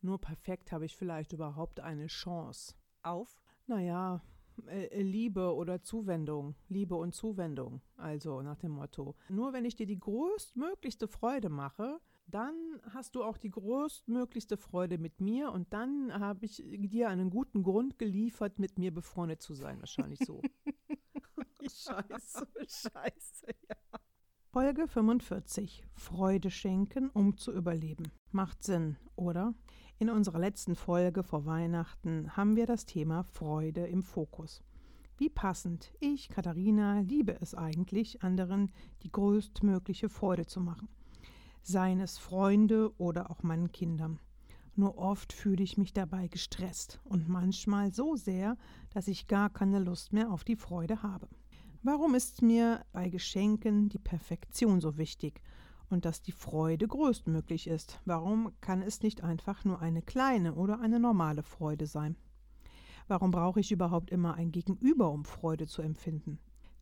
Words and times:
Nur 0.00 0.20
perfekt 0.20 0.72
habe 0.72 0.84
ich 0.84 0.96
vielleicht 0.96 1.32
überhaupt 1.32 1.80
eine 1.80 2.06
Chance. 2.06 2.74
Auf? 3.02 3.42
Naja, 3.66 4.22
äh, 4.66 5.02
Liebe 5.02 5.54
oder 5.54 5.82
Zuwendung, 5.82 6.54
Liebe 6.68 6.94
und 6.96 7.14
Zuwendung, 7.14 7.80
also 7.96 8.42
nach 8.42 8.58
dem 8.58 8.72
Motto. 8.72 9.14
Nur 9.28 9.52
wenn 9.52 9.64
ich 9.64 9.76
dir 9.76 9.86
die 9.86 9.98
größtmöglichste 9.98 11.08
Freude 11.08 11.48
mache, 11.48 12.00
dann 12.26 12.54
hast 12.90 13.14
du 13.14 13.24
auch 13.24 13.38
die 13.38 13.50
größtmöglichste 13.50 14.56
Freude 14.56 14.98
mit 14.98 15.20
mir 15.20 15.50
und 15.52 15.72
dann 15.72 16.12
habe 16.12 16.44
ich 16.44 16.62
dir 16.64 17.08
einen 17.08 17.30
guten 17.30 17.62
Grund 17.62 17.98
geliefert, 17.98 18.58
mit 18.58 18.78
mir 18.78 18.92
befreundet 18.92 19.42
zu 19.42 19.54
sein, 19.54 19.80
wahrscheinlich 19.80 20.20
so. 20.20 20.42
scheiße, 21.62 22.46
scheiße, 22.56 23.46
ja. 23.68 24.00
Folge 24.50 24.88
45. 24.88 25.84
Freude 25.94 26.50
schenken, 26.50 27.10
um 27.10 27.36
zu 27.36 27.52
überleben. 27.52 28.10
Macht 28.32 28.62
Sinn, 28.62 28.96
oder? 29.14 29.54
In 30.00 30.10
unserer 30.10 30.38
letzten 30.38 30.76
Folge 30.76 31.24
vor 31.24 31.44
Weihnachten 31.44 32.36
haben 32.36 32.54
wir 32.54 32.66
das 32.66 32.86
Thema 32.86 33.24
Freude 33.24 33.84
im 33.88 34.04
Fokus. 34.04 34.62
Wie 35.16 35.28
passend. 35.28 35.92
Ich, 35.98 36.28
Katharina, 36.28 37.00
liebe 37.00 37.36
es 37.40 37.56
eigentlich, 37.56 38.22
anderen 38.22 38.70
die 39.02 39.10
größtmögliche 39.10 40.08
Freude 40.08 40.46
zu 40.46 40.60
machen. 40.60 40.88
Seien 41.62 41.98
es 41.98 42.16
Freunde 42.16 42.96
oder 42.98 43.28
auch 43.28 43.42
meinen 43.42 43.72
Kindern. 43.72 44.20
Nur 44.76 44.98
oft 44.98 45.32
fühle 45.32 45.64
ich 45.64 45.76
mich 45.76 45.92
dabei 45.94 46.28
gestresst 46.28 47.00
und 47.02 47.28
manchmal 47.28 47.92
so 47.92 48.14
sehr, 48.14 48.56
dass 48.90 49.08
ich 49.08 49.26
gar 49.26 49.50
keine 49.50 49.80
Lust 49.80 50.12
mehr 50.12 50.30
auf 50.30 50.44
die 50.44 50.54
Freude 50.54 51.02
habe. 51.02 51.28
Warum 51.82 52.14
ist 52.14 52.40
mir 52.40 52.84
bei 52.92 53.08
Geschenken 53.08 53.88
die 53.88 53.98
Perfektion 53.98 54.80
so 54.80 54.96
wichtig 54.96 55.42
und 55.90 56.04
dass 56.04 56.22
die 56.22 56.32
Freude 56.32 56.86
größtmöglich 56.86 57.66
ist? 57.66 58.00
Warum 58.04 58.52
kann 58.60 58.82
es 58.82 59.02
nicht 59.02 59.22
einfach 59.22 59.64
nur 59.64 59.80
eine 59.80 60.02
kleine 60.02 60.54
oder 60.54 60.80
eine 60.80 61.00
normale 61.00 61.42
Freude 61.42 61.86
sein? 61.86 62.16
Warum 63.06 63.30
brauche 63.30 63.60
ich 63.60 63.72
überhaupt 63.72 64.10
immer 64.10 64.34
ein 64.34 64.52
Gegenüber, 64.52 65.10
um 65.10 65.24
Freude 65.24 65.66
zu 65.66 65.82
empfinden? 65.82 66.38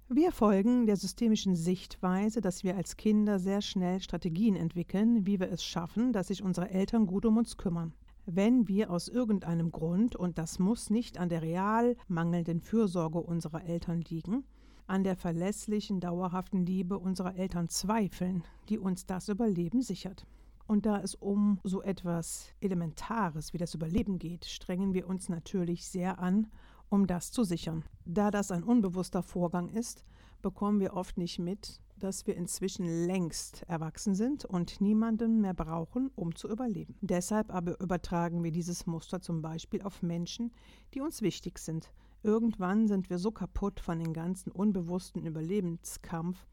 Wir 0.09 0.31
folgen 0.31 0.87
der 0.87 0.97
systemischen 0.97 1.57
Sichtweise, 1.57 2.41
dass 2.41 2.63
wir 2.63 2.77
als 2.77 2.97
Kinder 2.97 3.41
sehr 3.41 3.61
schnell 3.61 4.01
Strategien 4.01 4.55
entwickeln, 4.55 5.27
wie 5.27 5.41
wir 5.41 5.51
es 5.51 5.65
schaffen, 5.65 6.13
dass 6.13 6.29
sich 6.29 6.45
unsere 6.45 6.71
Eltern 6.71 7.07
gut 7.07 7.27
um 7.27 7.37
uns 7.37 7.57
kümmern. 7.57 7.93
Wenn 8.25 8.69
wir 8.69 8.91
aus 8.91 9.09
irgendeinem 9.09 9.73
Grund, 9.73 10.15
und 10.15 10.39
das 10.39 10.59
muss 10.59 10.91
nicht 10.91 11.19
an 11.19 11.29
der 11.29 11.43
real 11.43 11.97
mangelnden 12.09 12.61
Fürsorge 12.61 13.19
unserer 13.19 13.65
Eltern 13.65 14.01
liegen, 14.01 14.45
an 14.87 15.05
der 15.05 15.17
verlässlichen, 15.17 16.01
dauerhaften 16.01 16.65
Liebe 16.65 16.99
unserer 16.99 17.37
Eltern 17.37 17.69
zweifeln, 17.69 18.45
die 18.69 18.79
uns 18.79 19.07
das 19.07 19.29
Überleben 19.29 19.83
sichert. 19.83 20.27
Und 20.67 20.87
da 20.87 21.01
es 21.01 21.15
um 21.15 21.61
so 21.63 21.83
etwas 21.83 22.53
Elementares 22.61 23.53
wie 23.53 23.59
das 23.59 23.75
Überleben 23.75 24.19
geht, 24.19 24.45
strengen 24.47 24.95
wir 24.95 25.09
uns 25.09 25.29
natürlich 25.29 25.87
sehr 25.87 26.19
an, 26.19 26.49
um 26.89 27.07
das 27.07 27.31
zu 27.31 27.45
sichern. 27.45 27.85
Da 28.05 28.31
das 28.31 28.51
ein 28.51 28.63
unbewusster 28.63 29.23
Vorgang 29.23 29.69
ist, 29.69 30.05
bekommen 30.43 30.81
wir 30.81 30.95
oft 30.95 31.19
nicht 31.19 31.39
mit, 31.39 31.81
dass 31.99 32.27
wir 32.27 32.37
inzwischen 32.37 33.07
längst 33.07 33.63
erwachsen 33.69 34.15
sind 34.15 34.45
und 34.45 34.81
niemanden 34.81 35.41
mehr 35.41 35.55
brauchen, 35.55 36.11
um 36.15 36.35
zu 36.35 36.49
überleben. 36.49 36.97
Deshalb 37.01 37.53
aber 37.53 37.81
übertragen 37.81 38.45
wir 38.45 38.53
dieses 38.53 38.87
Muster 38.87 39.21
zum 39.21 39.41
Beispiel 39.41 39.83
auf 39.83 40.03
Menschen, 40.03 40.53
die 40.95 41.01
uns 41.01 41.23
wichtig 41.23 41.59
sind, 41.59 41.91
Irgendwann 42.23 42.89
sind 42.89 43.11
wir 43.11 43.19
so 43.19 43.31
kaputt 43.31 43.81
von 43.81 43.99
dem 43.99 44.13
ganzen 44.13 44.51
unbewussten 44.51 45.25
Überlebenskampf, 45.25 46.47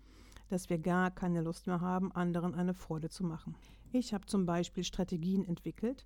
dass 0.50 0.70
wir 0.70 0.78
gar 0.78 1.10
keine 1.12 1.42
Lust 1.42 1.68
mehr 1.68 1.82
haben, 1.82 2.12
anderen 2.12 2.54
eine 2.54 2.74
Freude 2.74 3.10
zu 3.10 3.24
machen. 3.24 3.56
Ich 3.92 4.14
habe 4.14 4.26
zum 4.26 4.46
Beispiel 4.46 4.84
Strategien 4.84 5.46
entwickelt, 5.46 6.06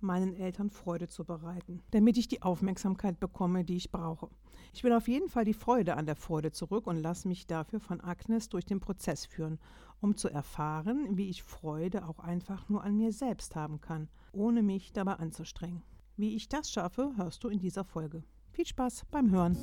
meinen 0.00 0.34
Eltern 0.34 0.70
Freude 0.70 1.08
zu 1.08 1.24
bereiten, 1.24 1.82
damit 1.90 2.18
ich 2.18 2.28
die 2.28 2.42
Aufmerksamkeit 2.42 3.18
bekomme, 3.18 3.64
die 3.64 3.76
ich 3.76 3.90
brauche. 3.90 4.28
Ich 4.72 4.84
will 4.84 4.92
auf 4.92 5.08
jeden 5.08 5.28
Fall 5.28 5.44
die 5.44 5.54
Freude 5.54 5.96
an 5.96 6.06
der 6.06 6.16
Freude 6.16 6.52
zurück 6.52 6.86
und 6.86 6.96
lasse 6.96 7.28
mich 7.28 7.46
dafür 7.46 7.80
von 7.80 8.00
Agnes 8.00 8.48
durch 8.48 8.64
den 8.64 8.80
Prozess 8.80 9.24
führen, 9.24 9.58
um 10.00 10.16
zu 10.16 10.28
erfahren, 10.28 11.16
wie 11.16 11.28
ich 11.28 11.42
Freude 11.42 12.06
auch 12.06 12.18
einfach 12.18 12.68
nur 12.68 12.84
an 12.84 12.96
mir 12.96 13.12
selbst 13.12 13.56
haben 13.56 13.80
kann, 13.80 14.08
ohne 14.32 14.62
mich 14.62 14.92
dabei 14.92 15.14
anzustrengen. 15.14 15.82
Wie 16.16 16.34
ich 16.34 16.48
das 16.48 16.70
schaffe, 16.70 17.12
hörst 17.16 17.44
du 17.44 17.48
in 17.48 17.58
dieser 17.58 17.84
Folge. 17.84 18.22
Viel 18.56 18.64
Spaß 18.66 19.04
beim 19.10 19.30
Hören. 19.30 19.54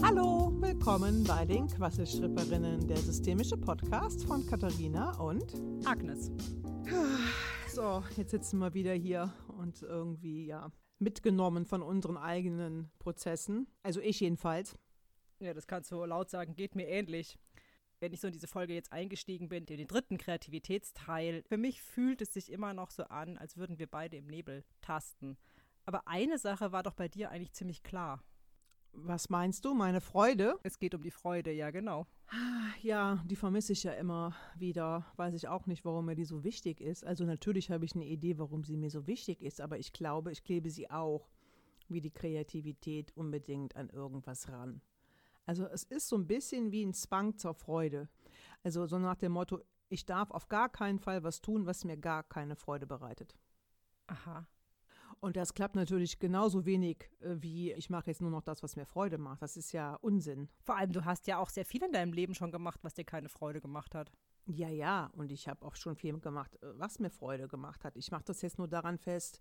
Hallo, 0.00 0.52
willkommen 0.60 1.24
bei 1.24 1.44
den 1.44 1.66
Quasselstripperinnen, 1.66 2.86
der 2.86 2.98
systemische 2.98 3.56
Podcast 3.56 4.24
von 4.26 4.46
Katharina 4.46 5.18
und 5.18 5.52
Agnes. 5.84 6.30
So, 7.66 8.04
jetzt 8.16 8.30
sitzen 8.30 8.60
wir 8.60 8.74
wieder 8.74 8.94
hier 8.94 9.34
und 9.58 9.82
irgendwie, 9.82 10.46
ja, 10.46 10.70
mitgenommen 11.00 11.66
von 11.66 11.82
unseren 11.82 12.16
eigenen 12.16 12.92
Prozessen. 13.00 13.66
Also 13.82 13.98
ich 14.00 14.20
jedenfalls. 14.20 14.78
Ja, 15.40 15.52
das 15.52 15.66
kannst 15.66 15.90
du 15.90 16.04
laut 16.04 16.30
sagen, 16.30 16.54
geht 16.54 16.76
mir 16.76 16.86
ähnlich 16.86 17.40
wenn 18.00 18.12
ich 18.12 18.20
so 18.20 18.26
in 18.28 18.32
diese 18.32 18.46
Folge 18.46 18.74
jetzt 18.74 18.92
eingestiegen 18.92 19.48
bin, 19.48 19.64
in 19.64 19.78
den 19.78 19.88
dritten 19.88 20.18
Kreativitätsteil, 20.18 21.42
für 21.42 21.56
mich 21.56 21.82
fühlt 21.82 22.22
es 22.22 22.32
sich 22.32 22.52
immer 22.52 22.74
noch 22.74 22.90
so 22.90 23.04
an, 23.04 23.38
als 23.38 23.56
würden 23.56 23.78
wir 23.78 23.86
beide 23.86 24.16
im 24.16 24.26
Nebel 24.26 24.64
tasten. 24.80 25.36
Aber 25.84 26.06
eine 26.06 26.38
Sache 26.38 26.72
war 26.72 26.82
doch 26.82 26.94
bei 26.94 27.08
dir 27.08 27.30
eigentlich 27.30 27.52
ziemlich 27.52 27.82
klar. 27.82 28.22
Was 28.92 29.28
meinst 29.28 29.64
du, 29.64 29.74
meine 29.74 30.00
Freude? 30.00 30.58
Es 30.62 30.78
geht 30.78 30.94
um 30.94 31.02
die 31.02 31.10
Freude, 31.10 31.52
ja, 31.52 31.70
genau. 31.70 32.06
Ja, 32.82 33.22
die 33.26 33.36
vermisse 33.36 33.72
ich 33.72 33.82
ja 33.84 33.92
immer 33.92 34.34
wieder. 34.56 35.06
Weiß 35.16 35.34
ich 35.34 35.48
auch 35.48 35.66
nicht, 35.66 35.84
warum 35.84 36.06
mir 36.06 36.14
die 36.14 36.24
so 36.24 36.44
wichtig 36.44 36.80
ist. 36.80 37.04
Also 37.04 37.24
natürlich 37.24 37.70
habe 37.70 37.84
ich 37.84 37.94
eine 37.94 38.06
Idee, 38.06 38.38
warum 38.38 38.64
sie 38.64 38.76
mir 38.76 38.90
so 38.90 39.06
wichtig 39.06 39.42
ist, 39.42 39.60
aber 39.60 39.78
ich 39.78 39.92
glaube, 39.92 40.30
ich 40.32 40.44
klebe 40.44 40.70
sie 40.70 40.90
auch 40.90 41.28
wie 41.88 42.00
die 42.00 42.10
Kreativität 42.10 43.16
unbedingt 43.16 43.76
an 43.76 43.88
irgendwas 43.88 44.48
ran. 44.48 44.80
Also 45.48 45.64
es 45.64 45.82
ist 45.84 46.08
so 46.08 46.16
ein 46.16 46.26
bisschen 46.26 46.72
wie 46.72 46.84
ein 46.84 46.92
Zwang 46.92 47.38
zur 47.38 47.54
Freude. 47.54 48.10
Also 48.62 48.86
so 48.86 48.98
nach 48.98 49.16
dem 49.16 49.32
Motto, 49.32 49.60
ich 49.88 50.04
darf 50.04 50.30
auf 50.30 50.50
gar 50.50 50.68
keinen 50.68 50.98
Fall 50.98 51.24
was 51.24 51.40
tun, 51.40 51.64
was 51.64 51.84
mir 51.84 51.96
gar 51.96 52.22
keine 52.22 52.54
Freude 52.54 52.86
bereitet. 52.86 53.34
Aha. 54.08 54.46
Und 55.20 55.36
das 55.36 55.54
klappt 55.54 55.74
natürlich 55.74 56.18
genauso 56.18 56.66
wenig 56.66 57.10
äh, 57.20 57.36
wie 57.38 57.72
ich 57.72 57.88
mache 57.88 58.08
jetzt 58.08 58.20
nur 58.20 58.30
noch 58.30 58.42
das, 58.42 58.62
was 58.62 58.76
mir 58.76 58.84
Freude 58.84 59.16
macht. 59.16 59.40
Das 59.40 59.56
ist 59.56 59.72
ja 59.72 59.94
Unsinn. 59.94 60.50
Vor 60.60 60.76
allem, 60.76 60.92
du 60.92 61.06
hast 61.06 61.26
ja 61.26 61.38
auch 61.38 61.48
sehr 61.48 61.64
viel 61.64 61.82
in 61.82 61.92
deinem 61.92 62.12
Leben 62.12 62.34
schon 62.34 62.52
gemacht, 62.52 62.80
was 62.82 62.92
dir 62.92 63.04
keine 63.04 63.30
Freude 63.30 63.62
gemacht 63.62 63.94
hat. 63.94 64.12
Ja, 64.44 64.68
ja, 64.68 65.10
und 65.14 65.32
ich 65.32 65.48
habe 65.48 65.64
auch 65.64 65.76
schon 65.76 65.96
viel 65.96 66.20
gemacht, 66.20 66.62
äh, 66.62 66.78
was 66.78 66.98
mir 66.98 67.10
Freude 67.10 67.48
gemacht 67.48 67.86
hat. 67.86 67.96
Ich 67.96 68.10
mache 68.10 68.24
das 68.24 68.42
jetzt 68.42 68.58
nur 68.58 68.68
daran 68.68 68.98
fest, 68.98 69.40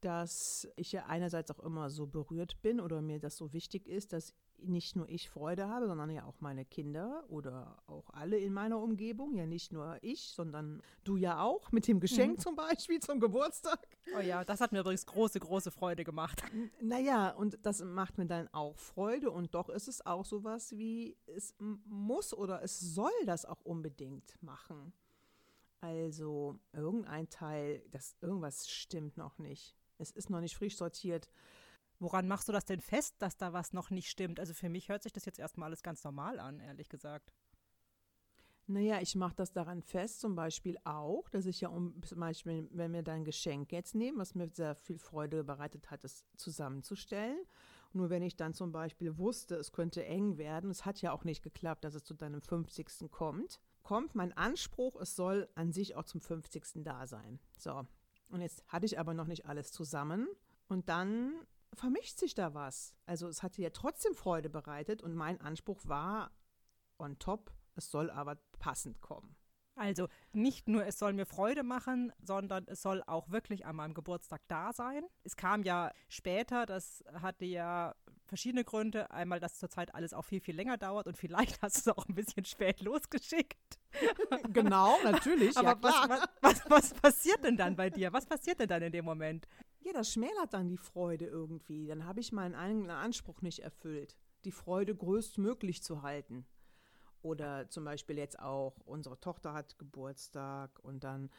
dass 0.00 0.68
ich 0.76 0.92
ja 0.92 1.06
einerseits 1.06 1.50
auch 1.50 1.60
immer 1.60 1.90
so 1.90 2.06
berührt 2.06 2.62
bin 2.62 2.78
oder 2.78 3.02
mir 3.02 3.18
das 3.18 3.36
so 3.36 3.52
wichtig 3.52 3.88
ist, 3.88 4.12
dass 4.12 4.32
nicht 4.58 4.96
nur 4.96 5.08
ich 5.08 5.28
Freude 5.30 5.68
habe, 5.68 5.86
sondern 5.86 6.10
ja 6.10 6.24
auch 6.24 6.40
meine 6.40 6.64
Kinder 6.64 7.24
oder 7.28 7.82
auch 7.86 8.10
alle 8.10 8.38
in 8.38 8.52
meiner 8.52 8.78
Umgebung. 8.78 9.34
Ja, 9.36 9.46
nicht 9.46 9.72
nur 9.72 9.98
ich, 10.02 10.28
sondern 10.28 10.82
du 11.04 11.16
ja 11.16 11.42
auch 11.42 11.72
mit 11.72 11.86
dem 11.86 12.00
Geschenk 12.00 12.38
mhm. 12.38 12.42
zum 12.42 12.56
Beispiel 12.56 13.00
zum 13.00 13.20
Geburtstag. 13.20 13.86
Oh 14.16 14.20
ja, 14.20 14.44
das 14.44 14.60
hat 14.60 14.72
mir 14.72 14.80
übrigens 14.80 15.06
große, 15.06 15.40
große 15.40 15.70
Freude 15.70 16.04
gemacht. 16.04 16.42
Naja, 16.80 17.30
und 17.30 17.58
das 17.62 17.82
macht 17.82 18.18
mir 18.18 18.26
dann 18.26 18.48
auch 18.48 18.78
Freude 18.78 19.30
und 19.30 19.54
doch 19.54 19.68
ist 19.68 19.88
es 19.88 20.04
auch 20.04 20.24
sowas 20.24 20.76
wie, 20.76 21.16
es 21.26 21.54
muss 21.58 22.32
oder 22.32 22.62
es 22.62 22.80
soll 22.80 23.12
das 23.26 23.44
auch 23.44 23.60
unbedingt 23.62 24.40
machen. 24.42 24.92
Also 25.80 26.58
irgendein 26.72 27.28
Teil, 27.28 27.82
das 27.90 28.16
irgendwas 28.22 28.68
stimmt 28.68 29.16
noch 29.18 29.38
nicht. 29.38 29.76
Es 29.98 30.10
ist 30.10 30.30
noch 30.30 30.40
nicht 30.40 30.56
frisch 30.56 30.76
sortiert. 30.76 31.28
Woran 32.04 32.28
machst 32.28 32.48
du 32.48 32.52
das 32.52 32.66
denn 32.66 32.82
fest, 32.82 33.14
dass 33.20 33.38
da 33.38 33.54
was 33.54 33.72
noch 33.72 33.88
nicht 33.88 34.10
stimmt? 34.10 34.38
Also 34.38 34.52
für 34.52 34.68
mich 34.68 34.90
hört 34.90 35.02
sich 35.02 35.14
das 35.14 35.24
jetzt 35.24 35.38
erstmal 35.38 35.68
alles 35.68 35.82
ganz 35.82 36.04
normal 36.04 36.38
an, 36.38 36.60
ehrlich 36.60 36.90
gesagt. 36.90 37.32
Naja, 38.66 39.00
ich 39.00 39.14
mache 39.14 39.34
das 39.34 39.52
daran 39.52 39.80
fest, 39.80 40.20
zum 40.20 40.34
Beispiel 40.34 40.76
auch, 40.84 41.30
dass 41.30 41.46
ich 41.46 41.62
ja, 41.62 41.70
um, 41.70 42.02
zum 42.02 42.20
Beispiel, 42.20 42.68
wenn 42.72 42.92
wir 42.92 43.02
dein 43.02 43.24
Geschenk 43.24 43.72
jetzt 43.72 43.94
nehmen, 43.94 44.18
was 44.18 44.34
mir 44.34 44.50
sehr 44.50 44.74
viel 44.74 44.98
Freude 44.98 45.44
bereitet 45.44 45.90
hat, 45.90 46.04
es 46.04 46.26
zusammenzustellen. 46.36 47.38
Nur 47.94 48.10
wenn 48.10 48.22
ich 48.22 48.36
dann 48.36 48.52
zum 48.52 48.70
Beispiel 48.70 49.16
wusste, 49.16 49.56
es 49.56 49.72
könnte 49.72 50.04
eng 50.04 50.36
werden, 50.36 50.68
es 50.68 50.84
hat 50.84 51.00
ja 51.00 51.10
auch 51.10 51.24
nicht 51.24 51.42
geklappt, 51.42 51.84
dass 51.84 51.94
es 51.94 52.04
zu 52.04 52.12
deinem 52.12 52.42
50. 52.42 53.10
kommt, 53.10 53.62
kommt 53.82 54.14
mein 54.14 54.36
Anspruch, 54.36 55.00
es 55.00 55.16
soll 55.16 55.48
an 55.54 55.72
sich 55.72 55.96
auch 55.96 56.04
zum 56.04 56.20
50. 56.20 56.84
da 56.84 57.06
sein. 57.06 57.40
So, 57.56 57.86
und 58.28 58.42
jetzt 58.42 58.62
hatte 58.68 58.84
ich 58.84 58.98
aber 58.98 59.14
noch 59.14 59.26
nicht 59.26 59.46
alles 59.46 59.72
zusammen. 59.72 60.28
Und 60.68 60.88
dann 60.88 61.34
vermischt 61.74 62.18
sich 62.18 62.34
da 62.34 62.54
was. 62.54 62.94
Also 63.06 63.28
es 63.28 63.42
hat 63.42 63.56
dir 63.56 63.62
ja 63.62 63.70
trotzdem 63.70 64.14
Freude 64.14 64.50
bereitet 64.50 65.02
und 65.02 65.14
mein 65.14 65.40
Anspruch 65.40 65.80
war 65.84 66.30
on 66.98 67.18
top, 67.18 67.52
es 67.74 67.90
soll 67.90 68.10
aber 68.10 68.38
passend 68.58 69.00
kommen. 69.00 69.36
Also 69.76 70.08
nicht 70.32 70.68
nur, 70.68 70.86
es 70.86 70.98
soll 70.98 71.12
mir 71.12 71.26
Freude 71.26 71.64
machen, 71.64 72.12
sondern 72.22 72.64
es 72.68 72.80
soll 72.80 73.02
auch 73.06 73.30
wirklich 73.30 73.66
an 73.66 73.76
meinem 73.76 73.94
Geburtstag 73.94 74.42
da 74.46 74.72
sein. 74.72 75.04
Es 75.24 75.36
kam 75.36 75.64
ja 75.64 75.90
später, 76.08 76.64
das 76.64 77.02
hatte 77.12 77.44
ja 77.44 77.94
verschiedene 78.26 78.64
Gründe. 78.64 79.10
Einmal, 79.10 79.40
dass 79.40 79.58
zurzeit 79.58 79.94
alles 79.94 80.14
auch 80.14 80.24
viel, 80.24 80.40
viel 80.40 80.54
länger 80.54 80.76
dauert 80.76 81.08
und 81.08 81.16
vielleicht 81.16 81.60
hast 81.62 81.86
du 81.86 81.90
es 81.90 81.96
auch 81.96 82.06
ein 82.08 82.14
bisschen 82.14 82.44
spät 82.44 82.82
losgeschickt. 82.82 83.80
Genau, 84.52 84.96
natürlich. 85.02 85.56
Aber 85.58 85.70
ja, 85.70 85.78
was, 85.80 86.08
was, 86.08 86.28
was, 86.40 86.70
was 86.70 86.94
passiert 86.94 87.42
denn 87.42 87.56
dann 87.56 87.74
bei 87.74 87.90
dir? 87.90 88.12
Was 88.12 88.26
passiert 88.26 88.60
denn 88.60 88.68
dann 88.68 88.82
in 88.82 88.92
dem 88.92 89.04
Moment? 89.04 89.48
Ja, 89.84 89.92
das 89.92 90.10
schmälert 90.10 90.54
dann 90.54 90.68
die 90.68 90.78
Freude 90.78 91.26
irgendwie. 91.26 91.86
Dann 91.86 92.06
habe 92.06 92.20
ich 92.20 92.32
meinen 92.32 92.54
eigenen 92.54 92.90
Anspruch 92.90 93.42
nicht 93.42 93.58
erfüllt, 93.58 94.16
die 94.46 94.50
Freude 94.50 94.96
größtmöglich 94.96 95.82
zu 95.82 96.00
halten. 96.00 96.46
Oder 97.20 97.68
zum 97.68 97.84
Beispiel 97.84 98.16
jetzt 98.16 98.38
auch, 98.38 98.78
unsere 98.86 99.20
Tochter 99.20 99.52
hat 99.52 99.78
Geburtstag 99.78 100.78
und 100.82 101.04
dann 101.04 101.30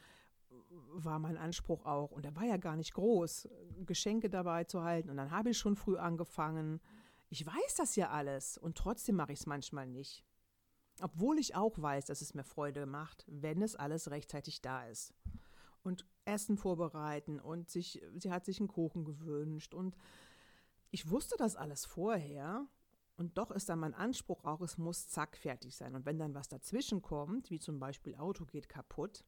war 0.93 1.17
mein 1.17 1.37
Anspruch 1.37 1.85
auch, 1.85 2.11
und 2.11 2.23
der 2.23 2.35
war 2.35 2.45
ja 2.45 2.57
gar 2.57 2.75
nicht 2.75 2.93
groß, 2.93 3.49
Geschenke 3.83 4.29
dabei 4.29 4.63
zu 4.63 4.83
halten. 4.83 5.09
Und 5.09 5.17
dann 5.17 5.31
habe 5.31 5.49
ich 5.49 5.57
schon 5.57 5.75
früh 5.75 5.97
angefangen. 5.97 6.81
Ich 7.29 7.45
weiß 7.47 7.75
das 7.77 7.95
ja 7.95 8.11
alles 8.11 8.59
und 8.59 8.77
trotzdem 8.77 9.15
mache 9.15 9.33
ich 9.33 9.39
es 9.39 9.47
manchmal 9.47 9.87
nicht. 9.87 10.23
Obwohl 11.01 11.39
ich 11.39 11.55
auch 11.55 11.81
weiß, 11.81 12.05
dass 12.05 12.21
es 12.21 12.35
mir 12.35 12.43
Freude 12.43 12.85
macht, 12.85 13.25
wenn 13.27 13.63
es 13.63 13.75
alles 13.75 14.11
rechtzeitig 14.11 14.61
da 14.61 14.87
ist. 14.87 15.15
Und 15.81 16.05
Essen 16.25 16.57
vorbereiten 16.57 17.39
und 17.39 17.69
sich, 17.69 18.01
sie 18.17 18.31
hat 18.31 18.45
sich 18.45 18.59
einen 18.59 18.67
Kuchen 18.67 19.05
gewünscht 19.05 19.73
und 19.73 19.95
ich 20.91 21.09
wusste 21.09 21.35
das 21.37 21.55
alles 21.55 21.85
vorher 21.85 22.67
und 23.17 23.37
doch 23.37 23.51
ist 23.51 23.69
dann 23.69 23.79
mein 23.79 23.93
Anspruch 23.93 24.43
auch, 24.43 24.61
es 24.61 24.77
muss 24.77 25.07
zack 25.07 25.37
fertig 25.37 25.75
sein. 25.75 25.95
Und 25.95 26.05
wenn 26.05 26.19
dann 26.19 26.35
was 26.35 26.47
dazwischen 26.47 27.01
kommt, 27.01 27.49
wie 27.49 27.59
zum 27.59 27.79
Beispiel 27.79 28.15
Auto 28.15 28.45
geht 28.45 28.67
kaputt, 28.67 29.23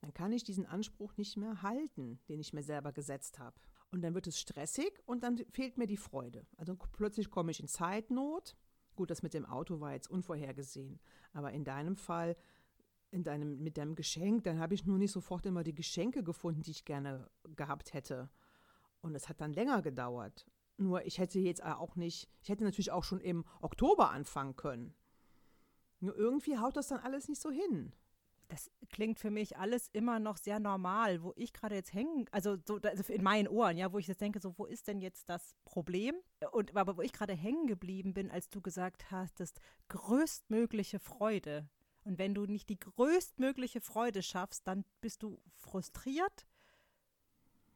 dann 0.00 0.14
kann 0.14 0.32
ich 0.32 0.44
diesen 0.44 0.66
Anspruch 0.66 1.16
nicht 1.16 1.36
mehr 1.36 1.62
halten, 1.62 2.18
den 2.28 2.40
ich 2.40 2.52
mir 2.52 2.62
selber 2.62 2.92
gesetzt 2.92 3.38
habe. 3.38 3.58
Und 3.90 4.02
dann 4.02 4.14
wird 4.14 4.26
es 4.26 4.38
stressig 4.38 5.00
und 5.06 5.22
dann 5.22 5.38
fehlt 5.50 5.78
mir 5.78 5.86
die 5.86 5.96
Freude. 5.96 6.46
Also 6.56 6.76
plötzlich 6.76 7.30
komme 7.30 7.50
ich 7.50 7.60
in 7.60 7.68
Zeitnot. 7.68 8.56
Gut, 8.94 9.10
das 9.10 9.22
mit 9.22 9.34
dem 9.34 9.44
Auto 9.44 9.80
war 9.80 9.92
jetzt 9.92 10.10
unvorhergesehen. 10.10 11.00
Aber 11.32 11.52
in 11.52 11.64
deinem 11.64 11.96
Fall, 11.96 12.36
in 13.16 13.24
deinem, 13.24 13.62
mit 13.62 13.76
deinem 13.76 13.94
Geschenk, 13.94 14.44
dann 14.44 14.60
habe 14.60 14.74
ich 14.74 14.86
nur 14.86 14.98
nicht 14.98 15.12
sofort 15.12 15.46
immer 15.46 15.64
die 15.64 15.74
Geschenke 15.74 16.22
gefunden, 16.22 16.62
die 16.62 16.70
ich 16.70 16.84
gerne 16.84 17.28
gehabt 17.56 17.92
hätte. 17.92 18.30
Und 19.00 19.14
es 19.14 19.28
hat 19.28 19.40
dann 19.40 19.52
länger 19.52 19.82
gedauert. 19.82 20.46
Nur 20.76 21.04
ich 21.04 21.18
hätte 21.18 21.38
jetzt 21.38 21.64
auch 21.64 21.96
nicht, 21.96 22.28
ich 22.42 22.48
hätte 22.48 22.64
natürlich 22.64 22.92
auch 22.92 23.04
schon 23.04 23.20
im 23.20 23.44
Oktober 23.60 24.10
anfangen 24.10 24.56
können. 24.56 24.94
Nur 26.00 26.14
irgendwie 26.14 26.58
haut 26.58 26.76
das 26.76 26.88
dann 26.88 27.00
alles 27.00 27.28
nicht 27.28 27.40
so 27.40 27.50
hin 27.50 27.92
das 28.48 28.70
klingt 28.90 29.18
für 29.18 29.30
mich 29.30 29.56
alles 29.56 29.88
immer 29.92 30.18
noch 30.18 30.36
sehr 30.36 30.60
normal, 30.60 31.22
wo 31.22 31.32
ich 31.36 31.52
gerade 31.52 31.74
jetzt 31.74 31.92
hängen, 31.92 32.26
also 32.30 32.56
so 32.64 32.78
also 32.82 33.12
in 33.12 33.22
meinen 33.22 33.48
Ohren, 33.48 33.76
ja, 33.76 33.92
wo 33.92 33.98
ich 33.98 34.06
jetzt 34.06 34.20
denke, 34.20 34.40
so, 34.40 34.56
wo 34.56 34.66
ist 34.66 34.88
denn 34.88 35.00
jetzt 35.00 35.28
das 35.28 35.54
Problem? 35.64 36.14
Und 36.52 36.76
aber 36.76 36.96
wo 36.96 37.02
ich 37.02 37.12
gerade 37.12 37.34
hängen 37.34 37.66
geblieben 37.66 38.14
bin, 38.14 38.30
als 38.30 38.48
du 38.48 38.60
gesagt 38.60 39.10
hast, 39.10 39.40
das 39.40 39.52
größtmögliche 39.88 40.98
Freude. 40.98 41.68
Und 42.06 42.18
wenn 42.18 42.34
du 42.34 42.46
nicht 42.46 42.68
die 42.68 42.78
größtmögliche 42.78 43.80
Freude 43.80 44.22
schaffst, 44.22 44.68
dann 44.68 44.84
bist 45.00 45.24
du 45.24 45.40
frustriert. 45.56 46.46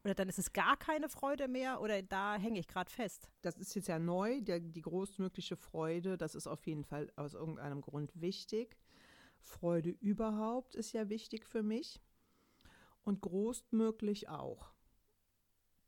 Oder 0.04 0.14
dann 0.14 0.28
ist 0.28 0.38
es 0.38 0.52
gar 0.52 0.76
keine 0.76 1.08
Freude 1.08 1.48
mehr 1.48 1.80
oder 1.80 2.00
da 2.00 2.36
hänge 2.36 2.60
ich 2.60 2.68
gerade 2.68 2.92
fest. 2.92 3.28
Das 3.42 3.58
ist 3.58 3.74
jetzt 3.74 3.88
ja 3.88 3.98
neu, 3.98 4.40
der, 4.40 4.60
die 4.60 4.82
größtmögliche 4.82 5.56
Freude, 5.56 6.16
das 6.16 6.36
ist 6.36 6.46
auf 6.46 6.64
jeden 6.64 6.84
Fall 6.84 7.12
aus 7.16 7.34
irgendeinem 7.34 7.80
Grund 7.80 8.12
wichtig. 8.14 8.78
Freude 9.40 9.90
überhaupt 9.90 10.76
ist 10.76 10.92
ja 10.92 11.08
wichtig 11.08 11.44
für 11.44 11.64
mich 11.64 12.00
und 13.02 13.20
großmöglich 13.22 14.28
auch. 14.28 14.72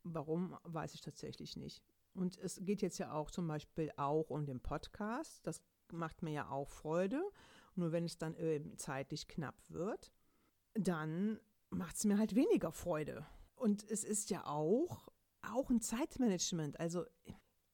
Warum, 0.03 0.59
weiß 0.65 0.95
ich 0.95 1.01
tatsächlich 1.01 1.57
nicht. 1.57 1.81
Und 2.13 2.37
es 2.39 2.59
geht 2.61 2.83
jetzt 2.83 2.99
ja 2.99 3.13
auch 3.13 3.31
zum 3.31 3.47
Beispiel 3.47 3.93
auch 3.97 4.31
um 4.31 4.47
den 4.47 4.61
Podcast. 4.61 5.47
Das 5.47 5.63
macht 5.93 6.23
mir 6.23 6.33
ja 6.33 6.51
auch 6.51 6.71
Freude. 6.71 7.23
Nur 7.75 7.93
wenn 7.93 8.05
es 8.05 8.19
dann 8.19 8.35
äh, 8.37 8.61
zeitlich 8.77 9.29
knapp 9.29 9.57
wird, 9.69 10.13
dann 10.75 11.41
macht 11.71 11.97
es 11.97 12.05
mir 12.05 12.19
halt 12.19 12.35
weniger 12.35 12.73
Freude. 12.73 13.27
Und 13.55 13.83
es 13.91 14.05
ist 14.05 14.31
ja 14.31 14.47
auch, 14.47 15.09
auch 15.43 15.71
ein 15.71 15.81
Zeitmanagement. 15.81 16.79
Also 16.79 17.05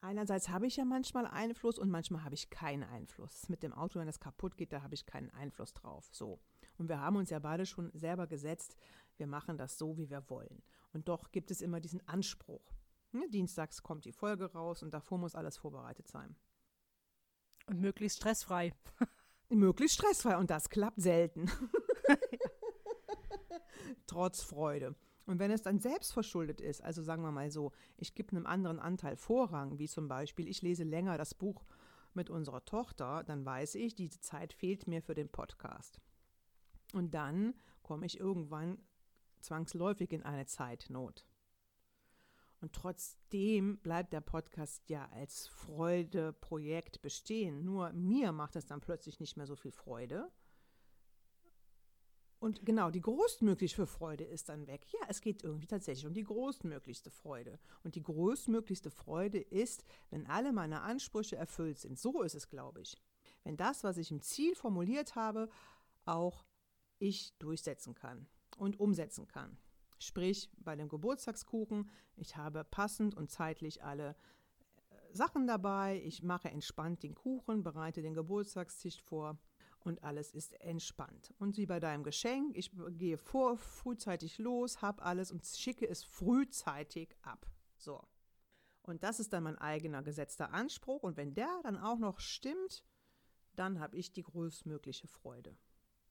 Einerseits 0.01 0.49
habe 0.49 0.67
ich 0.67 0.77
ja 0.77 0.85
manchmal 0.85 1.27
Einfluss 1.27 1.77
und 1.77 1.91
manchmal 1.91 2.23
habe 2.23 2.35
ich 2.35 2.51
keinen 2.51 2.85
Einfluss. 2.85 3.49
Mit 3.49 3.65
dem 3.65 3.73
Auto, 3.73 3.99
wenn 3.99 4.07
das 4.07 4.21
kaputt 4.21 4.57
geht, 4.57 4.73
da 4.73 4.83
habe 4.83 4.95
ich 4.95 5.07
keinen 5.07 5.31
Einfluss 5.31 5.75
drauf. 5.75 6.09
So. 6.13 6.39
Und 6.77 6.89
wir 6.89 7.01
haben 7.01 7.17
uns 7.17 7.31
ja 7.31 7.41
beide 7.41 7.67
schon 7.67 7.91
selber 7.95 8.29
gesetzt, 8.29 8.77
wir 9.17 9.27
machen 9.27 9.59
das 9.59 9.77
so, 9.77 9.99
wie 9.99 10.09
wir 10.09 10.31
wollen. 10.31 10.63
Und 10.93 11.09
doch 11.09 11.33
gibt 11.33 11.51
es 11.51 11.61
immer 11.61 11.81
diesen 11.81 12.07
Anspruch. 12.07 12.73
Ne, 13.11 13.29
dienstags 13.29 13.83
kommt 13.83 14.05
die 14.05 14.13
Folge 14.13 14.53
raus 14.53 14.85
und 14.85 14.93
davor 14.93 15.19
muss 15.19 15.35
alles 15.35 15.57
vorbereitet 15.57 16.07
sein. 16.07 16.37
Und 17.67 17.81
möglichst 17.81 18.19
stressfrei. 18.19 18.73
möglichst 19.51 19.97
stressfrei 19.97 20.37
und 20.37 20.51
das 20.51 20.69
klappt 20.69 21.01
selten. 21.01 21.51
Trotz 24.07 24.43
Freude. 24.43 24.95
Und 25.27 25.39
wenn 25.39 25.51
es 25.51 25.63
dann 25.63 25.79
selbst 25.79 26.13
verschuldet 26.13 26.61
ist, 26.61 26.83
also 26.83 27.03
sagen 27.03 27.23
wir 27.23 27.31
mal 27.31 27.51
so, 27.51 27.73
ich 27.99 28.15
gebe 28.15 28.31
einem 28.31 28.47
anderen 28.47 28.79
Anteil 28.79 29.17
Vorrang, 29.17 29.79
wie 29.79 29.89
zum 29.89 30.09
Beispiel, 30.09 30.49
ich 30.49 30.63
lese 30.63 30.85
länger 30.85 31.19
das 31.19 31.35
Buch 31.35 31.67
mit 32.15 32.31
unserer 32.31 32.65
Tochter, 32.65 33.23
dann 33.25 33.45
weiß 33.45 33.75
ich, 33.75 33.95
diese 33.95 34.21
Zeit 34.21 34.55
fehlt 34.55 34.87
mir 34.87 35.03
für 35.03 35.15
den 35.15 35.29
Podcast. 35.29 36.01
Und 36.95 37.13
dann 37.13 37.55
komme 37.83 38.07
ich 38.07 38.19
irgendwann 38.19 38.79
zwangsläufig 39.41 40.13
in 40.13 40.23
eine 40.23 40.47
Zeitnot. 40.47 41.27
Und 42.61 42.73
trotzdem 42.73 43.79
bleibt 43.79 44.13
der 44.13 44.21
Podcast 44.21 44.89
ja 44.89 45.09
als 45.13 45.47
Freudeprojekt 45.47 47.01
bestehen. 47.03 47.65
Nur 47.65 47.93
mir 47.93 48.33
macht 48.33 48.57
es 48.57 48.67
dann 48.67 48.81
plötzlich 48.81 49.21
nicht 49.21 49.37
mehr 49.37 49.47
so 49.47 49.55
viel 49.55 49.71
Freude. 49.71 50.31
Und 52.41 52.65
genau, 52.65 52.91
die 52.91 53.01
größtmögliche 53.01 53.87
Freude 53.87 54.25
ist 54.25 54.49
dann 54.49 54.67
weg. 54.69 54.87
Ja, 54.93 55.01
es 55.09 55.21
geht 55.21 55.43
irgendwie 55.43 55.67
tatsächlich 55.67 56.07
um 56.07 56.15
die 56.15 56.23
größtmöglichste 56.23 57.11
Freude. 57.11 57.59
Und 57.83 57.97
die 57.97 58.03
größtmöglichste 58.03 58.91
Freude 58.91 59.39
ist, 59.39 59.85
wenn 60.11 60.27
alle 60.27 60.53
meine 60.53 60.83
Ansprüche 60.83 61.37
erfüllt 61.37 61.79
sind. 61.79 61.99
So 61.99 62.23
ist 62.23 62.35
es, 62.35 62.49
glaube 62.49 62.81
ich. 62.81 62.97
Wenn 63.43 63.57
das, 63.57 63.83
was 63.83 63.97
ich 63.97 64.11
im 64.11 64.21
Ziel 64.21 64.55
formuliert 64.55 65.17
habe, 65.17 65.49
auch 66.05 66.45
ich 66.99 67.37
durchsetzen 67.39 67.95
kann 67.95 68.29
und 68.57 68.79
umsetzen 68.79 69.27
kann. 69.27 69.59
Sprich, 69.99 70.51
bei 70.59 70.77
dem 70.77 70.89
Geburtstagskuchen, 70.89 71.91
ich 72.17 72.37
habe 72.37 72.65
passend 72.65 73.17
und 73.17 73.31
zeitlich 73.31 73.83
alle 73.83 74.11
äh, 74.91 74.95
Sachen 75.13 75.47
dabei. 75.47 76.01
Ich 76.05 76.23
mache 76.23 76.51
entspannt 76.51 77.03
den 77.03 77.15
Kuchen, 77.15 77.63
bereite 77.63 78.03
den 78.03 78.15
Geburtstagstisch 78.15 79.03
vor 79.03 79.39
und 79.81 80.03
alles 80.05 80.31
ist 80.31 80.61
entspannt. 80.61 81.33
Und 81.39 81.57
wie 81.57 81.67
bei 81.67 81.81
deinem 81.81 82.05
Geschenk, 82.05 82.57
ich 82.57 82.71
gehe 82.91 83.19
vor, 83.19 83.57
frühzeitig 83.57 84.39
los, 84.39 84.83
habe 84.83 85.03
alles 85.03 85.33
und 85.33 85.45
schicke 85.45 85.89
es 85.89 86.05
frühzeitig 86.05 87.17
ab. 87.23 87.47
So. 87.77 88.03
Und 88.83 89.03
das 89.03 89.21
ist 89.21 89.33
dann 89.33 89.43
mein 89.43 89.59
eigener 89.59 90.03
gesetzter 90.03 90.53
Anspruch. 90.53 91.03
Und 91.03 91.17
wenn 91.17 91.35
der 91.35 91.61
dann 91.63 91.77
auch 91.77 91.99
noch 91.99 92.21
stimmt, 92.21 92.85
dann 93.55 93.81
habe 93.81 93.97
ich 93.97 94.13
die 94.13 94.23
größtmögliche 94.23 95.09
Freude. 95.09 95.57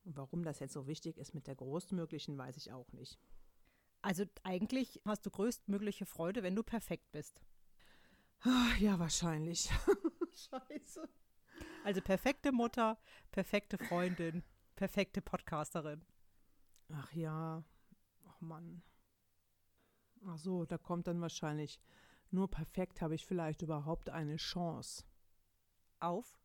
Und 0.04 0.16
warum 0.18 0.44
das 0.44 0.60
jetzt 0.60 0.74
so 0.74 0.88
wichtig 0.88 1.18
ist 1.18 1.34
mit 1.34 1.48
der 1.48 1.56
größtmöglichen, 1.56 2.38
weiß 2.38 2.58
ich 2.58 2.72
auch 2.72 2.92
nicht. 2.94 3.20
Also 4.02 4.26
eigentlich 4.44 5.02
hast 5.06 5.26
du 5.26 5.32
größtmögliche 5.32 6.06
Freude, 6.06 6.44
wenn 6.44 6.56
du 6.56 6.64
perfekt 6.64 7.12
bist. 7.12 7.42
Ja, 8.80 9.00
wahrscheinlich. 9.00 9.70
Scheiße. 10.34 11.10
Also 11.84 12.02
perfekte 12.02 12.52
Mutter, 12.52 12.98
perfekte 13.32 13.78
Freundin, 13.78 14.44
perfekte 14.76 15.22
Podcasterin. 15.22 16.06
Ach 16.94 17.12
ja, 17.14 17.64
ach 18.28 18.42
Mann. 18.42 18.84
Ach 20.26 20.38
so, 20.38 20.66
da 20.66 20.78
kommt 20.78 21.08
dann 21.08 21.22
wahrscheinlich, 21.22 21.80
nur 22.30 22.50
perfekt 22.50 23.02
habe 23.02 23.16
ich 23.16 23.26
vielleicht 23.26 23.62
überhaupt 23.62 24.10
eine 24.10 24.38
Chance. 24.38 25.06
Auf? 26.00 26.38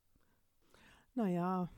Naja, 1.14 1.68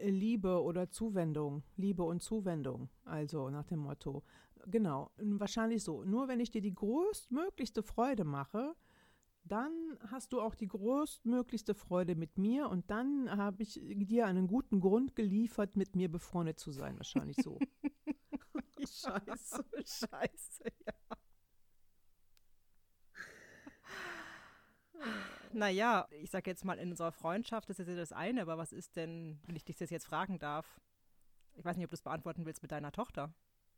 Liebe 0.00 0.62
oder 0.62 0.90
Zuwendung. 0.90 1.62
Liebe 1.76 2.02
und 2.02 2.22
Zuwendung. 2.22 2.88
Also 3.04 3.50
nach 3.50 3.66
dem 3.66 3.80
Motto. 3.80 4.22
Genau, 4.66 5.10
wahrscheinlich 5.16 5.82
so. 5.82 6.04
Nur 6.04 6.28
wenn 6.28 6.40
ich 6.40 6.50
dir 6.50 6.60
die 6.60 6.74
größtmöglichste 6.74 7.82
Freude 7.82 8.24
mache, 8.24 8.74
dann 9.44 9.72
hast 10.08 10.32
du 10.32 10.40
auch 10.40 10.54
die 10.54 10.68
größtmöglichste 10.68 11.74
Freude 11.74 12.14
mit 12.14 12.38
mir 12.38 12.68
und 12.68 12.90
dann 12.90 13.28
habe 13.36 13.62
ich 13.62 13.80
dir 13.82 14.26
einen 14.26 14.46
guten 14.46 14.80
Grund 14.80 15.16
geliefert, 15.16 15.76
mit 15.76 15.96
mir 15.96 16.08
befreundet 16.10 16.60
zu 16.60 16.70
sein, 16.70 16.96
wahrscheinlich 16.96 17.36
so. 17.42 17.58
Scheiße, 18.78 19.64
scheiße, 19.74 20.64
ja. 20.86 21.16
Naja, 25.52 26.08
ich 26.10 26.30
sage 26.30 26.50
jetzt 26.50 26.64
mal, 26.64 26.78
in 26.78 26.90
unserer 26.90 27.12
Freundschaft, 27.12 27.68
das 27.68 27.78
ist 27.78 27.88
ja 27.88 27.96
das 27.96 28.12
eine, 28.12 28.42
aber 28.42 28.58
was 28.58 28.72
ist 28.72 28.96
denn, 28.96 29.38
wenn 29.46 29.56
ich 29.56 29.64
dich 29.64 29.76
das 29.76 29.90
jetzt 29.90 30.06
fragen 30.06 30.38
darf? 30.38 30.80
Ich 31.54 31.64
weiß 31.64 31.76
nicht, 31.76 31.84
ob 31.84 31.90
du 31.90 31.96
es 31.96 32.02
beantworten 32.02 32.46
willst 32.46 32.62
mit 32.62 32.72
deiner 32.72 32.92
Tochter. 32.92 33.34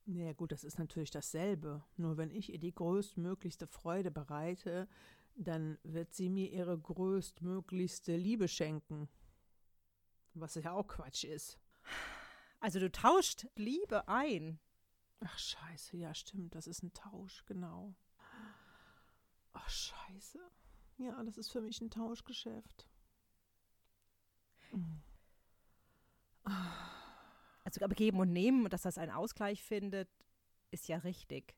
Naja, 0.06 0.32
gut, 0.34 0.52
das 0.52 0.64
ist 0.64 0.78
natürlich 0.78 1.10
dasselbe. 1.10 1.82
Nur 1.96 2.16
wenn 2.16 2.30
ich 2.30 2.52
ihr 2.52 2.58
die 2.58 2.74
größtmöglichste 2.74 3.66
Freude 3.66 4.10
bereite, 4.10 4.86
dann 5.34 5.78
wird 5.82 6.14
sie 6.14 6.28
mir 6.28 6.50
ihre 6.50 6.78
größtmöglichste 6.78 8.16
Liebe 8.16 8.46
schenken. 8.46 9.08
Was 10.34 10.54
ja 10.56 10.72
auch 10.72 10.86
Quatsch 10.86 11.24
ist. 11.24 11.58
Also 12.60 12.80
du 12.80 12.90
tauscht 12.90 13.46
Liebe 13.56 14.08
ein. 14.08 14.58
Ach 15.20 15.38
scheiße, 15.38 15.96
ja 15.96 16.14
stimmt, 16.14 16.54
das 16.54 16.66
ist 16.66 16.82
ein 16.82 16.92
Tausch, 16.92 17.44
genau. 17.46 17.94
Ach 19.52 19.68
scheiße. 19.68 20.38
Ja, 20.98 21.22
das 21.24 21.38
ist 21.38 21.50
für 21.50 21.60
mich 21.60 21.80
ein 21.80 21.90
Tauschgeschäft. 21.90 22.88
Also 27.64 27.84
aber 27.84 27.94
geben 27.94 28.20
und 28.20 28.32
nehmen 28.32 28.64
und 28.64 28.72
dass 28.72 28.82
das 28.82 28.98
einen 28.98 29.10
Ausgleich 29.12 29.62
findet, 29.62 30.08
ist 30.70 30.88
ja 30.88 30.98
richtig. 30.98 31.54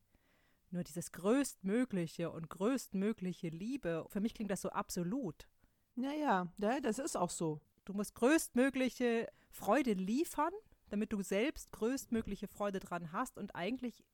Nur 0.71 0.85
dieses 0.85 1.13
größtmögliche 1.13 2.31
und 2.31 2.49
größtmögliche 2.49 3.49
Liebe, 3.49 4.07
für 4.09 4.21
mich 4.21 4.35
klingt 4.35 4.51
das 4.51 4.63
so 4.63 4.71
absolut. 4.71 5.49
Naja, 5.95 6.53
ja, 6.59 6.81
das 6.81 6.99
ist 6.99 7.17
auch 7.17 7.31
so. 7.31 7.61
Du 7.85 7.95
musst 7.95 8.15
größtmögliche 8.15 9.29
Freude 9.51 9.93
liefern, 9.93 10.53
damit 10.89 11.13
du 11.13 11.23
selbst 11.23 11.73
größtmögliche 11.73 12.49
Freude 12.49 12.81
dran 12.81 13.13
hast 13.13 13.39
und 13.39 13.55
eigentlich 13.55 14.05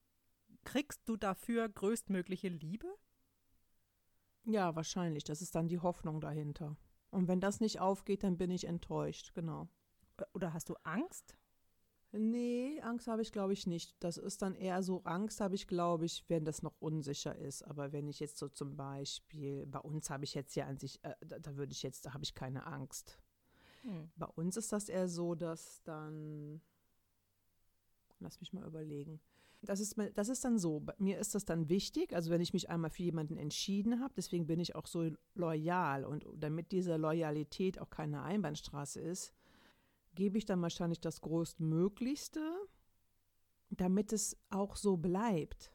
kriegst 0.65 1.09
du 1.09 1.17
dafür 1.17 1.69
größtmögliche 1.69 2.49
Liebe? 2.49 2.87
Ja, 4.45 4.75
wahrscheinlich. 4.75 5.25
Das 5.25 5.43
ist 5.43 5.55
dann 5.55 5.69
die 5.69 5.79
Hoffnung 5.79 6.21
dahinter. 6.21 6.77
Und 7.11 7.29
wenn 7.29 7.41
das 7.41 7.61
nicht 7.61 7.81
aufgeht, 7.81 8.23
dann 8.23 8.39
bin 8.39 8.51
ich 8.51 8.67
enttäuscht, 8.67 9.35
genau. 9.35 9.69
Oder 10.33 10.53
hast 10.53 10.69
du 10.69 10.75
Angst? 10.83 11.37
Nee, 12.15 12.79
Angst 12.83 13.09
habe 13.09 13.23
ich, 13.23 13.33
glaube 13.33 13.55
ich, 13.55 13.67
nicht. 13.67 13.97
Das 14.01 14.19
ist 14.19 14.43
dann 14.43 14.55
eher 14.55 14.83
so, 14.83 15.03
Angst 15.05 15.41
habe 15.41 15.55
ich, 15.55 15.67
glaube 15.67 16.05
ich, 16.05 16.29
wenn 16.29 16.45
das 16.45 16.63
noch 16.63 16.75
unsicher 16.79 17.35
ist. 17.37 17.63
Aber 17.63 17.93
wenn 17.93 18.07
ich 18.07 18.21
jetzt 18.21 18.37
so 18.37 18.49
zum 18.49 18.77
Beispiel, 18.77 19.67
bei 19.67 19.79
uns 19.79 20.11
habe 20.11 20.25
ich 20.25 20.35
jetzt 20.35 20.55
ja 20.55 20.67
an 20.67 20.77
sich, 20.77 21.03
äh, 21.05 21.15
da, 21.21 21.39
da 21.39 21.57
würde 21.57 21.73
ich 21.73 21.83
jetzt, 21.83 22.05
da 22.05 22.13
habe 22.13 22.23
ich 22.23 22.35
keine 22.35 22.67
Angst. 22.67 23.19
Hm. 23.83 24.11
Bei 24.17 24.27
uns 24.27 24.59
ist 24.59 24.73
das 24.73 24.91
eher 24.91 25.09
so, 25.09 25.35
dass 25.35 25.83
dann, 25.85 26.61
lass 28.21 28.41
mich 28.41 28.53
mal 28.53 28.67
überlegen. 28.67 29.19
Das 29.65 29.79
ist, 29.79 29.97
das 30.15 30.29
ist 30.29 30.45
dann 30.45 30.59
so, 30.59 30.85
mir 30.99 31.19
ist 31.19 31.37
das 31.37 31.45
dann 31.45 31.69
wichtig, 31.69 32.15
also 32.15 32.33
wenn 32.33 32.41
ich 32.41 32.53
mich 32.53 32.69
einmal 32.69 32.91
für 32.91 33.05
jemanden 33.05 33.37
entschieden 33.37 34.01
habe, 34.01 34.13
deswegen 34.17 34.49
bin 34.49 34.59
ich 34.59 34.75
auch 34.75 34.89
so 34.89 35.11
loyal 35.35 36.05
und 36.05 36.27
damit 36.37 36.73
diese 36.73 36.97
Loyalität 36.97 37.81
auch 37.81 37.89
keine 37.89 38.23
Einbahnstraße 38.23 39.01
ist, 39.01 39.33
gebe 40.17 40.37
ich 40.37 40.45
dann 40.47 40.61
wahrscheinlich 40.63 41.01
das 41.01 41.21
Größtmöglichste, 41.21 42.41
damit 43.71 44.13
es 44.13 44.37
auch 44.51 44.75
so 44.75 44.97
bleibt. 44.97 45.73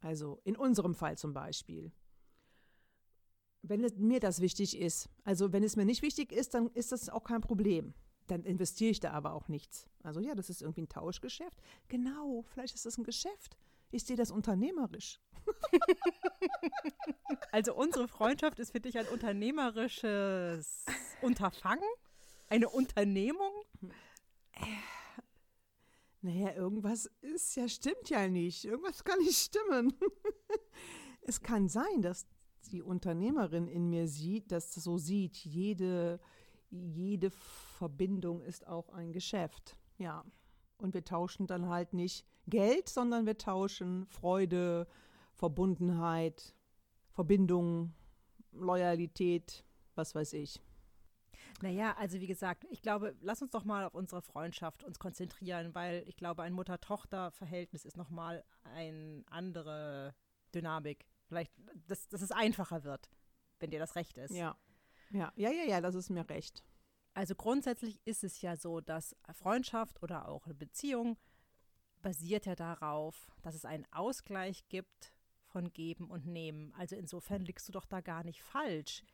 Also 0.00 0.40
in 0.44 0.56
unserem 0.56 0.94
Fall 0.94 1.16
zum 1.16 1.32
Beispiel. 1.32 1.92
Wenn 3.62 3.82
es, 3.82 3.96
mir 3.96 4.20
das 4.20 4.40
wichtig 4.40 4.78
ist, 4.78 5.08
also 5.22 5.52
wenn 5.52 5.62
es 5.62 5.76
mir 5.76 5.86
nicht 5.86 6.02
wichtig 6.02 6.32
ist, 6.32 6.52
dann 6.52 6.68
ist 6.72 6.92
das 6.92 7.08
auch 7.08 7.24
kein 7.24 7.40
Problem. 7.40 7.94
Dann 8.26 8.44
investiere 8.44 8.90
ich 8.90 9.00
da 9.00 9.12
aber 9.12 9.34
auch 9.34 9.48
nichts. 9.48 9.86
Also 10.02 10.20
ja, 10.20 10.34
das 10.34 10.50
ist 10.50 10.62
irgendwie 10.62 10.82
ein 10.82 10.88
Tauschgeschäft. 10.88 11.56
Genau, 11.88 12.44
vielleicht 12.48 12.74
ist 12.74 12.86
das 12.86 12.96
ein 12.96 13.04
Geschäft. 13.04 13.56
Ich 13.90 14.04
sehe 14.04 14.16
das 14.16 14.30
unternehmerisch. 14.30 15.20
also 17.52 17.74
unsere 17.74 18.08
Freundschaft 18.08 18.58
ist 18.58 18.72
für 18.72 18.80
dich 18.80 18.98
ein 18.98 19.06
unternehmerisches 19.08 20.84
Unterfangen? 21.20 21.88
Eine 22.48 22.70
Unternehmung? 22.70 23.52
Naja, 26.22 26.54
irgendwas 26.54 27.10
ist 27.20 27.54
ja, 27.54 27.68
stimmt 27.68 28.08
ja 28.08 28.26
nicht. 28.28 28.64
Irgendwas 28.64 29.04
kann 29.04 29.18
nicht 29.18 29.38
stimmen. 29.38 29.92
es 31.22 31.42
kann 31.42 31.68
sein, 31.68 32.00
dass 32.00 32.26
die 32.72 32.82
Unternehmerin 32.82 33.68
in 33.68 33.90
mir 33.90 34.08
sieht, 34.08 34.50
dass 34.50 34.72
das 34.72 34.84
so 34.84 34.96
sieht. 34.96 35.36
Jede, 35.36 36.18
jede 36.70 37.30
Verbindung 37.74 38.42
ist 38.42 38.66
auch 38.66 38.88
ein 38.90 39.12
Geschäft. 39.12 39.76
Ja. 39.98 40.24
Und 40.78 40.94
wir 40.94 41.04
tauschen 41.04 41.46
dann 41.46 41.68
halt 41.68 41.92
nicht 41.92 42.26
Geld, 42.46 42.88
sondern 42.88 43.26
wir 43.26 43.38
tauschen 43.38 44.06
Freude, 44.06 44.86
Verbundenheit, 45.32 46.54
Verbindung, 47.10 47.94
Loyalität, 48.52 49.64
was 49.94 50.14
weiß 50.14 50.34
ich. 50.34 50.60
Naja, 51.62 51.94
also 51.98 52.20
wie 52.20 52.26
gesagt, 52.26 52.64
ich 52.70 52.82
glaube, 52.82 53.16
lass 53.20 53.40
uns 53.40 53.52
doch 53.52 53.64
mal 53.64 53.84
auf 53.84 53.94
unsere 53.94 54.22
Freundschaft 54.22 54.82
uns 54.84 54.98
konzentrieren, 54.98 55.74
weil 55.74 56.04
ich 56.06 56.16
glaube, 56.16 56.42
ein 56.42 56.52
Mutter-Tochter-Verhältnis 56.52 57.84
ist 57.84 57.96
nochmal 57.96 58.44
eine 58.64 59.24
andere 59.30 60.14
Dynamik. 60.54 61.06
Vielleicht, 61.26 61.52
dass, 61.86 62.08
dass 62.08 62.22
es 62.22 62.32
einfacher 62.32 62.84
wird, 62.84 63.08
wenn 63.60 63.70
dir 63.70 63.78
das 63.78 63.96
recht 63.96 64.18
ist. 64.18 64.34
Ja. 64.34 64.56
Ja, 65.10 65.32
ja, 65.36 65.50
ja, 65.50 65.64
ja, 65.64 65.80
das 65.80 65.94
ist 65.94 66.10
mir 66.10 66.28
recht. 66.28 66.64
Also 67.14 67.36
grundsätzlich 67.36 68.00
ist 68.04 68.24
es 68.24 68.42
ja 68.42 68.56
so, 68.56 68.80
dass 68.80 69.16
Freundschaft 69.32 70.02
oder 70.02 70.28
auch 70.28 70.44
eine 70.46 70.54
Beziehung 70.54 71.16
basiert 72.02 72.44
ja 72.44 72.56
darauf, 72.56 73.32
dass 73.40 73.54
es 73.54 73.64
einen 73.64 73.86
Ausgleich 73.92 74.68
gibt 74.68 75.14
von 75.46 75.72
Geben 75.72 76.10
und 76.10 76.26
Nehmen. 76.26 76.72
Also 76.74 76.96
insofern 76.96 77.42
liegst 77.42 77.68
du 77.68 77.72
doch 77.72 77.86
da 77.86 78.00
gar 78.00 78.24
nicht 78.24 78.42
falsch. 78.42 79.04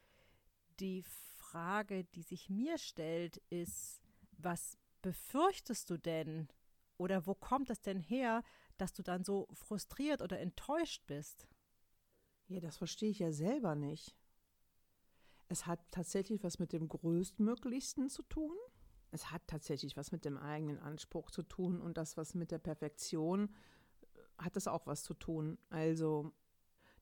Die 0.80 1.02
Frage, 1.02 2.04
die 2.04 2.23
sich 2.23 2.49
mir 2.49 2.78
stellt, 2.78 3.37
ist, 3.50 4.00
was 4.33 4.78
befürchtest 5.02 5.90
du 5.90 5.99
denn? 5.99 6.49
Oder 6.97 7.26
wo 7.26 7.35
kommt 7.35 7.71
es 7.71 7.80
denn 7.80 8.00
her, 8.00 8.42
dass 8.78 8.92
du 8.95 9.02
dann 9.02 9.25
so 9.25 9.47
frustriert 9.52 10.23
oder 10.23 10.40
enttäuscht 10.40 11.02
bist? 11.07 11.47
Ja, 12.49 12.61
das 12.61 12.78
verstehe 12.78 13.11
ich 13.11 13.19
ja 13.19 13.33
selber 13.33 13.75
nicht. 13.75 14.16
Es 15.50 15.66
hat 15.66 15.80
tatsächlich 15.90 16.45
was 16.45 16.61
mit 16.61 16.73
dem 16.73 16.88
Größtmöglichsten 16.88 18.09
zu 18.09 18.23
tun. 18.23 18.57
Es 19.11 19.33
hat 19.33 19.42
tatsächlich 19.49 19.97
was 19.97 20.12
mit 20.12 20.25
dem 20.25 20.37
eigenen 20.37 20.78
Anspruch 20.78 21.33
zu 21.33 21.42
tun 21.42 21.80
und 21.80 21.99
das, 21.99 22.16
was 22.16 22.37
mit 22.37 22.52
der 22.52 22.59
Perfektion, 22.59 23.49
äh, 23.49 24.45
hat 24.45 24.54
das 24.54 24.69
auch 24.69 24.87
was 24.87 25.02
zu 25.02 25.12
tun. 25.12 25.59
Also 25.69 26.33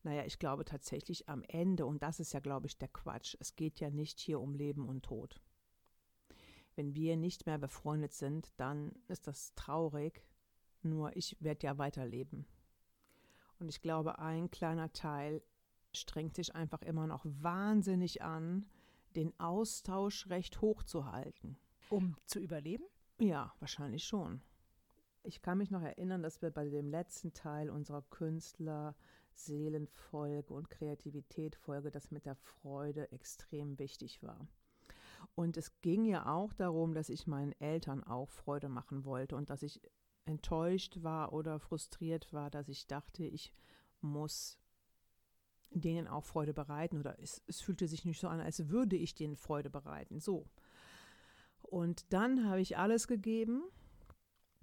naja, 0.02 0.24
ich 0.24 0.38
glaube 0.38 0.64
tatsächlich 0.64 1.28
am 1.28 1.42
Ende, 1.42 1.84
und 1.84 2.02
das 2.02 2.20
ist 2.20 2.32
ja, 2.32 2.40
glaube 2.40 2.68
ich, 2.68 2.78
der 2.78 2.88
Quatsch, 2.88 3.36
es 3.38 3.54
geht 3.54 3.80
ja 3.80 3.90
nicht 3.90 4.18
hier 4.18 4.40
um 4.40 4.54
Leben 4.54 4.88
und 4.88 5.02
Tod. 5.02 5.38
Wenn 6.74 6.94
wir 6.94 7.18
nicht 7.18 7.44
mehr 7.44 7.58
befreundet 7.58 8.14
sind, 8.14 8.48
dann 8.56 8.92
ist 9.08 9.26
das 9.26 9.52
traurig, 9.56 10.24
nur 10.80 11.14
ich 11.18 11.36
werde 11.40 11.66
ja 11.66 11.76
weiterleben. 11.76 12.46
Und 13.58 13.68
ich 13.68 13.82
glaube, 13.82 14.18
ein 14.20 14.50
kleiner 14.50 14.90
Teil 14.94 15.42
strengt 15.92 16.36
sich 16.36 16.54
einfach 16.54 16.82
immer 16.82 17.06
noch 17.06 17.24
wahnsinnig 17.24 18.22
an, 18.22 18.66
den 19.16 19.38
Austausch 19.40 20.28
recht 20.28 20.60
hoch 20.60 20.82
zu 20.82 21.10
halten. 21.10 21.56
Um 21.90 22.16
zu 22.26 22.38
überleben? 22.38 22.84
Ja, 23.18 23.52
wahrscheinlich 23.58 24.04
schon. 24.04 24.42
Ich 25.22 25.42
kann 25.42 25.58
mich 25.58 25.70
noch 25.70 25.82
erinnern, 25.82 26.22
dass 26.22 26.42
wir 26.42 26.50
bei 26.50 26.68
dem 26.68 26.88
letzten 26.88 27.32
Teil 27.32 27.70
unserer 27.70 28.02
Künstler 28.02 28.94
Seelenfolge 29.32 30.52
und 30.52 30.70
Kreativitätfolge, 30.70 31.90
das 31.90 32.10
mit 32.10 32.26
der 32.26 32.34
Freude 32.34 33.10
extrem 33.12 33.78
wichtig 33.78 34.22
war. 34.22 34.46
Und 35.34 35.56
es 35.56 35.80
ging 35.80 36.04
ja 36.04 36.26
auch 36.26 36.52
darum, 36.52 36.94
dass 36.94 37.08
ich 37.08 37.26
meinen 37.26 37.52
Eltern 37.60 38.04
auch 38.04 38.30
Freude 38.30 38.68
machen 38.68 39.04
wollte 39.04 39.36
und 39.36 39.50
dass 39.50 39.62
ich 39.62 39.80
enttäuscht 40.24 41.02
war 41.02 41.32
oder 41.32 41.58
frustriert 41.58 42.32
war, 42.32 42.50
dass 42.50 42.68
ich 42.68 42.86
dachte, 42.86 43.24
ich 43.24 43.52
muss 44.00 44.58
denen 45.70 46.08
auch 46.08 46.24
Freude 46.24 46.54
bereiten 46.54 46.98
oder 46.98 47.18
es, 47.20 47.42
es 47.46 47.60
fühlte 47.60 47.88
sich 47.88 48.04
nicht 48.04 48.20
so 48.20 48.28
an, 48.28 48.40
als 48.40 48.68
würde 48.68 48.96
ich 48.96 49.14
denen 49.14 49.36
Freude 49.36 49.70
bereiten. 49.70 50.20
So. 50.20 50.46
Und 51.62 52.12
dann 52.12 52.48
habe 52.48 52.60
ich 52.60 52.78
alles 52.78 53.06
gegeben, 53.06 53.62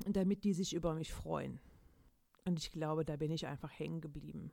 damit 0.07 0.43
die 0.43 0.53
sich 0.53 0.73
über 0.73 0.93
mich 0.93 1.13
freuen. 1.13 1.59
Und 2.45 2.59
ich 2.59 2.71
glaube, 2.71 3.05
da 3.05 3.15
bin 3.15 3.31
ich 3.31 3.47
einfach 3.47 3.71
hängen 3.71 4.01
geblieben 4.01 4.51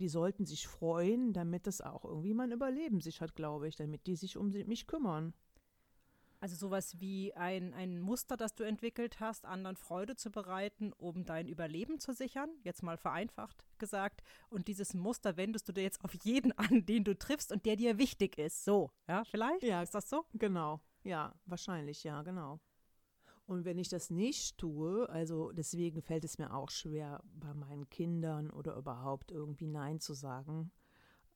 die 0.00 0.08
sollten 0.08 0.46
sich 0.46 0.66
freuen, 0.66 1.32
damit 1.32 1.66
das 1.66 1.82
auch 1.82 2.04
irgendwie 2.04 2.32
mein 2.32 2.52
Überleben 2.52 3.00
sichert, 3.00 3.34
glaube 3.34 3.68
ich, 3.68 3.76
damit 3.76 4.06
die 4.06 4.16
sich 4.16 4.36
um 4.38 4.48
mich 4.48 4.86
kümmern. 4.86 5.34
Also 6.40 6.56
sowas 6.56 6.98
wie 7.00 7.34
ein, 7.34 7.74
ein 7.74 8.00
Muster, 8.00 8.38
das 8.38 8.54
du 8.54 8.64
entwickelt 8.64 9.20
hast, 9.20 9.44
anderen 9.44 9.76
Freude 9.76 10.16
zu 10.16 10.30
bereiten, 10.30 10.92
um 10.94 11.24
dein 11.26 11.46
Überleben 11.46 12.00
zu 12.00 12.14
sichern, 12.14 12.48
jetzt 12.64 12.82
mal 12.82 12.96
vereinfacht 12.96 13.62
gesagt. 13.78 14.22
Und 14.48 14.66
dieses 14.66 14.94
Muster 14.94 15.36
wendest 15.36 15.68
du 15.68 15.72
dir 15.72 15.82
jetzt 15.82 16.02
auf 16.02 16.14
jeden 16.14 16.52
an, 16.52 16.86
den 16.86 17.04
du 17.04 17.16
triffst 17.16 17.52
und 17.52 17.66
der 17.66 17.76
dir 17.76 17.98
wichtig 17.98 18.38
ist. 18.38 18.64
So, 18.64 18.90
ja, 19.06 19.22
vielleicht? 19.24 19.62
Ja, 19.62 19.82
ist 19.82 19.94
das 19.94 20.08
so? 20.08 20.24
Genau. 20.32 20.80
Ja, 21.02 21.34
wahrscheinlich, 21.44 22.04
ja, 22.04 22.22
genau. 22.22 22.58
Und 23.46 23.64
wenn 23.64 23.78
ich 23.78 23.88
das 23.88 24.10
nicht 24.10 24.58
tue, 24.58 25.08
also 25.08 25.50
deswegen 25.50 26.02
fällt 26.02 26.24
es 26.24 26.38
mir 26.38 26.54
auch 26.54 26.70
schwer, 26.70 27.22
bei 27.34 27.52
meinen 27.52 27.90
Kindern 27.90 28.48
oder 28.48 28.76
überhaupt 28.76 29.32
irgendwie 29.32 29.66
Nein 29.66 29.98
zu 29.98 30.14
sagen. 30.14 30.70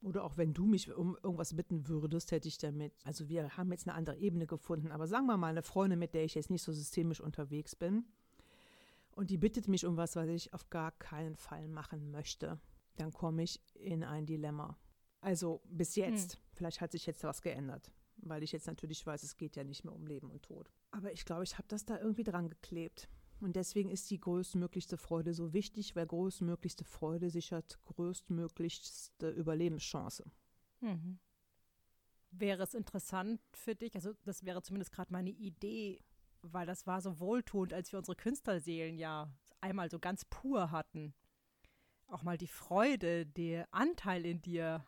Oder 0.05 0.23
auch 0.23 0.37
wenn 0.37 0.53
du 0.53 0.67
mich 0.67 0.93
um 0.95 1.17
irgendwas 1.23 1.57
bitten 1.57 1.89
würdest, 1.89 2.31
hätte 2.31 2.47
ich 2.47 2.59
damit, 2.59 2.93
also 3.05 3.29
wir 3.31 3.57
haben 3.57 3.73
jetzt 3.73 3.89
eine 3.89 3.97
andere 3.97 4.19
Ebene 4.19 4.47
gefunden, 4.47 4.93
aber 4.93 5.07
sagen 5.07 5.27
wir 5.27 5.39
mal 5.39 5.49
eine 5.49 5.63
Freundin, 5.63 5.99
mit 5.99 6.13
der 6.13 6.25
ich 6.25 6.35
jetzt 6.35 6.51
nicht 6.51 6.63
so 6.63 6.73
systemisch 6.73 7.21
unterwegs 7.21 7.75
bin, 7.75 8.05
und 9.17 9.31
die 9.31 9.39
bittet 9.39 9.69
mich 9.69 9.87
um 9.87 9.97
was, 9.97 10.17
was 10.17 10.29
ich 10.29 10.53
auf 10.53 10.69
gar 10.71 10.91
keinen 10.93 11.37
Fall 11.37 11.69
machen 11.69 12.11
möchte, 12.11 12.61
dann 12.97 13.13
komme 13.13 13.45
ich 13.45 13.61
in 13.75 14.05
ein 14.05 14.27
Dilemma. 14.27 14.77
Also 15.21 15.63
bis 15.71 15.97
jetzt. 15.97 16.35
Hm. 16.35 16.41
Vielleicht 16.53 16.81
hat 16.81 16.93
sich 16.93 17.07
jetzt 17.07 17.25
was 17.25 17.41
geändert, 17.41 17.93
weil 18.17 18.43
ich 18.43 18.53
jetzt 18.53 18.67
natürlich 18.67 19.07
weiß, 19.07 19.23
es 19.23 19.37
geht 19.37 19.57
ja 19.57 19.65
nicht 19.65 19.85
mehr 19.85 19.95
um 19.95 20.07
Leben 20.07 20.31
und 20.31 20.43
Tod. 20.43 20.71
Aber 20.91 21.13
ich 21.13 21.25
glaube, 21.25 21.45
ich 21.45 21.57
habe 21.57 21.69
das 21.69 21.85
da 21.85 21.99
irgendwie 21.99 22.25
dran 22.25 22.49
geklebt. 22.51 23.09
Und 23.45 23.57
deswegen 23.57 23.91
ist 23.91 24.11
die 24.11 24.19
größtmöglichste 24.19 24.97
Freude 24.97 25.35
so 25.35 25.53
wichtig, 25.53 25.95
weil 25.95 26.07
größtmöglichste 26.07 26.83
Freude 26.83 27.29
sichert 27.29 27.79
größtmöglichste 27.85 29.29
Überlebenschance. 29.29 30.25
Mhm. 30.81 31.19
Wäre 32.31 32.63
es 32.63 32.73
interessant 32.73 33.43
für 33.53 33.75
dich, 33.75 33.95
also 33.97 34.15
das 34.25 34.47
wäre 34.47 34.63
zumindest 34.63 34.93
gerade 34.93 35.13
meine 35.13 35.29
Idee, 35.29 36.01
weil 36.41 36.65
das 36.65 36.87
war 36.87 37.03
so 37.03 37.21
wohltuend, 37.21 37.75
als 37.75 37.93
wir 37.93 37.99
unsere 37.99 38.17
Künstlerseelen 38.17 38.97
ja 38.97 39.31
einmal 39.61 39.91
so 39.91 39.99
ganz 39.99 40.25
pur 40.25 40.71
hatten. 40.71 41.13
Auch 42.07 42.23
mal 42.23 42.39
die 42.39 42.49
Freude, 42.49 43.27
der 43.27 43.69
Anteil 43.75 44.25
in 44.25 44.41
dir. 44.41 44.87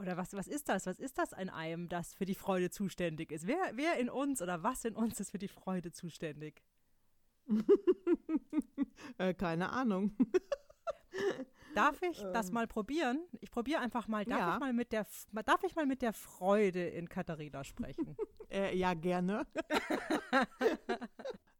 Oder 0.00 0.16
was, 0.16 0.32
was 0.32 0.48
ist 0.48 0.68
das? 0.68 0.86
Was 0.86 0.98
ist 0.98 1.18
das 1.18 1.32
an 1.34 1.50
einem, 1.50 1.88
das 1.88 2.14
für 2.14 2.26
die 2.26 2.34
Freude 2.34 2.70
zuständig 2.70 3.30
ist? 3.30 3.46
Wer, 3.46 3.76
wer 3.76 3.96
in 4.00 4.10
uns 4.10 4.42
oder 4.42 4.64
was 4.64 4.84
in 4.84 4.96
uns 4.96 5.20
ist 5.20 5.30
für 5.30 5.38
die 5.38 5.46
Freude 5.46 5.92
zuständig? 5.92 6.64
äh, 9.18 9.34
keine 9.34 9.70
Ahnung. 9.70 10.16
Darf 11.74 12.02
ich 12.02 12.18
das 12.32 12.48
ähm. 12.48 12.54
mal 12.54 12.66
probieren? 12.66 13.20
Ich 13.40 13.50
probiere 13.50 13.80
einfach 13.80 14.08
mal. 14.08 14.24
Darf, 14.24 14.38
ja. 14.38 14.54
ich 14.54 14.60
mal 14.60 14.72
mit 14.72 14.92
der, 14.92 15.06
darf 15.44 15.62
ich 15.64 15.76
mal 15.76 15.86
mit 15.86 16.02
der 16.02 16.12
Freude 16.12 16.88
in 16.88 17.08
Katharina 17.08 17.62
sprechen? 17.62 18.16
äh, 18.50 18.76
ja, 18.76 18.94
gerne. 18.94 19.46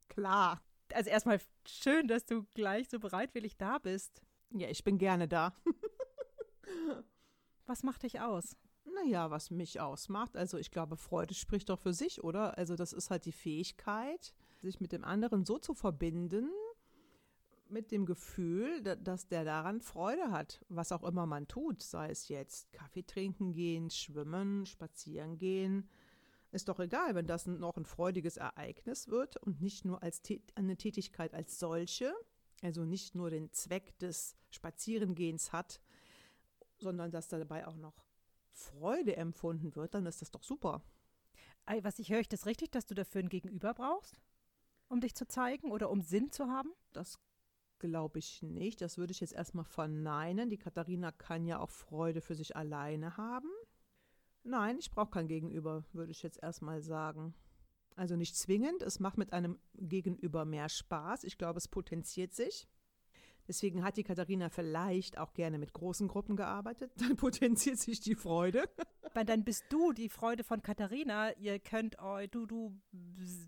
Klar. 0.09 0.63
Also 0.93 1.11
erstmal 1.11 1.41
schön, 1.67 2.09
dass 2.09 2.25
du 2.25 2.47
gleich 2.55 2.89
so 2.89 2.99
bereitwillig 2.99 3.57
da 3.59 3.79
bist. 3.79 4.23
Ja, 4.51 4.69
ich 4.69 4.83
bin 4.83 4.99
gerne 4.99 5.29
da. 5.29 5.55
was 7.67 7.83
macht 7.83 8.03
dich 8.03 8.21
aus? 8.21 8.57
Naja, 8.85 9.31
was 9.31 9.51
mich 9.51 9.81
ausmacht. 9.81 10.37
Also 10.37 10.59
ich 10.59 10.71
glaube, 10.71 10.97
Freude 10.97 11.35
spricht 11.35 11.69
doch 11.69 11.79
für 11.79 11.93
sich, 11.93 12.25
oder? 12.25 12.57
Also 12.57 12.75
das 12.75 12.93
ist 12.93 13.11
halt 13.11 13.27
die 13.27 13.33
Fähigkeit, 13.33 14.35
sich 14.61 14.81
mit 14.81 14.93
dem 14.93 15.05
anderen 15.05 15.45
so 15.45 15.59
zu 15.59 15.75
verbinden, 15.75 16.51
mit 17.69 17.91
dem 17.91 18.07
Gefühl, 18.07 18.83
dass 18.83 19.29
der 19.29 19.45
daran 19.45 19.81
Freude 19.81 20.31
hat, 20.31 20.65
was 20.69 20.93
auch 20.93 21.05
immer 21.05 21.27
man 21.27 21.49
tut, 21.49 21.83
sei 21.83 22.11
es 22.11 22.29
jetzt 22.29 22.73
Kaffee 22.73 23.03
trinken 23.03 23.53
gehen, 23.53 23.91
schwimmen, 23.91 24.65
spazieren 24.67 25.37
gehen. 25.39 25.89
Ist 26.51 26.69
doch 26.69 26.81
egal, 26.81 27.15
wenn 27.15 27.27
das 27.27 27.47
noch 27.47 27.77
ein 27.77 27.85
freudiges 27.85 28.39
Ereignis 28.39 29.09
wird 29.09 29.37
und 29.37 29.61
nicht 29.61 29.85
nur 29.85 30.03
als 30.03 30.23
eine 30.55 30.77
Tätigkeit 30.77 31.35
als 31.35 31.59
solche, 31.59 32.15
also 32.63 32.85
nicht 32.85 33.15
nur 33.15 33.29
den 33.29 33.53
Zweck 33.53 33.99
des 33.99 34.35
Spazierengehens 34.51 35.53
hat, 35.53 35.81
sondern 36.79 37.11
dass 37.11 37.29
dabei 37.29 37.67
auch 37.67 37.77
noch 37.77 38.03
Freude 38.51 39.17
empfunden 39.17 39.77
wird, 39.77 39.95
dann 39.95 40.07
ist 40.07 40.23
das 40.23 40.31
doch 40.31 40.43
super. 40.43 40.83
Was 41.83 41.99
ich 41.99 42.11
höre, 42.11 42.21
ich 42.21 42.31
das 42.31 42.47
richtig, 42.47 42.73
dass 42.73 42.87
du 42.87 42.95
dafür 42.95 43.21
ein 43.21 43.29
Gegenüber 43.29 43.75
brauchst? 43.75 44.19
Um 44.89 45.01
dich 45.01 45.15
zu 45.15 45.27
zeigen 45.27 45.71
oder 45.71 45.91
um 45.91 46.01
Sinn 46.01 46.31
zu 46.33 46.47
haben? 46.47 46.71
Das 46.93 47.19
glaube 47.79 48.19
ich 48.19 48.43
nicht. 48.43 48.81
Das 48.81 48.99
würde 48.99 49.13
ich 49.13 49.21
jetzt 49.21 49.35
erstmal 49.35 49.65
verneinen. 49.65 50.51
Die 50.51 50.59
Katharina 50.59 51.13
kann 51.13 51.47
ja 51.47 51.61
auch 51.61 51.71
Freude 51.71 52.21
für 52.21 52.35
sich 52.35 52.57
alleine 52.57 53.17
haben. 53.17 53.51
Nein, 54.43 54.79
ich 54.79 54.91
brauche 54.91 55.11
kein 55.11 55.29
Gegenüber, 55.29 55.85
würde 55.93 56.11
ich 56.11 56.23
jetzt 56.23 56.43
erstmal 56.43 56.81
sagen. 56.81 57.35
Also 57.97 58.17
nicht 58.17 58.37
zwingend. 58.37 58.83
Es 58.83 59.01
macht 59.01 59.19
mit 59.19 59.33
einem 59.33 59.59
Gegenüber 59.75 60.45
mehr 60.45 60.69
Spaß. 60.69 61.25
Ich 61.25 61.37
glaube, 61.37 61.59
es 61.59 61.69
potenziert 61.69 62.33
sich. 62.33 62.67
Deswegen 63.49 63.83
hat 63.83 63.97
die 63.97 64.03
Katharina 64.05 64.51
vielleicht 64.51 65.17
auch 65.17 65.33
gerne 65.33 65.59
mit 65.59 65.73
großen 65.73 66.07
Gruppen 66.07 66.37
gearbeitet. 66.37 66.93
Dann 66.97 67.17
potenziert 67.17 67.79
sich 67.79 67.99
die 68.01 68.15
Freude. 68.15 68.69
Weil 69.15 69.25
dann 69.25 69.43
bist 69.43 69.65
du 69.71 69.93
die 69.93 70.11
Freude 70.11 70.45
von 70.45 70.63
Katharina. 70.63 71.33
Ihr 71.39 71.59
könnt 71.59 71.99
euch, 71.99 72.31
du, 72.31 72.45
du, 72.45 72.79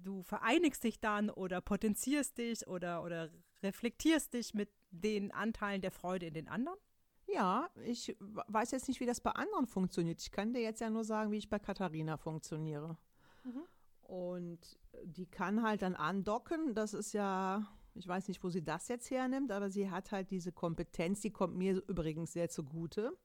du 0.03 0.23
vereinigst 0.23 0.83
dich 0.85 1.01
dann 1.01 1.29
oder 1.29 1.61
potenzierst 1.61 2.39
dich 2.39 2.67
oder, 2.67 3.03
oder 3.05 3.31
reflektierst 3.63 4.33
dich 4.33 4.55
mit 4.55 4.71
den 4.91 5.33
Anteilen 5.33 5.83
der 5.83 5.91
Freude 5.91 6.27
in 6.27 6.35
den 6.35 6.49
anderen. 6.49 6.79
Ja, 7.27 7.69
ich 7.85 8.17
weiß 8.19 8.71
jetzt 8.73 8.89
nicht, 8.89 9.01
wie 9.01 9.07
das 9.07 9.21
bei 9.21 9.31
anderen 9.33 9.67
funktioniert. 9.67 10.21
Ich 10.23 10.33
kann 10.33 10.55
dir 10.55 10.63
jetzt 10.63 10.81
ja 10.81 10.89
nur 10.89 11.05
sagen, 11.05 11.31
wie 11.31 11.39
ich 11.39 11.51
bei 11.51 11.59
Katharina 11.59 12.17
funktioniere. 12.17 12.97
Mhm. 13.45 13.63
Und 14.03 14.79
die 15.05 15.27
kann 15.27 15.63
halt 15.63 15.83
dann 15.83 15.95
andocken. 15.95 16.75
Das 16.75 16.95
ist 16.95 17.13
ja 17.13 17.69
ich 17.95 18.07
weiß 18.07 18.29
nicht, 18.29 18.43
wo 18.43 18.51
sie 18.51 18.63
das 18.63 18.89
jetzt 18.89 19.11
hernimmt, 19.11 19.53
aber 19.53 19.71
sie 19.71 19.91
hat 19.91 20.13
halt 20.13 20.31
diese 20.31 20.53
Kompetenz, 20.53 21.21
die 21.21 21.31
kommt 21.31 21.57
mir 21.57 21.83
übrigens 21.89 22.33
sehr 22.33 22.49
zugute. 22.49 23.17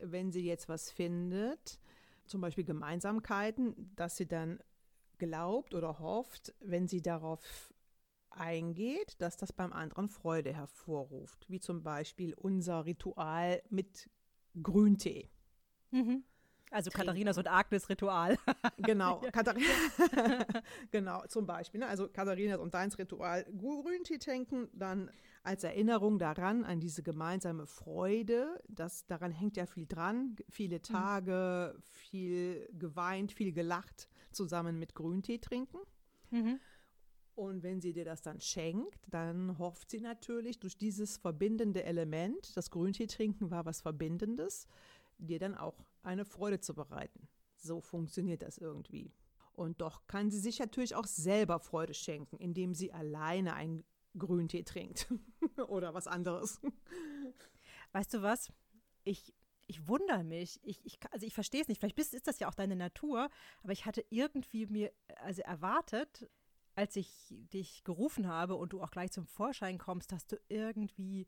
Wenn 0.00 0.30
sie 0.30 0.44
jetzt 0.44 0.68
was 0.68 0.90
findet, 0.90 1.80
zum 2.26 2.40
Beispiel 2.40 2.64
Gemeinsamkeiten, 2.64 3.92
dass 3.96 4.16
sie 4.16 4.26
dann 4.26 4.60
glaubt 5.18 5.74
oder 5.74 5.98
hofft, 5.98 6.54
wenn 6.60 6.86
sie 6.86 7.02
darauf 7.02 7.72
eingeht, 8.30 9.20
dass 9.20 9.36
das 9.36 9.52
beim 9.52 9.72
anderen 9.72 10.08
Freude 10.08 10.52
hervorruft, 10.52 11.48
wie 11.48 11.60
zum 11.60 11.82
Beispiel 11.82 12.34
unser 12.34 12.84
Ritual 12.84 13.62
mit 13.70 14.08
Grüntee. 14.62 15.28
Mhm. 15.90 16.24
Also 16.70 16.90
Katharinas 16.90 17.38
und 17.38 17.48
Agnes 17.48 17.88
Ritual. 17.88 18.38
genau, 18.78 19.20
Katharina, 19.32 19.68
genau, 20.90 21.24
zum 21.28 21.46
Beispiel. 21.46 21.80
Ne? 21.80 21.86
Also 21.86 22.08
Katharinas 22.08 22.58
und 22.58 22.74
deins 22.74 22.98
Ritual 22.98 23.44
Grüntee 23.56 24.18
trinken, 24.18 24.68
dann 24.72 25.10
als 25.42 25.64
Erinnerung 25.64 26.18
daran, 26.18 26.64
an 26.64 26.80
diese 26.80 27.02
gemeinsame 27.02 27.66
Freude, 27.66 28.62
das, 28.68 29.06
daran 29.06 29.30
hängt 29.30 29.56
ja 29.56 29.66
viel 29.66 29.86
dran, 29.86 30.36
viele 30.50 30.76
mhm. 30.76 30.82
Tage, 30.82 31.74
mhm. 31.74 31.82
viel 31.82 32.68
geweint, 32.78 33.32
viel 33.32 33.52
gelacht, 33.52 34.08
zusammen 34.30 34.78
mit 34.78 34.94
Grüntee 34.94 35.38
trinken. 35.38 35.78
Mhm. 36.30 36.60
Und 37.38 37.62
wenn 37.62 37.80
sie 37.80 37.92
dir 37.92 38.04
das 38.04 38.20
dann 38.20 38.40
schenkt, 38.40 38.98
dann 39.06 39.58
hofft 39.60 39.90
sie 39.90 40.00
natürlich 40.00 40.58
durch 40.58 40.76
dieses 40.76 41.18
verbindende 41.18 41.84
Element, 41.84 42.56
das 42.56 42.68
Grüntee 42.72 43.06
trinken 43.06 43.52
war 43.52 43.64
was 43.64 43.80
Verbindendes, 43.80 44.66
dir 45.18 45.38
dann 45.38 45.56
auch 45.56 45.84
eine 46.02 46.24
Freude 46.24 46.60
zu 46.60 46.74
bereiten. 46.74 47.28
So 47.56 47.80
funktioniert 47.80 48.42
das 48.42 48.58
irgendwie. 48.58 49.12
Und 49.52 49.80
doch 49.80 50.06
kann 50.06 50.30
sie 50.30 50.38
sich 50.38 50.60
natürlich 50.60 50.94
auch 50.94 51.06
selber 51.06 51.58
Freude 51.58 51.94
schenken, 51.94 52.36
indem 52.38 52.74
sie 52.74 52.92
alleine 52.92 53.54
einen 53.54 53.84
Grüntee 54.16 54.62
trinkt 54.62 55.12
oder 55.68 55.94
was 55.94 56.06
anderes. 56.06 56.60
Weißt 57.92 58.14
du 58.14 58.22
was? 58.22 58.52
Ich, 59.04 59.34
ich 59.66 59.88
wundere 59.88 60.22
mich. 60.22 60.60
Ich, 60.62 60.84
ich, 60.84 60.98
also 61.10 61.26
ich 61.26 61.34
verstehe 61.34 61.62
es 61.62 61.68
nicht. 61.68 61.80
Vielleicht 61.80 61.98
ist 61.98 62.26
das 62.26 62.38
ja 62.38 62.48
auch 62.48 62.54
deine 62.54 62.76
Natur, 62.76 63.28
aber 63.62 63.72
ich 63.72 63.84
hatte 63.84 64.04
irgendwie 64.10 64.66
mir 64.66 64.92
also 65.16 65.42
erwartet, 65.42 66.30
als 66.74 66.94
ich 66.94 67.34
dich 67.52 67.82
gerufen 67.82 68.28
habe 68.28 68.54
und 68.54 68.72
du 68.72 68.80
auch 68.80 68.92
gleich 68.92 69.10
zum 69.10 69.26
Vorschein 69.26 69.78
kommst, 69.78 70.12
dass 70.12 70.26
du 70.28 70.36
irgendwie 70.48 71.26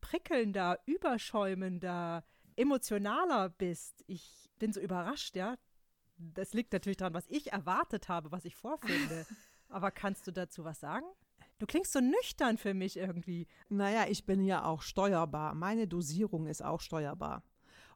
prickelnder, 0.00 0.80
überschäumender, 0.86 2.24
emotionaler 2.56 3.48
bist. 3.50 4.04
Ich 4.06 4.50
bin 4.58 4.72
so 4.72 4.80
überrascht, 4.80 5.36
ja. 5.36 5.56
Das 6.16 6.52
liegt 6.52 6.72
natürlich 6.72 6.98
daran, 6.98 7.14
was 7.14 7.26
ich 7.28 7.52
erwartet 7.52 8.08
habe, 8.08 8.30
was 8.32 8.44
ich 8.44 8.54
vorfinde. 8.54 9.26
Aber 9.68 9.90
kannst 9.90 10.26
du 10.26 10.32
dazu 10.32 10.64
was 10.64 10.80
sagen? 10.80 11.06
Du 11.58 11.66
klingst 11.66 11.92
so 11.92 12.00
nüchtern 12.00 12.58
für 12.58 12.74
mich 12.74 12.96
irgendwie. 12.96 13.46
Naja, 13.68 14.06
ich 14.08 14.26
bin 14.26 14.44
ja 14.44 14.64
auch 14.64 14.82
steuerbar. 14.82 15.54
Meine 15.54 15.86
Dosierung 15.86 16.46
ist 16.46 16.62
auch 16.62 16.80
steuerbar. 16.80 17.42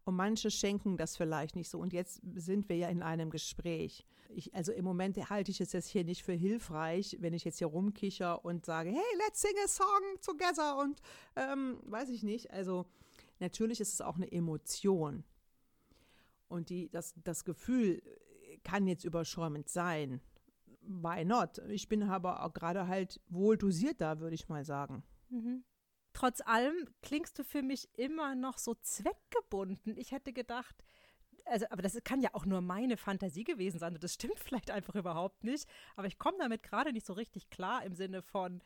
Und 0.04 0.14
manche 0.14 0.52
schenken 0.52 0.96
das 0.96 1.16
vielleicht 1.16 1.56
nicht 1.56 1.68
so. 1.68 1.80
Und 1.80 1.92
jetzt 1.92 2.20
sind 2.36 2.68
wir 2.68 2.76
ja 2.76 2.88
in 2.88 3.02
einem 3.02 3.28
Gespräch. 3.28 4.06
Ich, 4.28 4.54
also 4.54 4.70
im 4.70 4.84
Moment 4.84 5.16
halte 5.30 5.50
ich 5.50 5.60
es 5.60 5.72
jetzt 5.72 5.88
hier 5.88 6.04
nicht 6.04 6.22
für 6.22 6.32
hilfreich, 6.32 7.16
wenn 7.20 7.34
ich 7.34 7.44
jetzt 7.44 7.58
hier 7.58 7.66
rumkicher 7.66 8.44
und 8.44 8.64
sage, 8.64 8.90
hey, 8.90 9.18
let's 9.24 9.40
sing 9.40 9.54
a 9.64 9.68
song 9.68 9.86
together 10.24 10.78
und 10.78 11.00
ähm, 11.34 11.78
weiß 11.86 12.10
ich 12.10 12.22
nicht. 12.22 12.52
Also 12.52 12.86
Natürlich 13.38 13.80
ist 13.80 13.94
es 13.94 14.00
auch 14.00 14.16
eine 14.16 14.30
Emotion. 14.30 15.24
Und 16.48 16.70
die, 16.70 16.88
das, 16.90 17.14
das 17.22 17.44
Gefühl 17.44 18.02
kann 18.64 18.86
jetzt 18.86 19.04
überschäumend 19.04 19.68
sein. 19.68 20.20
Why 20.82 21.24
not? 21.24 21.58
Ich 21.68 21.88
bin 21.88 22.02
aber 22.04 22.44
auch 22.44 22.52
gerade 22.52 22.86
halt 22.86 23.20
wohl 23.28 23.56
dosiert 23.56 24.00
da, 24.00 24.20
würde 24.20 24.34
ich 24.34 24.48
mal 24.48 24.64
sagen. 24.64 25.02
Mhm. 25.28 25.64
Trotz 26.12 26.40
allem 26.40 26.74
klingst 27.02 27.38
du 27.38 27.44
für 27.44 27.62
mich 27.62 27.88
immer 27.98 28.34
noch 28.34 28.58
so 28.58 28.74
zweckgebunden. 28.74 29.96
Ich 29.98 30.12
hätte 30.12 30.32
gedacht, 30.32 30.82
also, 31.44 31.66
aber 31.70 31.82
das 31.82 31.96
kann 32.04 32.20
ja 32.20 32.30
auch 32.32 32.46
nur 32.46 32.60
meine 32.60 32.96
Fantasie 32.96 33.44
gewesen 33.44 33.78
sein 33.78 33.94
das 34.00 34.14
stimmt 34.14 34.38
vielleicht 34.40 34.70
einfach 34.70 34.94
überhaupt 34.94 35.44
nicht. 35.44 35.68
Aber 35.94 36.06
ich 36.06 36.18
komme 36.18 36.38
damit 36.38 36.62
gerade 36.62 36.92
nicht 36.92 37.06
so 37.06 37.12
richtig 37.12 37.50
klar 37.50 37.84
im 37.84 37.94
Sinne 37.94 38.22
von, 38.22 38.62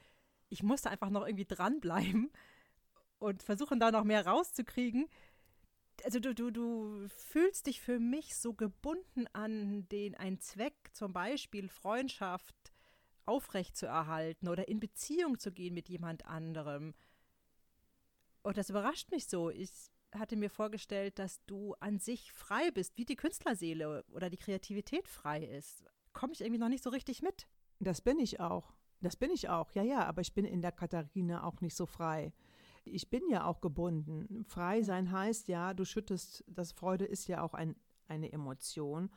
ich 0.48 0.62
musste 0.62 0.90
einfach 0.90 1.11
noch 1.11 1.26
irgendwie 1.26 1.46
dranbleiben 1.46 2.30
und 3.20 3.42
versuchen 3.42 3.78
da 3.78 3.92
noch 3.92 4.04
mehr 4.04 4.26
rauszukriegen. 4.26 5.09
Also 6.04 6.18
du, 6.18 6.35
du, 6.35 6.50
du 6.50 7.06
fühlst 7.09 7.66
dich 7.66 7.80
für 7.80 8.00
mich 8.00 8.35
so 8.35 8.54
gebunden 8.54 9.26
an 9.33 9.88
den 9.90 10.16
einen 10.16 10.40
Zweck, 10.40 10.74
zum 10.92 11.12
Beispiel 11.12 11.68
Freundschaft 11.68 12.56
aufrechtzuerhalten 13.26 14.48
oder 14.48 14.66
in 14.66 14.80
Beziehung 14.80 15.38
zu 15.38 15.52
gehen 15.52 15.74
mit 15.74 15.88
jemand 15.88 16.24
anderem. 16.26 16.94
Und 18.42 18.56
das 18.56 18.70
überrascht 18.70 19.11
mich 19.12 19.26
so. 19.26 19.50
Ich, 19.50 19.70
hatte 20.14 20.37
mir 20.37 20.50
vorgestellt, 20.50 21.18
dass 21.18 21.44
du 21.46 21.74
an 21.80 21.98
sich 21.98 22.33
frei 22.33 22.70
bist, 22.72 22.96
wie 22.96 23.04
die 23.04 23.16
Künstlerseele 23.16 24.04
oder 24.12 24.30
die 24.30 24.37
Kreativität 24.37 25.09
frei 25.09 25.44
ist. 25.44 25.85
Komme 26.12 26.33
ich 26.33 26.40
irgendwie 26.40 26.59
noch 26.59 26.68
nicht 26.68 26.83
so 26.83 26.90
richtig 26.90 27.22
mit. 27.22 27.46
Das 27.78 28.00
bin 28.00 28.18
ich 28.18 28.40
auch. 28.40 28.72
Das 29.00 29.16
bin 29.16 29.30
ich 29.30 29.48
auch, 29.48 29.70
ja, 29.72 29.83
ja, 29.83 30.04
aber 30.04 30.20
ich 30.20 30.35
bin 30.35 30.44
in 30.44 30.61
der 30.61 30.72
Katharina 30.72 31.44
auch 31.44 31.61
nicht 31.61 31.74
so 31.74 31.87
frei. 31.87 32.33
Ich 32.84 33.10
bin 33.10 33.22
ja 33.28 33.44
auch 33.44 33.60
gebunden. 33.60 34.44
Frei 34.44 34.82
sein 34.82 35.10
heißt 35.10 35.48
ja, 35.48 35.74
du 35.74 35.84
schüttest, 35.84 36.44
das 36.48 36.72
Freude 36.72 37.04
ist 37.04 37.26
ja 37.28 37.42
auch 37.42 37.54
ein, 37.54 37.76
eine 38.08 38.32
Emotion 38.32 39.10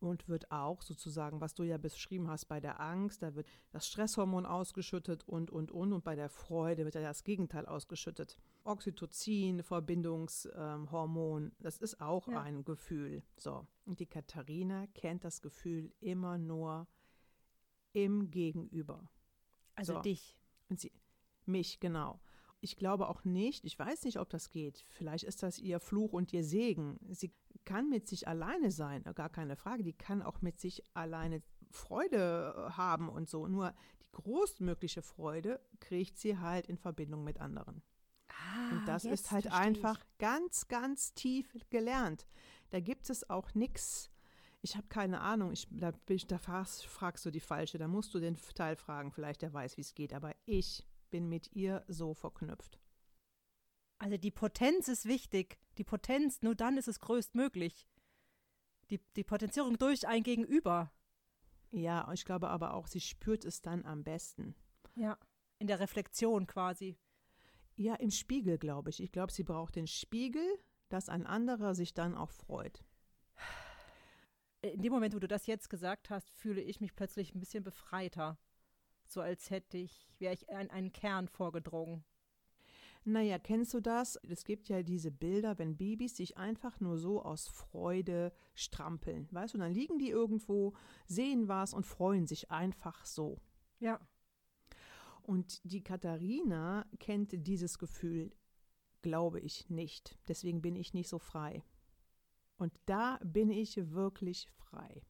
und 0.00 0.28
wird 0.28 0.50
auch 0.50 0.82
sozusagen, 0.82 1.40
was 1.40 1.54
du 1.54 1.64
ja 1.64 1.76
beschrieben 1.76 2.28
hast 2.28 2.46
bei 2.46 2.60
der 2.60 2.80
Angst, 2.80 3.22
da 3.22 3.34
wird 3.34 3.48
das 3.70 3.86
Stresshormon 3.86 4.46
ausgeschüttet 4.46 5.26
und, 5.26 5.50
und, 5.50 5.72
und. 5.72 5.92
Und 5.92 6.04
bei 6.04 6.14
der 6.14 6.28
Freude 6.28 6.84
wird 6.84 6.94
ja 6.94 7.00
das 7.00 7.24
Gegenteil 7.24 7.66
ausgeschüttet. 7.66 8.38
Oxytocin, 8.64 9.62
Verbindungshormon, 9.62 11.42
ähm, 11.44 11.52
das 11.58 11.78
ist 11.78 12.00
auch 12.00 12.28
ja. 12.28 12.40
ein 12.40 12.64
Gefühl. 12.64 13.22
So. 13.36 13.66
Und 13.86 14.00
die 14.00 14.06
Katharina 14.06 14.86
kennt 14.94 15.24
das 15.24 15.40
Gefühl 15.40 15.92
immer 16.00 16.38
nur 16.38 16.86
im 17.92 18.30
Gegenüber. 18.30 19.10
Also 19.74 19.94
so. 19.94 20.00
dich. 20.00 20.36
Und 20.68 20.78
sie, 20.78 20.92
mich, 21.46 21.80
genau. 21.80 22.20
Ich 22.60 22.76
glaube 22.76 23.08
auch 23.08 23.24
nicht, 23.24 23.64
ich 23.64 23.78
weiß 23.78 24.04
nicht, 24.04 24.18
ob 24.18 24.28
das 24.30 24.50
geht. 24.50 24.84
Vielleicht 24.88 25.24
ist 25.24 25.42
das 25.42 25.58
ihr 25.58 25.78
Fluch 25.78 26.12
und 26.12 26.32
ihr 26.32 26.42
Segen. 26.42 26.98
Sie 27.08 27.32
kann 27.64 27.88
mit 27.88 28.08
sich 28.08 28.26
alleine 28.26 28.70
sein, 28.70 29.04
gar 29.14 29.28
keine 29.28 29.56
Frage. 29.56 29.82
Die 29.82 29.92
kann 29.92 30.22
auch 30.22 30.40
mit 30.40 30.58
sich 30.58 30.82
alleine 30.94 31.42
Freude 31.70 32.54
äh, 32.56 32.70
haben 32.72 33.08
und 33.08 33.28
so. 33.28 33.46
Nur 33.46 33.74
die 34.02 34.10
großmögliche 34.12 35.02
Freude 35.02 35.60
kriegt 35.80 36.18
sie 36.18 36.38
halt 36.38 36.66
in 36.66 36.78
Verbindung 36.78 37.24
mit 37.24 37.40
anderen. 37.40 37.82
Ah, 38.28 38.70
und 38.72 38.88
das 38.88 39.04
ist 39.04 39.30
halt 39.30 39.52
einfach 39.52 39.98
ich. 39.98 40.18
ganz, 40.18 40.68
ganz 40.68 41.14
tief 41.14 41.56
gelernt. 41.70 42.26
Da 42.70 42.80
gibt 42.80 43.08
es 43.10 43.28
auch 43.28 43.54
nichts. 43.54 44.10
Ich 44.60 44.76
habe 44.76 44.88
keine 44.88 45.20
Ahnung, 45.20 45.52
ich, 45.52 45.68
da, 45.70 45.92
da 45.92 46.38
fragst, 46.38 46.84
fragst 46.86 47.24
du 47.24 47.30
die 47.30 47.40
Falsche, 47.40 47.78
da 47.78 47.86
musst 47.86 48.12
du 48.12 48.18
den 48.18 48.36
Teil 48.54 48.74
fragen, 48.76 49.12
vielleicht 49.12 49.42
der 49.42 49.52
weiß, 49.52 49.76
wie 49.76 49.82
es 49.82 49.94
geht, 49.94 50.12
aber 50.12 50.34
ich 50.46 50.84
bin 51.10 51.28
mit 51.28 51.50
ihr 51.52 51.84
so 51.88 52.14
verknüpft. 52.14 52.78
Also 53.98 54.16
die 54.16 54.30
Potenz 54.30 54.88
ist 54.88 55.06
wichtig. 55.06 55.58
Die 55.76 55.84
Potenz, 55.84 56.42
nur 56.42 56.54
dann 56.54 56.76
ist 56.76 56.88
es 56.88 57.00
größtmöglich. 57.00 57.86
Die, 58.90 59.00
die 59.16 59.24
Potenzierung 59.24 59.76
durch 59.76 60.06
ein 60.06 60.22
Gegenüber. 60.22 60.92
Ja, 61.70 62.10
ich 62.12 62.24
glaube 62.24 62.48
aber 62.48 62.74
auch, 62.74 62.86
sie 62.86 63.00
spürt 63.00 63.44
es 63.44 63.60
dann 63.60 63.84
am 63.84 64.04
besten. 64.04 64.54
Ja, 64.94 65.18
in 65.58 65.66
der 65.66 65.80
Reflexion 65.80 66.46
quasi. 66.46 66.96
Ja, 67.76 67.94
im 67.96 68.10
Spiegel, 68.10 68.58
glaube 68.58 68.90
ich. 68.90 69.02
Ich 69.02 69.12
glaube, 69.12 69.32
sie 69.32 69.44
braucht 69.44 69.76
den 69.76 69.86
Spiegel, 69.86 70.46
dass 70.88 71.08
ein 71.08 71.26
anderer 71.26 71.74
sich 71.74 71.94
dann 71.94 72.16
auch 72.16 72.30
freut. 72.30 72.84
In 74.62 74.82
dem 74.82 74.92
Moment, 74.92 75.14
wo 75.14 75.20
du 75.20 75.28
das 75.28 75.46
jetzt 75.46 75.70
gesagt 75.70 76.10
hast, 76.10 76.30
fühle 76.30 76.60
ich 76.60 76.80
mich 76.80 76.96
plötzlich 76.96 77.34
ein 77.34 77.40
bisschen 77.40 77.62
befreiter. 77.62 78.38
So 79.08 79.22
als 79.22 79.50
hätte 79.50 79.78
ich, 79.78 80.06
wäre 80.18 80.34
ich 80.34 80.48
in 80.48 80.70
einen 80.70 80.92
Kern 80.92 81.28
vorgedrungen. 81.28 82.04
Naja, 83.04 83.38
kennst 83.38 83.72
du 83.72 83.80
das? 83.80 84.16
Es 84.28 84.44
gibt 84.44 84.68
ja 84.68 84.82
diese 84.82 85.10
Bilder, 85.10 85.58
wenn 85.58 85.78
Babys 85.78 86.16
sich 86.16 86.36
einfach 86.36 86.78
nur 86.78 86.98
so 86.98 87.22
aus 87.22 87.48
Freude 87.48 88.34
strampeln. 88.54 89.26
Weißt 89.30 89.54
du, 89.54 89.58
dann 89.58 89.72
liegen 89.72 89.98
die 89.98 90.10
irgendwo, 90.10 90.74
sehen 91.06 91.48
was 91.48 91.72
und 91.72 91.86
freuen 91.86 92.26
sich 92.26 92.50
einfach 92.50 93.06
so. 93.06 93.40
Ja. 93.78 93.98
Und 95.22 95.62
die 95.64 95.82
Katharina 95.82 96.84
kennt 96.98 97.46
dieses 97.46 97.78
Gefühl, 97.78 98.30
glaube 99.00 99.40
ich, 99.40 99.70
nicht. 99.70 100.18
Deswegen 100.28 100.60
bin 100.60 100.76
ich 100.76 100.92
nicht 100.92 101.08
so 101.08 101.18
frei. 101.18 101.62
Und 102.58 102.74
da 102.84 103.18
bin 103.24 103.50
ich 103.50 103.90
wirklich 103.90 104.48
frei 104.58 105.02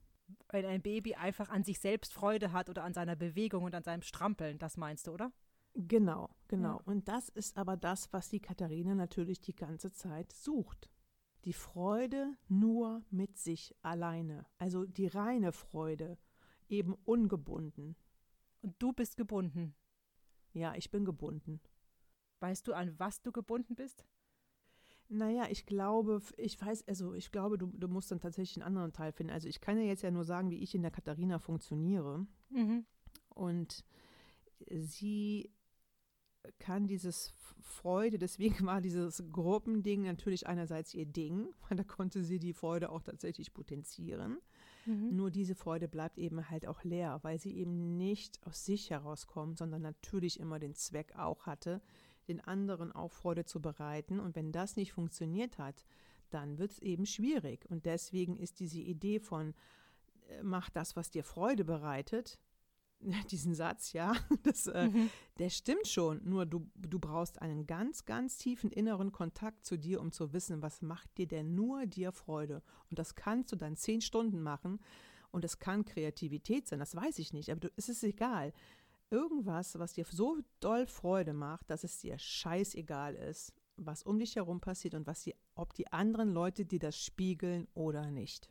wenn 0.50 0.64
ein 0.64 0.82
Baby 0.82 1.14
einfach 1.14 1.50
an 1.50 1.64
sich 1.64 1.78
selbst 1.78 2.12
Freude 2.12 2.52
hat 2.52 2.70
oder 2.70 2.84
an 2.84 2.94
seiner 2.94 3.16
Bewegung 3.16 3.64
und 3.64 3.74
an 3.74 3.82
seinem 3.82 4.02
Strampeln, 4.02 4.58
das 4.58 4.76
meinst 4.76 5.06
du, 5.06 5.12
oder? 5.12 5.32
Genau, 5.74 6.30
genau. 6.48 6.78
Ja. 6.78 6.82
Und 6.86 7.08
das 7.08 7.28
ist 7.28 7.56
aber 7.56 7.76
das, 7.76 8.12
was 8.12 8.28
die 8.28 8.40
Katharina 8.40 8.94
natürlich 8.94 9.40
die 9.40 9.54
ganze 9.54 9.92
Zeit 9.92 10.32
sucht. 10.32 10.90
Die 11.44 11.52
Freude 11.52 12.34
nur 12.48 13.04
mit 13.10 13.38
sich 13.38 13.74
alleine. 13.82 14.46
Also 14.58 14.84
die 14.84 15.06
reine 15.06 15.52
Freude, 15.52 16.18
eben 16.68 16.94
ungebunden. 17.04 17.96
Und 18.60 18.74
du 18.78 18.92
bist 18.92 19.16
gebunden? 19.16 19.74
Ja, 20.52 20.74
ich 20.74 20.90
bin 20.90 21.04
gebunden. 21.04 21.60
Weißt 22.40 22.66
du, 22.66 22.72
an 22.72 22.98
was 22.98 23.22
du 23.22 23.32
gebunden 23.32 23.74
bist? 23.74 24.04
Naja, 25.08 25.46
ich 25.48 25.64
glaube, 25.64 26.20
ich 26.36 26.60
weiß, 26.60 26.86
also 26.86 27.14
ich 27.14 27.32
glaube, 27.32 27.56
du, 27.56 27.66
du 27.66 27.88
musst 27.88 28.10
dann 28.10 28.20
tatsächlich 28.20 28.56
einen 28.56 28.66
anderen 28.66 28.92
Teil 28.92 29.12
finden. 29.12 29.32
Also 29.32 29.48
ich 29.48 29.60
kann 29.60 29.78
ja 29.78 29.84
jetzt 29.84 30.02
ja 30.02 30.10
nur 30.10 30.24
sagen, 30.24 30.50
wie 30.50 30.58
ich 30.62 30.74
in 30.74 30.82
der 30.82 30.90
Katharina 30.90 31.38
funktioniere. 31.38 32.26
Mhm. 32.50 32.84
Und 33.30 33.84
sie 34.70 35.50
kann 36.58 36.86
dieses 36.86 37.32
Freude, 37.60 38.18
deswegen 38.18 38.66
war 38.66 38.80
dieses 38.80 39.22
Gruppending 39.32 40.02
natürlich 40.02 40.46
einerseits 40.46 40.94
ihr 40.94 41.06
Ding, 41.06 41.48
weil 41.68 41.76
da 41.76 41.84
konnte 41.84 42.22
sie 42.22 42.38
die 42.38 42.52
Freude 42.52 42.90
auch 42.90 43.02
tatsächlich 43.02 43.52
potenzieren. 43.52 44.38
Mhm. 44.86 45.16
Nur 45.16 45.30
diese 45.30 45.54
Freude 45.54 45.88
bleibt 45.88 46.18
eben 46.18 46.50
halt 46.50 46.66
auch 46.66 46.84
leer, 46.84 47.18
weil 47.22 47.38
sie 47.38 47.56
eben 47.56 47.96
nicht 47.96 48.44
aus 48.46 48.64
sich 48.64 48.90
herauskommt, 48.90 49.58
sondern 49.58 49.82
natürlich 49.82 50.40
immer 50.40 50.58
den 50.58 50.74
Zweck 50.74 51.14
auch 51.16 51.46
hatte, 51.46 51.82
den 52.28 52.40
anderen 52.40 52.92
auch 52.92 53.12
Freude 53.12 53.44
zu 53.44 53.60
bereiten. 53.60 54.20
Und 54.20 54.36
wenn 54.36 54.52
das 54.52 54.76
nicht 54.76 54.92
funktioniert 54.92 55.58
hat, 55.58 55.84
dann 56.30 56.58
wird 56.58 56.72
es 56.72 56.78
eben 56.80 57.06
schwierig. 57.06 57.64
Und 57.68 57.86
deswegen 57.86 58.36
ist 58.36 58.60
diese 58.60 58.80
Idee 58.80 59.18
von, 59.18 59.54
äh, 60.28 60.42
mach 60.42 60.70
das, 60.70 60.96
was 60.96 61.10
dir 61.10 61.24
Freude 61.24 61.64
bereitet, 61.64 62.38
diesen 63.30 63.54
Satz, 63.54 63.92
ja, 63.92 64.14
das, 64.42 64.66
äh, 64.66 64.88
mhm. 64.88 65.10
der 65.38 65.50
stimmt 65.50 65.86
schon. 65.86 66.20
Nur 66.24 66.46
du, 66.46 66.68
du 66.76 66.98
brauchst 66.98 67.40
einen 67.40 67.66
ganz, 67.66 68.04
ganz 68.04 68.38
tiefen 68.38 68.70
inneren 68.70 69.12
Kontakt 69.12 69.64
zu 69.64 69.76
dir, 69.76 70.00
um 70.00 70.12
zu 70.12 70.32
wissen, 70.32 70.62
was 70.62 70.82
macht 70.82 71.16
dir 71.18 71.26
denn 71.26 71.54
nur 71.54 71.86
dir 71.86 72.12
Freude. 72.12 72.62
Und 72.90 72.98
das 72.98 73.14
kannst 73.14 73.52
du 73.52 73.56
dann 73.56 73.76
zehn 73.76 74.00
Stunden 74.00 74.42
machen. 74.42 74.80
Und 75.30 75.44
es 75.44 75.58
kann 75.58 75.84
Kreativität 75.84 76.66
sein, 76.66 76.78
das 76.78 76.94
weiß 76.94 77.18
ich 77.18 77.34
nicht, 77.34 77.50
aber 77.50 77.60
du, 77.60 77.70
es 77.76 77.90
ist 77.90 78.02
egal 78.02 78.54
irgendwas, 79.10 79.78
was 79.78 79.94
dir 79.94 80.04
so 80.04 80.38
doll 80.60 80.86
Freude 80.86 81.32
macht, 81.32 81.70
dass 81.70 81.84
es 81.84 81.98
dir 81.98 82.18
scheißegal 82.18 83.14
ist, 83.14 83.52
was 83.76 84.02
um 84.02 84.18
dich 84.18 84.36
herum 84.36 84.60
passiert 84.60 84.94
und 84.94 85.06
was 85.06 85.22
die, 85.22 85.34
ob 85.54 85.74
die 85.74 85.90
anderen 85.92 86.32
Leute 86.32 86.64
dir 86.64 86.78
das 86.78 86.96
spiegeln 86.96 87.68
oder 87.74 88.10
nicht. 88.10 88.50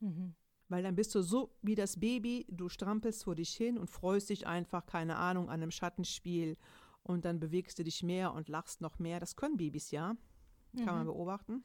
Mhm. 0.00 0.34
Weil 0.68 0.82
dann 0.82 0.96
bist 0.96 1.14
du 1.14 1.22
so 1.22 1.54
wie 1.62 1.74
das 1.74 1.98
Baby, 2.00 2.46
du 2.48 2.68
strampelst 2.68 3.24
vor 3.24 3.34
dich 3.34 3.54
hin 3.54 3.78
und 3.78 3.90
freust 3.90 4.30
dich 4.30 4.46
einfach, 4.46 4.86
keine 4.86 5.16
Ahnung, 5.16 5.48
an 5.48 5.62
einem 5.62 5.70
Schattenspiel 5.70 6.56
und 7.02 7.24
dann 7.24 7.38
bewegst 7.38 7.78
du 7.78 7.84
dich 7.84 8.02
mehr 8.02 8.32
und 8.32 8.48
lachst 8.48 8.80
noch 8.80 8.98
mehr. 8.98 9.20
Das 9.20 9.36
können 9.36 9.56
Babys 9.56 9.90
ja. 9.90 10.16
Kann 10.74 10.84
mhm. 10.84 10.86
man 10.86 11.06
beobachten. 11.06 11.64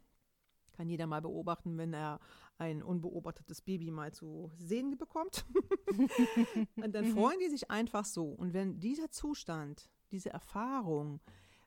Kann 0.80 0.88
jeder 0.88 1.08
mal 1.08 1.22
beobachten, 1.22 1.78
wenn 1.78 1.94
er 1.94 2.22
ein 2.58 2.82
unbeobachtetes 2.82 3.60
Baby 3.60 3.92
mal 3.92 4.14
zu 4.14 4.50
sehen 4.56 4.98
bekommt. 4.98 5.46
und 6.78 6.96
dann 6.96 7.10
mhm. 7.10 7.16
freuen 7.16 7.38
die 7.42 7.50
sich 7.50 7.70
einfach 7.70 8.06
so. 8.06 8.30
Und 8.30 8.54
wenn 8.54 8.80
dieser 8.80 9.12
Zustand, 9.12 9.90
diese 10.10 10.30
Erfahrung, 10.30 11.20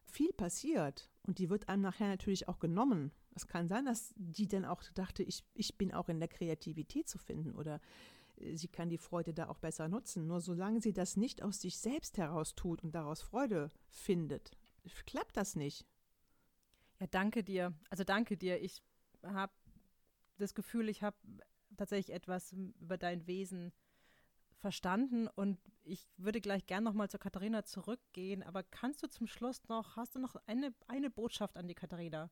viel 0.03 0.33
passiert 0.33 1.11
und 1.25 1.39
die 1.39 1.51
wird 1.51 1.69
einem 1.69 1.83
nachher 1.83 2.09
natürlich 2.09 2.49
auch 2.49 2.59
genommen. 2.59 3.13
Es 3.35 3.47
kann 3.47 3.69
sein, 3.69 3.85
dass 3.85 4.15
die 4.17 4.49
dann 4.49 4.65
auch 4.65 4.83
dachte, 4.95 5.23
ich, 5.23 5.45
ich 5.53 5.77
bin 5.77 5.93
auch 5.93 6.09
in 6.09 6.19
der 6.19 6.29
Kreativität 6.29 7.07
zu 7.07 7.19
finden 7.19 7.55
oder 7.55 7.79
äh, 8.37 8.57
sie 8.57 8.69
kann 8.69 8.89
die 8.89 8.97
Freude 8.97 9.35
da 9.35 9.49
auch 9.51 9.59
besser 9.59 9.89
nutzen. 9.89 10.27
Nur 10.27 10.41
solange 10.41 10.81
sie 10.81 10.95
das 10.95 11.19
nicht 11.19 11.43
aus 11.43 11.61
sich 11.61 11.77
selbst 11.77 12.17
heraus 12.17 12.55
tut 12.55 12.83
und 12.83 12.95
daraus 12.95 13.21
Freude 13.21 13.71
findet, 13.91 14.53
klappt 15.05 15.37
das 15.37 15.55
nicht. 15.55 15.85
Ja, 16.99 17.09
danke 17.09 17.45
dir. 17.45 17.75
Also 17.91 18.05
danke 18.05 18.39
dir. 18.39 18.63
Ich 18.63 18.83
habe 19.25 19.53
das 20.39 20.55
Gefühl, 20.55 20.89
ich 20.89 21.03
habe 21.03 21.17
tatsächlich 21.77 22.15
etwas 22.15 22.53
über 22.53 22.99
dein 22.99 23.27
Wesen 23.27 23.73
verstanden 24.63 25.27
und 25.27 25.59
ich 25.83 26.09
würde 26.17 26.41
gleich 26.41 26.67
gern 26.67 26.85
nochmal 26.85 27.11
zur 27.11 27.21
Katharina 27.21 27.65
zurückgehen, 27.65 28.43
aber 28.43 28.63
kannst 28.63 29.03
du 29.03 29.09
zum 29.09 29.27
Schluss 29.27 29.69
noch, 29.69 29.97
hast 29.97 30.15
du 30.15 30.21
noch 30.21 30.37
eine, 30.47 30.73
eine 30.87 31.11
Botschaft 31.11 31.57
an 31.57 31.67
die 31.67 31.75
Katharina? 31.75 32.31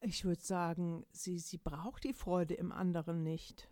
Ich 0.00 0.24
würde 0.24 0.42
sagen, 0.42 1.06
sie, 1.12 1.38
sie 1.38 1.58
braucht 1.58 2.04
die 2.04 2.12
Freude 2.12 2.54
im 2.54 2.72
anderen 2.72 3.22
nicht. 3.22 3.70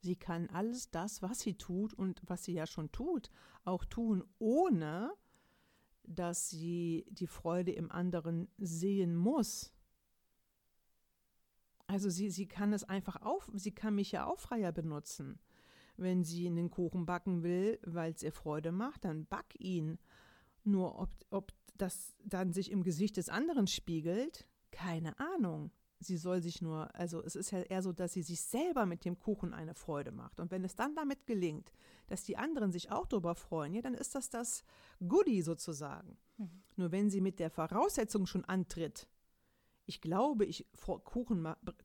Sie 0.00 0.16
kann 0.16 0.48
alles 0.50 0.90
das, 0.90 1.22
was 1.22 1.40
sie 1.40 1.54
tut 1.54 1.94
und 1.94 2.20
was 2.26 2.44
sie 2.44 2.52
ja 2.52 2.66
schon 2.66 2.92
tut, 2.92 3.30
auch 3.64 3.84
tun, 3.84 4.24
ohne 4.38 5.12
dass 6.02 6.50
sie 6.50 7.06
die 7.10 7.26
Freude 7.26 7.72
im 7.72 7.90
anderen 7.90 8.48
sehen 8.58 9.16
muss. 9.16 9.72
Also 11.88 12.10
sie, 12.10 12.30
sie 12.30 12.46
kann 12.46 12.72
es 12.74 12.84
einfach 12.84 13.22
auf, 13.22 13.50
sie 13.54 13.72
kann 13.72 13.94
mich 13.94 14.12
ja 14.12 14.26
auch 14.26 14.38
freier 14.38 14.72
benutzen. 14.72 15.40
Wenn 15.96 16.22
sie 16.22 16.46
einen 16.46 16.70
Kuchen 16.70 17.06
backen 17.06 17.42
will, 17.42 17.80
weil 17.82 18.12
es 18.12 18.22
ihr 18.22 18.30
Freude 18.30 18.72
macht, 18.72 19.04
dann 19.04 19.24
back 19.24 19.54
ihn. 19.58 19.98
Nur 20.64 21.00
ob, 21.00 21.10
ob 21.30 21.52
das 21.76 22.14
dann 22.24 22.52
sich 22.52 22.70
im 22.70 22.82
Gesicht 22.82 23.16
des 23.16 23.30
anderen 23.30 23.66
spiegelt, 23.66 24.46
keine 24.70 25.18
Ahnung. 25.18 25.72
Sie 25.98 26.18
soll 26.18 26.42
sich 26.42 26.62
nur, 26.62 26.94
also 26.94 27.24
es 27.24 27.34
ist 27.34 27.50
ja 27.50 27.60
eher 27.60 27.82
so, 27.82 27.92
dass 27.92 28.12
sie 28.12 28.22
sich 28.22 28.42
selber 28.42 28.86
mit 28.86 29.04
dem 29.04 29.18
Kuchen 29.18 29.52
eine 29.52 29.74
Freude 29.74 30.12
macht. 30.12 30.38
Und 30.38 30.50
wenn 30.52 30.64
es 30.64 30.76
dann 30.76 30.94
damit 30.94 31.26
gelingt, 31.26 31.72
dass 32.06 32.22
die 32.22 32.36
anderen 32.36 32.70
sich 32.70 32.92
auch 32.92 33.06
darüber 33.06 33.34
freuen, 33.34 33.74
ja, 33.74 33.80
dann 33.80 33.94
ist 33.94 34.14
das 34.14 34.30
das 34.30 34.62
Goodie 35.08 35.42
sozusagen. 35.42 36.18
Mhm. 36.36 36.62
Nur 36.76 36.92
wenn 36.92 37.10
sie 37.10 37.20
mit 37.20 37.40
der 37.40 37.50
Voraussetzung 37.50 38.26
schon 38.26 38.44
antritt, 38.44 39.08
ich 39.88 40.02
glaube, 40.02 40.44
ich 40.44 40.66
Kuchen 41.04 41.42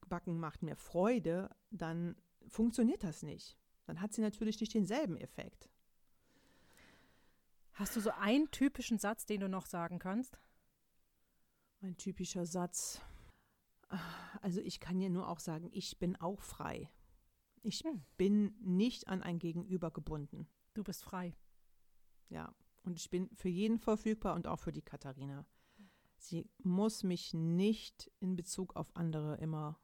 backen 0.10 0.38
macht 0.38 0.62
mir 0.62 0.76
Freude, 0.76 1.50
dann 1.72 2.18
funktioniert 2.48 3.02
das 3.02 3.24
nicht. 3.24 3.58
Dann 3.86 4.02
hat 4.02 4.12
sie 4.12 4.22
natürlich 4.22 4.60
nicht 4.60 4.74
denselben 4.74 5.16
Effekt. 5.16 5.70
Hast 7.72 7.96
du 7.96 8.02
so 8.02 8.12
einen 8.12 8.52
typischen 8.52 9.00
Satz, 9.00 9.26
den 9.26 9.40
du 9.40 9.48
noch 9.48 9.66
sagen 9.66 10.00
kannst? 10.00 10.38
Ein 11.82 11.96
typischer 11.96 12.46
Satz. 12.46 13.02
Also 14.42 14.60
ich 14.60 14.82
kann 14.82 15.00
ja 15.00 15.08
nur 15.08 15.30
auch 15.30 15.40
sagen, 15.40 15.70
ich 15.72 15.98
bin 15.98 16.18
auch 16.18 16.42
frei. 16.42 16.90
Ich 17.62 17.80
hm. 17.86 18.04
bin 18.18 18.54
nicht 18.60 19.08
an 19.08 19.24
ein 19.24 19.40
Gegenüber 19.40 19.92
gebunden. 19.92 20.50
Du 20.74 20.84
bist 20.84 21.04
frei. 21.04 21.38
Ja, 22.28 22.54
und 22.84 23.00
ich 23.00 23.10
bin 23.10 23.30
für 23.34 23.50
jeden 23.50 23.80
verfügbar 23.80 24.36
und 24.36 24.46
auch 24.46 24.60
für 24.60 24.74
die 24.74 24.82
Katharina. 24.82 25.46
Sie 26.24 26.50
muss 26.60 27.04
mich 27.04 27.34
nicht 27.34 28.10
in 28.22 28.38
Bezug 28.38 28.78
auf 28.78 28.96
andere 28.96 29.36
immer 29.42 29.78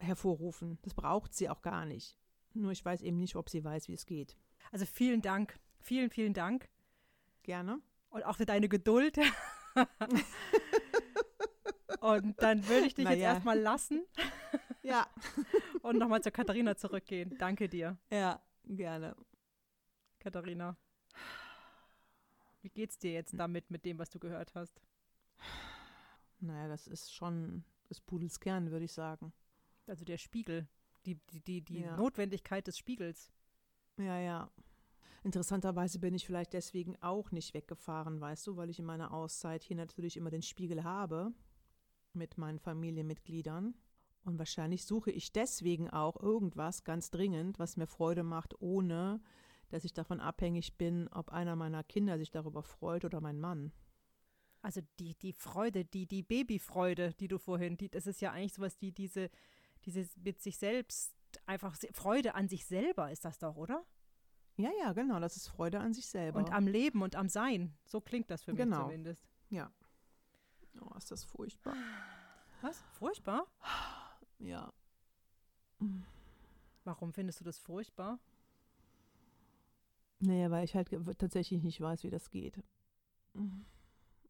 hervorrufen. 0.00 0.80
Das 0.82 0.94
braucht 0.94 1.32
sie 1.32 1.48
auch 1.48 1.62
gar 1.62 1.86
nicht. 1.86 2.18
Nur 2.54 2.72
ich 2.72 2.84
weiß 2.84 3.02
eben 3.02 3.18
nicht, 3.18 3.36
ob 3.36 3.48
sie 3.48 3.62
weiß, 3.62 3.86
wie 3.86 3.92
es 3.92 4.04
geht. 4.04 4.36
Also 4.72 4.84
vielen 4.84 5.22
Dank. 5.22 5.60
Vielen, 5.78 6.10
vielen 6.10 6.34
Dank. 6.34 6.68
Gerne. 7.44 7.80
Und 8.10 8.24
auch 8.24 8.36
für 8.36 8.46
deine 8.46 8.68
Geduld. 8.68 9.16
Und 12.00 12.42
dann 12.42 12.68
würde 12.68 12.88
ich 12.88 12.94
dich 12.94 13.04
naja. 13.04 13.16
jetzt 13.16 13.26
erstmal 13.26 13.60
lassen. 13.60 14.04
Ja. 14.82 15.06
Und 15.82 15.98
nochmal 15.98 16.20
zur 16.20 16.32
Katharina 16.32 16.76
zurückgehen. 16.76 17.38
Danke 17.38 17.68
dir. 17.68 17.96
Ja, 18.10 18.42
gerne. 18.64 19.14
Katharina. 20.18 20.76
Wie 22.64 22.70
geht's 22.70 22.98
dir 22.98 23.12
jetzt 23.12 23.38
damit, 23.38 23.70
mit 23.70 23.84
dem, 23.84 23.98
was 23.98 24.08
du 24.08 24.18
gehört 24.18 24.54
hast? 24.54 24.80
Naja, 26.40 26.66
das 26.66 26.86
ist 26.86 27.12
schon 27.12 27.62
des 27.90 28.00
Pudels 28.00 28.40
Kern, 28.40 28.70
würde 28.70 28.86
ich 28.86 28.92
sagen. 28.92 29.34
Also 29.86 30.06
der 30.06 30.16
Spiegel, 30.16 30.66
die, 31.04 31.16
die, 31.30 31.40
die, 31.40 31.60
die 31.60 31.80
ja. 31.80 31.94
Notwendigkeit 31.94 32.66
des 32.66 32.78
Spiegels. 32.78 33.30
Ja, 33.98 34.18
ja. 34.18 34.50
Interessanterweise 35.24 35.98
bin 35.98 36.14
ich 36.14 36.24
vielleicht 36.24 36.54
deswegen 36.54 36.96
auch 37.02 37.30
nicht 37.32 37.52
weggefahren, 37.52 38.18
weißt 38.18 38.46
du, 38.46 38.56
weil 38.56 38.70
ich 38.70 38.78
in 38.78 38.86
meiner 38.86 39.12
Auszeit 39.12 39.62
hier 39.62 39.76
natürlich 39.76 40.16
immer 40.16 40.30
den 40.30 40.42
Spiegel 40.42 40.84
habe 40.84 41.34
mit 42.14 42.38
meinen 42.38 42.58
Familienmitgliedern. 42.58 43.74
Und 44.24 44.38
wahrscheinlich 44.38 44.86
suche 44.86 45.10
ich 45.10 45.32
deswegen 45.32 45.90
auch 45.90 46.18
irgendwas 46.18 46.82
ganz 46.82 47.10
dringend, 47.10 47.58
was 47.58 47.76
mir 47.76 47.86
Freude 47.86 48.22
macht, 48.22 48.58
ohne 48.62 49.20
dass 49.74 49.84
ich 49.84 49.92
davon 49.92 50.20
abhängig 50.20 50.76
bin, 50.76 51.08
ob 51.08 51.30
einer 51.30 51.56
meiner 51.56 51.82
Kinder 51.82 52.18
sich 52.18 52.30
darüber 52.30 52.62
freut 52.62 53.04
oder 53.04 53.20
mein 53.20 53.40
Mann. 53.40 53.72
Also 54.62 54.80
die, 54.98 55.14
die 55.16 55.32
Freude, 55.32 55.84
die, 55.84 56.06
die 56.06 56.22
Babyfreude, 56.22 57.12
die 57.14 57.28
du 57.28 57.38
vorhin, 57.38 57.76
die, 57.76 57.90
das 57.90 58.06
ist 58.06 58.20
ja 58.20 58.32
eigentlich 58.32 58.54
sowas, 58.54 58.76
die 58.78 58.92
diese, 58.92 59.30
diese 59.84 60.06
mit 60.22 60.40
sich 60.40 60.56
selbst, 60.56 61.14
einfach 61.46 61.76
Freude 61.92 62.34
an 62.34 62.48
sich 62.48 62.64
selber 62.64 63.10
ist 63.10 63.24
das 63.24 63.38
doch, 63.38 63.56
oder? 63.56 63.84
Ja, 64.56 64.70
ja, 64.80 64.92
genau, 64.92 65.18
das 65.18 65.36
ist 65.36 65.48
Freude 65.48 65.80
an 65.80 65.92
sich 65.92 66.06
selber. 66.06 66.38
Und 66.38 66.52
am 66.52 66.66
Leben 66.66 67.02
und 67.02 67.16
am 67.16 67.28
Sein. 67.28 67.76
So 67.84 68.00
klingt 68.00 68.30
das 68.30 68.44
für 68.44 68.54
genau. 68.54 68.76
mich 68.76 68.86
zumindest. 68.86 69.28
Ja, 69.50 69.72
Oh, 70.80 70.94
ist 70.96 71.10
das 71.10 71.24
furchtbar. 71.24 71.76
Was? 72.62 72.82
Furchtbar? 72.92 73.46
Ja. 74.38 74.72
Warum 76.84 77.12
findest 77.12 77.40
du 77.40 77.44
das 77.44 77.58
furchtbar? 77.58 78.18
Naja, 80.24 80.50
weil 80.50 80.64
ich 80.64 80.74
halt 80.74 80.90
tatsächlich 81.18 81.62
nicht 81.62 81.80
weiß, 81.80 82.02
wie 82.04 82.10
das 82.10 82.30
geht. 82.30 82.62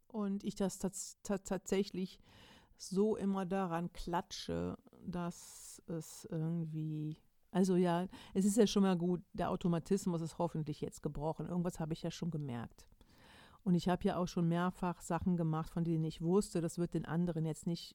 Und 0.08 0.44
ich 0.44 0.54
das 0.54 0.78
tatsächlich 0.78 2.20
so 2.76 3.16
immer 3.16 3.46
daran 3.46 3.92
klatsche, 3.92 4.76
dass 5.06 5.82
es 5.86 6.26
irgendwie. 6.30 7.16
Also 7.50 7.76
ja, 7.76 8.08
es 8.32 8.44
ist 8.44 8.56
ja 8.56 8.66
schon 8.66 8.82
mal 8.82 8.96
gut, 8.96 9.22
der 9.32 9.50
Automatismus 9.50 10.20
ist 10.20 10.38
hoffentlich 10.38 10.80
jetzt 10.80 11.02
gebrochen. 11.02 11.46
Irgendwas 11.46 11.78
habe 11.78 11.92
ich 11.92 12.02
ja 12.02 12.10
schon 12.10 12.32
gemerkt. 12.32 12.86
Und 13.62 13.74
ich 13.74 13.88
habe 13.88 14.02
ja 14.04 14.16
auch 14.16 14.26
schon 14.26 14.48
mehrfach 14.48 15.00
Sachen 15.00 15.36
gemacht, 15.36 15.70
von 15.70 15.84
denen 15.84 16.04
ich 16.04 16.20
wusste, 16.20 16.60
das 16.60 16.78
wird 16.78 16.94
den 16.94 17.06
anderen 17.06 17.46
jetzt 17.46 17.66
nicht 17.66 17.94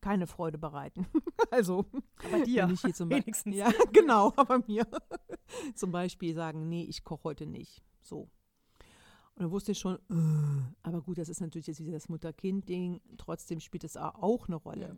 keine 0.00 0.26
Freude 0.26 0.58
bereiten. 0.58 1.06
also, 1.50 1.86
aber 2.24 2.44
dir 2.44 2.68
ich 2.70 2.80
hier 2.80 2.94
zum 2.94 3.10
wenigstens. 3.10 3.56
Ja, 3.56 3.70
genau, 3.92 4.32
aber 4.36 4.62
mir. 4.66 4.86
zum 5.74 5.92
Beispiel 5.92 6.34
sagen, 6.34 6.68
nee, 6.68 6.84
ich 6.84 7.04
koche 7.04 7.24
heute 7.24 7.46
nicht. 7.46 7.82
So. 8.00 8.30
Und 9.34 9.44
dann 9.44 9.50
wusste 9.50 9.72
ich 9.72 9.78
schon, 9.78 9.96
äh, 10.10 10.74
aber 10.82 11.02
gut, 11.02 11.18
das 11.18 11.28
ist 11.28 11.40
natürlich 11.40 11.66
jetzt 11.66 11.80
wieder 11.80 11.92
das 11.92 12.08
Mutter-Kind-Ding. 12.08 13.00
Trotzdem 13.18 13.60
spielt 13.60 13.84
es 13.84 13.96
auch 13.96 14.48
eine 14.48 14.56
Rolle. 14.56 14.88
Ja. 14.88 14.96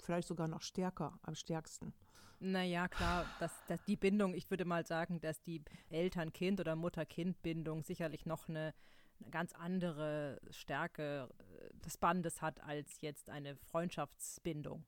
Vielleicht 0.00 0.28
sogar 0.28 0.48
noch 0.48 0.62
stärker, 0.62 1.18
am 1.22 1.34
stärksten. 1.34 1.94
Naja, 2.38 2.88
klar, 2.88 3.24
dass, 3.40 3.52
dass 3.66 3.82
die 3.84 3.96
Bindung, 3.96 4.34
ich 4.34 4.50
würde 4.50 4.64
mal 4.64 4.84
sagen, 4.84 5.20
dass 5.20 5.40
die 5.42 5.62
Eltern-Kind- 5.88 6.60
oder 6.60 6.76
Mutter-Kind-Bindung 6.76 7.82
sicherlich 7.82 8.26
noch 8.26 8.48
eine 8.48 8.74
eine 9.20 9.30
ganz 9.30 9.52
andere 9.52 10.40
Stärke 10.50 11.28
äh, 11.38 11.74
des 11.84 11.96
Bandes 11.96 12.42
hat 12.42 12.60
als 12.62 13.00
jetzt 13.00 13.30
eine 13.30 13.56
Freundschaftsbindung. 13.56 14.84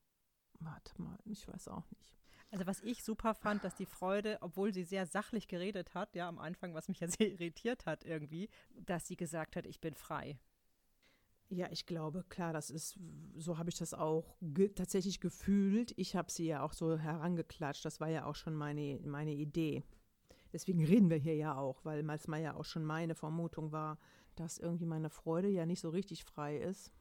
Warte 0.60 1.00
mal, 1.00 1.18
ich 1.24 1.46
weiß 1.46 1.68
auch 1.68 1.90
nicht. 1.90 2.18
Also 2.50 2.66
was 2.66 2.80
ich 2.80 3.04
super 3.04 3.34
fand, 3.34 3.62
dass 3.62 3.74
die 3.74 3.86
Freude, 3.86 4.38
obwohl 4.40 4.72
sie 4.72 4.84
sehr 4.84 5.06
sachlich 5.06 5.48
geredet 5.48 5.94
hat, 5.94 6.14
ja 6.14 6.28
am 6.28 6.38
Anfang, 6.38 6.74
was 6.74 6.88
mich 6.88 7.00
ja 7.00 7.08
sehr 7.08 7.30
irritiert 7.30 7.86
hat 7.86 8.04
irgendwie, 8.04 8.48
dass 8.74 9.06
sie 9.06 9.16
gesagt 9.16 9.56
hat, 9.56 9.66
ich 9.66 9.80
bin 9.80 9.94
frei. 9.94 10.38
Ja, 11.50 11.70
ich 11.70 11.86
glaube, 11.86 12.24
klar, 12.28 12.52
das 12.52 12.68
ist, 12.68 12.98
so 13.34 13.56
habe 13.56 13.70
ich 13.70 13.78
das 13.78 13.94
auch 13.94 14.36
ge 14.42 14.68
tatsächlich 14.68 15.18
gefühlt. 15.18 15.94
Ich 15.96 16.14
habe 16.14 16.30
sie 16.30 16.46
ja 16.46 16.62
auch 16.62 16.74
so 16.74 16.98
herangeklatscht. 16.98 17.84
Das 17.86 18.00
war 18.00 18.08
ja 18.08 18.26
auch 18.26 18.34
schon 18.34 18.54
meine, 18.54 19.00
meine 19.02 19.32
Idee. 19.32 19.82
Deswegen 20.52 20.84
reden 20.84 21.10
wir 21.10 21.16
hier 21.18 21.36
ja 21.36 21.56
auch, 21.56 21.84
weil 21.84 22.08
es 22.10 22.28
mal 22.28 22.40
ja 22.40 22.54
auch 22.54 22.64
schon 22.64 22.84
meine 22.84 23.14
Vermutung 23.14 23.72
war, 23.72 23.98
dass 24.34 24.58
irgendwie 24.58 24.86
meine 24.86 25.10
Freude 25.10 25.48
ja 25.48 25.66
nicht 25.66 25.80
so 25.80 25.90
richtig 25.90 26.24
frei 26.24 26.56
ist. 26.56 26.92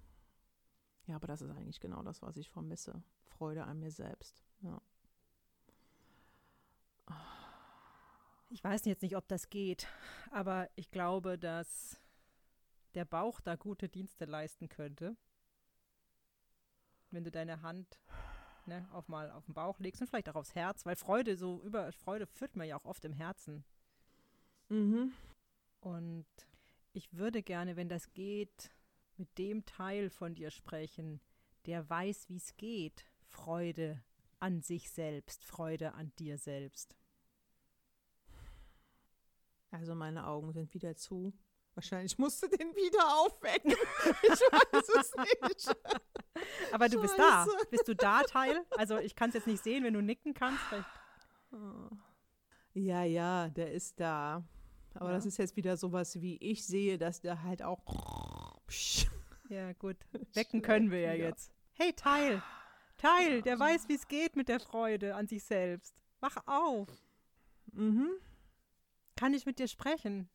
Ja, 1.06 1.16
aber 1.16 1.28
das 1.28 1.42
ist 1.42 1.52
eigentlich 1.52 1.80
genau 1.80 2.04
das, 2.04 2.22
was 2.22 2.36
ich 2.38 2.50
vermisse. 2.50 3.02
Freude 3.26 3.64
an 3.64 3.80
mir 3.80 3.92
selbst. 3.92 4.44
Ja. 4.62 4.82
Ich 8.50 8.64
weiß 8.64 8.86
jetzt 8.86 9.02
nicht, 9.02 9.16
ob 9.16 9.28
das 9.28 9.50
geht, 9.50 9.88
aber 10.32 10.70
ich 10.76 10.90
glaube, 10.90 11.38
dass 11.38 12.02
der 12.96 13.06
Bauch 13.06 13.40
da 13.42 13.56
gute 13.56 13.90
Dienste 13.90 14.26
leisten 14.26 14.70
könnte. 14.70 15.16
Wenn 17.12 17.24
du 17.24 17.32
deine 17.32 17.62
Hand 17.62 18.00
ne, 18.68 18.88
auf 18.92 19.08
mal 19.08 19.32
auf 19.32 19.46
den 19.46 19.54
Bauch 19.54 19.80
legst 19.80 20.02
und 20.02 20.08
vielleicht 20.08 20.30
auch 20.30 20.36
aufs 20.36 20.56
Herz, 20.56 20.86
weil 20.86 20.96
Freude 20.96 21.38
so 21.38 21.62
über 21.64 21.92
Freude 21.92 22.28
führt 22.28 22.56
man 22.56 22.68
ja 22.68 22.78
auch 22.78 22.86
oft 22.86 23.04
im 23.06 23.14
Herzen. 23.14 23.64
Mhm. 24.70 25.12
Und 25.80 26.28
ich 26.94 27.14
würde 27.14 27.42
gerne, 27.44 27.76
wenn 27.76 27.90
das 27.90 28.14
geht, 28.14 28.72
mit 29.18 29.38
dem 29.38 29.66
Teil 29.66 30.10
von 30.10 30.36
dir 30.36 30.52
sprechen, 30.52 31.22
der 31.66 31.90
weiß, 31.90 32.30
wie 32.30 32.38
es 32.38 32.56
geht. 32.58 33.06
Freude 33.22 34.02
an 34.40 34.62
sich 34.62 34.90
selbst, 34.90 35.44
Freude 35.44 35.94
an 35.94 36.12
dir 36.18 36.38
selbst. 36.38 36.96
Also 39.72 39.96
meine 39.96 40.28
Augen 40.28 40.54
sind 40.54 40.74
wieder 40.74 40.96
zu. 40.96 41.34
Wahrscheinlich 41.78 42.18
musst 42.18 42.42
du 42.42 42.48
den 42.48 42.76
wieder 42.76 43.20
aufwecken. 43.20 43.72
Ich 44.24 44.30
weiß 44.32 44.90
es 45.00 45.13
nicht. 45.16 45.76
Aber 46.72 46.90
du 46.90 46.98
Scheiße. 46.98 47.02
bist 47.02 47.20
da. 47.20 47.48
Bist 47.70 47.88
du 47.88 47.96
da, 47.96 48.24
Teil? 48.24 48.66
Also 48.72 48.98
ich 48.98 49.16
kann 49.16 49.30
es 49.30 49.36
jetzt 49.36 49.46
nicht 49.46 49.63
sehen, 49.63 49.84
wenn 49.84 49.94
du 49.94 50.02
nicken 50.02 50.34
kannst. 50.34 50.60
Vielleicht. 50.63 50.90
Ja, 52.74 53.04
ja, 53.04 53.50
der 53.50 53.74
ist 53.74 54.00
da. 54.00 54.44
Aber 54.96 55.10
ja. 55.10 55.16
das 55.18 55.28
ist 55.28 55.38
jetzt 55.38 55.56
wieder 55.56 55.78
sowas, 55.78 56.20
wie 56.20 56.38
ich 56.38 56.66
sehe, 56.66 56.98
dass 56.98 57.22
der 57.22 57.44
halt 57.44 57.62
auch. 57.62 58.58
Ja, 59.48 59.74
gut. 59.74 59.98
Wecken 60.34 60.63
können 60.63 60.90
wir 60.90 61.02
ja, 61.02 61.13
ja. 61.13 61.28
jetzt. 61.28 61.52
Hey, 61.74 61.94
Teil! 61.94 62.42
Teil, 62.98 63.44
der 63.44 63.60
weiß, 63.60 63.88
wie 63.88 63.94
es 63.94 64.08
geht 64.08 64.36
mit 64.36 64.50
der 64.50 64.60
Freude 64.60 65.13
an 65.13 65.28
sich 65.28 65.44
selbst. 65.44 66.02
Wach 66.22 66.38
auf. 66.48 66.90
Mhm. 67.72 68.10
Kann 69.16 69.36
ich 69.36 69.46
mit 69.46 69.60
dir 69.60 69.68
sprechen? 69.68 70.28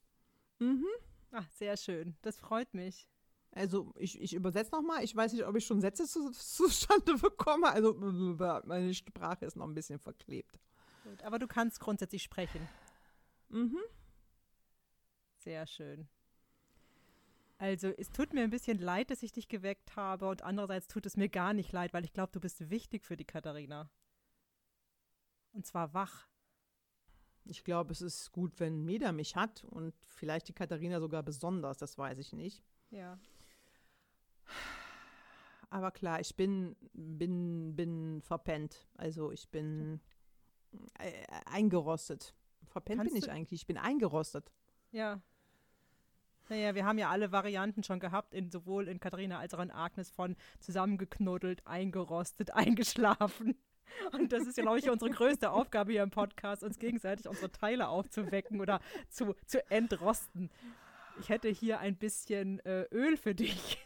Mhm. 0.60 0.86
Ach, 1.32 1.48
sehr 1.50 1.76
schön. 1.76 2.16
Das 2.22 2.38
freut 2.38 2.72
mich. 2.74 3.08
Also 3.50 3.92
ich, 3.98 4.20
ich 4.20 4.34
übersetze 4.34 4.72
nochmal. 4.72 5.02
Ich 5.04 5.14
weiß 5.14 5.32
nicht, 5.32 5.44
ob 5.44 5.56
ich 5.56 5.66
schon 5.66 5.80
Sätze 5.80 6.06
zu, 6.06 6.30
zustande 6.32 7.16
bekomme. 7.16 7.70
Also 7.70 7.94
meine 8.64 8.94
Sprache 8.94 9.44
ist 9.44 9.56
noch 9.56 9.66
ein 9.66 9.74
bisschen 9.74 9.98
verklebt. 9.98 10.58
Gut, 11.04 11.22
aber 11.22 11.38
du 11.38 11.46
kannst 11.46 11.80
grundsätzlich 11.80 12.22
sprechen. 12.22 12.66
Mhm. 13.48 13.78
Sehr 15.38 15.66
schön. 15.66 16.08
Also 17.58 17.88
es 17.88 18.10
tut 18.10 18.32
mir 18.32 18.42
ein 18.42 18.50
bisschen 18.50 18.78
leid, 18.78 19.10
dass 19.10 19.22
ich 19.22 19.32
dich 19.32 19.48
geweckt 19.48 19.96
habe 19.96 20.28
und 20.28 20.42
andererseits 20.42 20.88
tut 20.88 21.06
es 21.06 21.16
mir 21.16 21.28
gar 21.28 21.52
nicht 21.52 21.72
leid, 21.72 21.92
weil 21.92 22.04
ich 22.04 22.12
glaube, 22.12 22.32
du 22.32 22.40
bist 22.40 22.70
wichtig 22.70 23.04
für 23.04 23.16
die 23.16 23.24
Katharina. 23.24 23.90
Und 25.52 25.66
zwar 25.66 25.94
wach. 25.94 26.26
Ich 27.44 27.64
glaube, 27.64 27.92
es 27.92 28.00
ist 28.00 28.32
gut, 28.32 28.58
wenn 28.60 28.84
Meda 28.84 29.12
mich 29.12 29.36
hat 29.36 29.64
und 29.64 29.94
vielleicht 30.06 30.48
die 30.48 30.52
Katharina 30.52 31.00
sogar 31.00 31.22
besonders, 31.22 31.78
das 31.78 31.98
weiß 31.98 32.18
ich 32.18 32.32
nicht. 32.32 32.62
Ja. 32.90 33.18
Aber 35.70 35.90
klar, 35.90 36.20
ich 36.20 36.36
bin, 36.36 36.76
bin, 36.92 37.74
bin 37.74 38.20
verpennt. 38.22 38.86
Also 38.96 39.32
ich 39.32 39.48
bin 39.48 40.00
äh, 40.98 41.24
eingerostet. 41.46 42.34
Verpennt 42.66 42.98
Kannst 42.98 43.14
bin 43.14 43.22
ich 43.22 43.30
eigentlich. 43.30 43.62
Ich 43.62 43.66
bin 43.66 43.78
eingerostet. 43.78 44.52
Ja. 44.90 45.20
Naja, 46.48 46.74
wir 46.74 46.84
haben 46.84 46.98
ja 46.98 47.08
alle 47.08 47.32
Varianten 47.32 47.82
schon 47.82 48.00
gehabt, 48.00 48.34
in, 48.34 48.50
sowohl 48.50 48.88
in 48.88 49.00
Katharina 49.00 49.38
als 49.38 49.54
auch 49.54 49.60
in 49.60 49.70
Agnes 49.70 50.10
von 50.10 50.36
zusammengeknuddelt, 50.60 51.66
eingerostet, 51.66 52.50
eingeschlafen. 52.54 53.56
Und 54.12 54.32
das 54.32 54.46
ist 54.46 54.56
ja, 54.56 54.62
glaube 54.62 54.78
ich, 54.78 54.90
unsere 54.90 55.10
größte 55.10 55.50
Aufgabe 55.50 55.92
hier 55.92 56.02
im 56.02 56.10
Podcast, 56.10 56.62
uns 56.62 56.78
gegenseitig 56.78 57.28
unsere 57.28 57.50
Teile 57.50 57.88
aufzuwecken 57.88 58.60
oder 58.60 58.80
zu, 59.08 59.34
zu 59.46 59.68
entrosten. 59.70 60.50
Ich 61.20 61.28
hätte 61.28 61.48
hier 61.48 61.80
ein 61.80 61.96
bisschen 61.96 62.60
äh, 62.60 62.82
Öl 62.92 63.16
für 63.16 63.34
dich. 63.34 63.78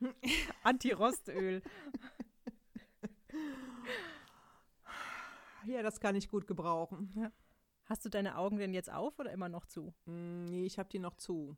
Anti-Rostöl. 0.62 1.62
Ja, 5.66 5.82
das 5.82 6.00
kann 6.00 6.16
ich 6.16 6.28
gut 6.28 6.46
gebrauchen. 6.46 7.30
Hast 7.84 8.04
du 8.04 8.08
deine 8.08 8.36
Augen 8.36 8.58
denn 8.58 8.72
jetzt 8.72 8.90
auf 8.90 9.18
oder 9.18 9.32
immer 9.32 9.48
noch 9.48 9.66
zu? 9.66 9.92
Mm, 10.06 10.44
Nee, 10.46 10.64
ich 10.64 10.78
habe 10.78 10.88
die 10.88 10.98
noch 10.98 11.16
zu. 11.16 11.56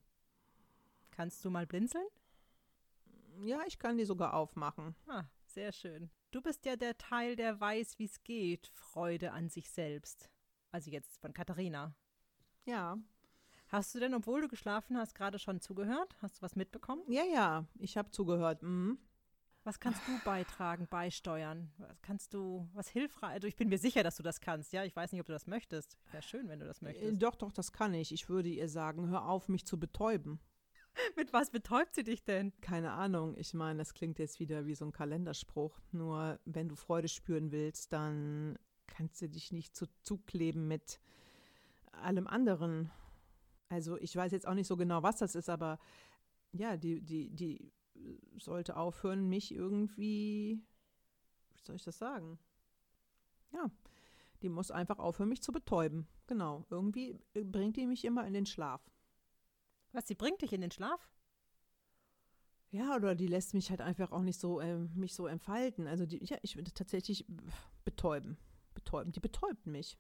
Kannst 1.11 1.45
du 1.45 1.51
mal 1.51 1.67
blinzeln? 1.67 2.07
Ja, 3.43 3.61
ich 3.67 3.79
kann 3.79 3.97
die 3.97 4.05
sogar 4.05 4.35
aufmachen. 4.35 4.95
Ah, 5.07 5.25
sehr 5.55 5.73
schön. 5.73 6.11
Du 6.31 6.41
bist 6.41 6.65
ja 6.65 6.77
der 6.77 6.97
Teil, 6.97 7.37
der 7.37 7.61
weiß, 7.61 7.99
wie 7.99 8.07
es 8.07 8.23
geht. 8.25 8.71
Freude 8.75 9.33
an 9.33 9.49
sich 9.49 9.71
selbst. 9.71 10.31
Also 10.71 10.91
jetzt 10.91 11.19
von 11.21 11.33
Katharina. 11.33 11.95
Ja. 12.65 12.97
Hast 13.69 13.95
du 13.95 14.01
denn, 14.01 14.15
obwohl 14.15 14.41
du 14.43 14.49
geschlafen 14.49 14.97
hast, 14.97 15.15
gerade 15.15 15.39
schon 15.39 15.61
zugehört? 15.61 16.17
Hast 16.21 16.39
du 16.39 16.43
was 16.43 16.57
mitbekommen? 16.57 17.03
Ja, 17.09 17.25
ja, 17.25 17.67
ich 17.79 17.97
habe 17.97 18.11
zugehört. 18.11 18.63
Mhm. 18.63 18.99
Was 19.65 19.79
kannst 19.79 20.01
du 20.09 20.19
beitragen, 20.25 20.89
beisteuern? 20.89 21.73
Was 21.79 22.03
kannst 22.03 22.35
du, 22.35 22.69
was 22.73 22.89
hilfreich? 22.89 23.31
Also 23.31 23.47
ich 23.47 23.55
bin 23.55 23.69
mir 23.69 23.79
sicher, 23.79 24.03
dass 24.03 24.17
du 24.17 24.23
das 24.25 24.41
kannst, 24.41 24.73
ja? 24.73 24.85
Ich 24.85 24.97
weiß 24.97 25.13
nicht, 25.13 25.21
ob 25.21 25.27
du 25.27 25.33
das 25.33 25.47
möchtest. 25.47 25.97
Wäre 26.11 26.23
schön, 26.23 26.49
wenn 26.49 26.59
du 26.59 26.67
das 26.67 26.83
Äh, 26.83 26.87
möchtest. 26.87 27.23
Doch, 27.23 27.37
doch, 27.37 27.53
das 27.53 27.73
kann 27.73 27.95
ich. 27.95 28.13
Ich 28.13 28.29
würde 28.29 28.49
ihr 28.49 28.69
sagen, 28.69 29.09
hör 29.09 29.27
auf, 29.29 29.49
mich 29.49 29.65
zu 29.65 29.79
betäuben. 29.79 30.41
Mit 31.17 31.33
was 31.33 31.51
betäubt 31.51 31.95
sie 31.95 32.05
dich 32.05 32.25
denn? 32.25 32.53
Keine 32.61 32.93
Ahnung. 32.93 33.37
Ich 33.37 33.55
meine, 33.55 33.79
das 33.79 33.95
klingt 33.95 34.19
jetzt 34.19 34.41
wieder 34.41 34.67
wie 34.67 34.75
so 34.75 34.85
ein 34.85 34.93
Kalenderspruch. 34.93 35.81
Nur 35.91 36.39
wenn 36.45 36.69
du 36.69 36.77
Freude 36.77 37.09
spüren 37.09 37.53
willst, 37.53 37.93
dann 37.93 38.59
kannst 38.87 39.23
du 39.23 39.29
dich 39.29 39.53
nicht 39.53 39.75
zu 39.75 39.87
zukleben 40.03 40.69
mit 40.69 41.01
allem 41.93 42.27
anderen. 42.27 42.91
Also 43.69 43.97
ich 43.99 44.15
weiß 44.15 44.33
jetzt 44.33 44.47
auch 44.47 44.55
nicht 44.55 44.67
so 44.67 44.77
genau, 44.77 45.03
was 45.03 45.17
das 45.17 45.35
ist, 45.35 45.49
aber 45.49 45.79
ja, 46.53 46.77
die, 46.77 47.01
die, 47.01 47.31
die 47.31 47.73
sollte 48.39 48.77
aufhören, 48.77 49.29
mich 49.29 49.55
irgendwie, 49.55 50.61
wie 51.55 51.63
soll 51.63 51.77
ich 51.77 51.85
das 51.85 51.99
sagen? 51.99 52.39
Ja, 53.53 53.71
die 54.43 54.49
muss 54.49 54.71
einfach 54.71 54.99
aufhören, 54.99 55.29
mich 55.29 55.43
zu 55.43 55.53
betäuben. 55.53 56.07
Genau. 56.27 56.67
Irgendwie 56.71 57.19
bringt 57.33 57.77
die 57.77 57.87
mich 57.87 58.05
immer 58.05 58.27
in 58.27 58.35
den 58.35 58.47
Schlaf. 58.47 58.92
Was, 59.93 60.07
sie 60.07 60.15
bringt 60.15 60.43
dich 60.43 60.53
in 60.53 60.61
den 60.61 60.71
Schlaf? 60.71 61.09
Ja, 62.71 62.97
oder 62.97 63.15
die 63.15 63.27
lässt 63.27 63.53
mich 63.53 63.69
halt 63.69 63.83
einfach 63.83 64.13
auch 64.13 64.23
nicht 64.23 64.41
so, 64.41 64.61
ähm, 64.61 64.91
mich 64.95 65.15
so 65.15 65.27
entfalten. 65.27 65.87
Also 65.87 66.07
die, 66.07 66.25
ja, 66.25 66.39
ich 66.41 66.57
würde 66.57 66.73
tatsächlich 66.73 67.27
betäuben. 67.85 68.39
Betäuben. 68.73 69.13
Die 69.13 69.21
betäubt 69.21 69.67
mich. 69.67 69.99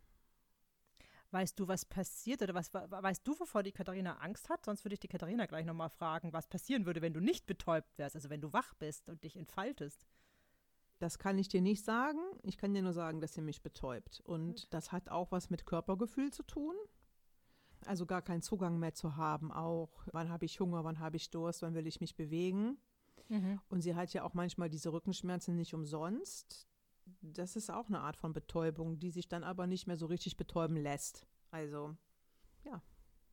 Weißt 1.30 1.58
du, 1.58 1.68
was 1.68 1.84
passiert 1.84 2.42
oder 2.42 2.54
was 2.54 2.72
we- 2.72 2.90
weißt 2.90 3.26
du, 3.26 3.38
wovor 3.38 3.62
die 3.62 3.72
Katharina 3.72 4.18
Angst 4.18 4.48
hat? 4.48 4.64
Sonst 4.64 4.84
würde 4.84 4.94
ich 4.94 5.00
die 5.00 5.08
Katharina 5.08 5.46
gleich 5.46 5.66
nochmal 5.66 5.90
fragen, 5.90 6.32
was 6.32 6.48
passieren 6.48 6.86
würde, 6.86 7.02
wenn 7.02 7.14
du 7.14 7.20
nicht 7.20 7.46
betäubt 7.46 7.98
wärst, 7.98 8.16
also 8.16 8.30
wenn 8.30 8.40
du 8.40 8.52
wach 8.52 8.74
bist 8.74 9.08
und 9.08 9.22
dich 9.24 9.36
entfaltest. 9.36 10.06
Das 10.98 11.18
kann 11.18 11.38
ich 11.38 11.48
dir 11.48 11.60
nicht 11.60 11.84
sagen. 11.84 12.20
Ich 12.42 12.56
kann 12.56 12.72
dir 12.74 12.82
nur 12.82 12.92
sagen, 12.92 13.20
dass 13.20 13.34
sie 13.34 13.40
mich 13.42 13.62
betäubt. 13.62 14.20
Und 14.20 14.72
das 14.72 14.92
hat 14.92 15.10
auch 15.10 15.32
was 15.32 15.50
mit 15.50 15.66
Körpergefühl 15.66 16.32
zu 16.32 16.42
tun. 16.42 16.74
Also 17.86 18.06
gar 18.06 18.22
keinen 18.22 18.42
Zugang 18.42 18.78
mehr 18.78 18.94
zu 18.94 19.16
haben. 19.16 19.52
Auch 19.52 19.90
wann 20.12 20.30
habe 20.30 20.44
ich 20.44 20.60
Hunger, 20.60 20.84
wann 20.84 20.98
habe 20.98 21.16
ich 21.16 21.30
Durst, 21.30 21.62
wann 21.62 21.74
will 21.74 21.86
ich 21.86 22.00
mich 22.00 22.16
bewegen. 22.16 22.78
Und 23.68 23.80
sie 23.80 23.94
hat 23.94 24.12
ja 24.12 24.24
auch 24.24 24.34
manchmal 24.34 24.68
diese 24.68 24.92
Rückenschmerzen 24.92 25.56
nicht 25.56 25.74
umsonst. 25.74 26.68
Das 27.20 27.56
ist 27.56 27.70
auch 27.70 27.88
eine 27.88 28.00
Art 28.00 28.16
von 28.16 28.32
Betäubung, 28.32 28.98
die 28.98 29.10
sich 29.10 29.28
dann 29.28 29.42
aber 29.42 29.66
nicht 29.66 29.86
mehr 29.86 29.96
so 29.96 30.06
richtig 30.06 30.36
betäuben 30.36 30.76
lässt. 30.76 31.26
Also, 31.50 31.96
ja, 32.64 32.82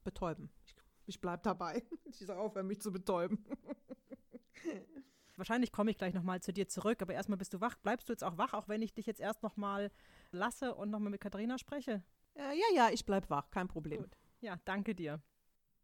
betäuben. 0.04 0.50
Ich, 0.66 0.76
ich 1.06 1.22
bleibe 1.22 1.42
dabei. 1.44 1.84
Ich 2.12 2.26
sage 2.26 2.40
aufhören, 2.40 2.68
mich 2.68 2.82
zu 2.82 2.92
betäuben. 2.92 3.46
Wahrscheinlich 5.36 5.72
komme 5.72 5.92
ich 5.92 5.98
gleich 5.98 6.14
nochmal 6.14 6.42
zu 6.42 6.52
dir 6.52 6.68
zurück, 6.68 7.02
aber 7.02 7.14
erstmal 7.14 7.38
bist 7.38 7.54
du 7.54 7.62
wach. 7.62 7.78
Bleibst 7.78 8.10
du 8.10 8.14
jetzt 8.14 8.24
auch 8.24 8.38
wach, 8.38 8.54
auch 8.54 8.68
wenn 8.68 8.82
ich 8.82 8.94
dich 8.94 9.06
jetzt 9.06 9.22
erst 9.22 9.44
nochmal 9.44 9.92
lasse 10.32 10.76
und 10.76 10.90
nochmal 10.90 11.12
mit 11.12 11.22
Katharina 11.22 11.58
spreche? 11.58 12.04
Äh, 12.36 12.58
ja, 12.58 12.66
ja, 12.76 12.90
ich 12.92 13.06
bleib 13.06 13.30
wach, 13.30 13.50
kein 13.52 13.68
Problem. 13.68 14.02
Gut. 14.02 14.18
Ja, 14.42 14.58
danke 14.66 14.96
dir. 14.96 15.22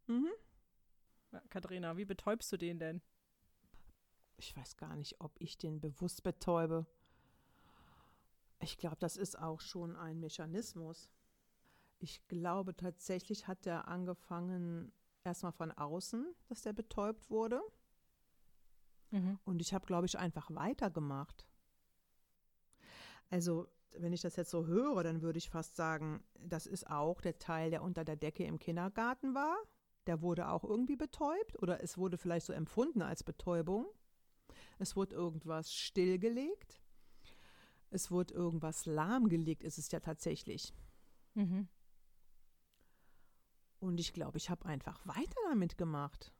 Mhm. 0.06 0.30
Katharina, 1.50 1.96
wie 1.96 2.04
betäubst 2.04 2.50
du 2.52 2.56
den 2.56 2.78
denn? 2.78 3.02
Ich 4.38 4.56
weiß 4.56 4.76
gar 4.76 4.96
nicht, 4.96 5.20
ob 5.20 5.32
ich 5.40 5.58
den 5.58 5.80
bewusst 5.80 6.22
betäube. 6.22 6.86
Ich 8.60 8.78
glaube, 8.78 8.96
das 8.98 9.16
ist 9.16 9.38
auch 9.38 9.60
schon 9.60 9.96
ein 9.96 10.20
Mechanismus. 10.20 11.10
Ich 11.98 12.26
glaube 12.28 12.74
tatsächlich 12.76 13.46
hat 13.46 13.64
der 13.66 13.88
angefangen 13.88 14.92
erstmal 15.24 15.52
von 15.52 15.72
außen, 15.72 16.34
dass 16.48 16.62
der 16.62 16.72
betäubt 16.72 17.30
wurde. 17.30 17.60
Und 19.44 19.60
ich 19.60 19.72
habe, 19.74 19.86
glaube 19.86 20.06
ich, 20.06 20.18
einfach 20.18 20.50
weitergemacht. 20.50 21.46
Also, 23.30 23.68
wenn 23.92 24.12
ich 24.12 24.20
das 24.20 24.36
jetzt 24.36 24.50
so 24.50 24.66
höre, 24.66 25.02
dann 25.02 25.22
würde 25.22 25.38
ich 25.38 25.50
fast 25.50 25.76
sagen, 25.76 26.22
das 26.38 26.66
ist 26.66 26.88
auch 26.88 27.20
der 27.20 27.38
Teil, 27.38 27.70
der 27.70 27.82
unter 27.82 28.04
der 28.04 28.16
Decke 28.16 28.44
im 28.44 28.58
Kindergarten 28.58 29.34
war. 29.34 29.56
Der 30.06 30.22
wurde 30.22 30.48
auch 30.48 30.64
irgendwie 30.64 30.96
betäubt 30.96 31.60
oder 31.62 31.82
es 31.82 31.98
wurde 31.98 32.18
vielleicht 32.18 32.46
so 32.46 32.52
empfunden 32.52 33.02
als 33.02 33.24
Betäubung. 33.24 33.86
Es 34.78 34.94
wurde 34.94 35.14
irgendwas 35.14 35.72
stillgelegt. 35.72 36.80
Es 37.90 38.10
wurde 38.10 38.34
irgendwas 38.34 38.86
lahmgelegt, 38.86 39.64
ist 39.64 39.78
es 39.78 39.90
ja 39.90 40.00
tatsächlich. 40.00 40.74
Mhm. 41.34 41.68
Und 43.78 44.00
ich 44.00 44.12
glaube, 44.12 44.38
ich 44.38 44.50
habe 44.50 44.66
einfach 44.66 45.06
weiter 45.06 45.40
damit 45.48 45.76
gemacht. 45.76 46.32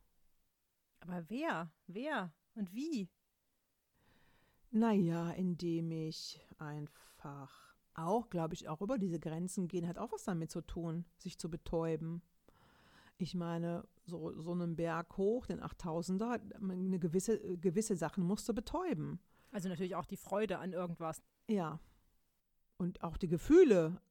Aber 1.01 1.29
wer? 1.29 1.73
Wer? 1.87 2.33
Und 2.55 2.73
wie? 2.73 3.09
Naja, 4.71 5.31
indem 5.31 5.91
ich 5.91 6.41
einfach 6.59 7.77
auch, 7.95 8.29
glaube 8.29 8.55
ich, 8.55 8.69
auch 8.69 8.83
über 8.83 8.99
diese 8.99 9.19
Grenzen 9.19 9.69
gehen, 9.69 9.89
hat 9.89 9.99
auch 9.99 10.13
was 10.13 10.25
damit 10.25 10.51
zu 10.51 10.61
tun, 10.61 11.05
sich 11.17 11.39
zu 11.39 11.51
betäuben. 11.51 12.23
Ich 13.19 13.35
meine, 13.35 13.89
so, 14.05 14.39
so 14.41 14.53
einen 14.53 14.77
Berg 14.77 15.17
hoch, 15.17 15.47
den 15.47 15.63
8000er, 15.63 16.41
eine 16.71 16.99
gewisse, 16.99 17.57
gewisse 17.59 17.97
Sachen 17.97 18.25
musste 18.25 18.53
betäuben. 18.53 19.19
Also 19.51 19.69
natürlich 19.69 19.95
auch 19.95 20.05
die 20.05 20.19
Freude 20.19 20.59
an 20.59 20.73
irgendwas. 20.73 21.23
Ja. 21.49 21.81
Und 22.77 23.03
auch 23.03 23.17
die 23.17 23.29
Gefühle. 23.29 24.03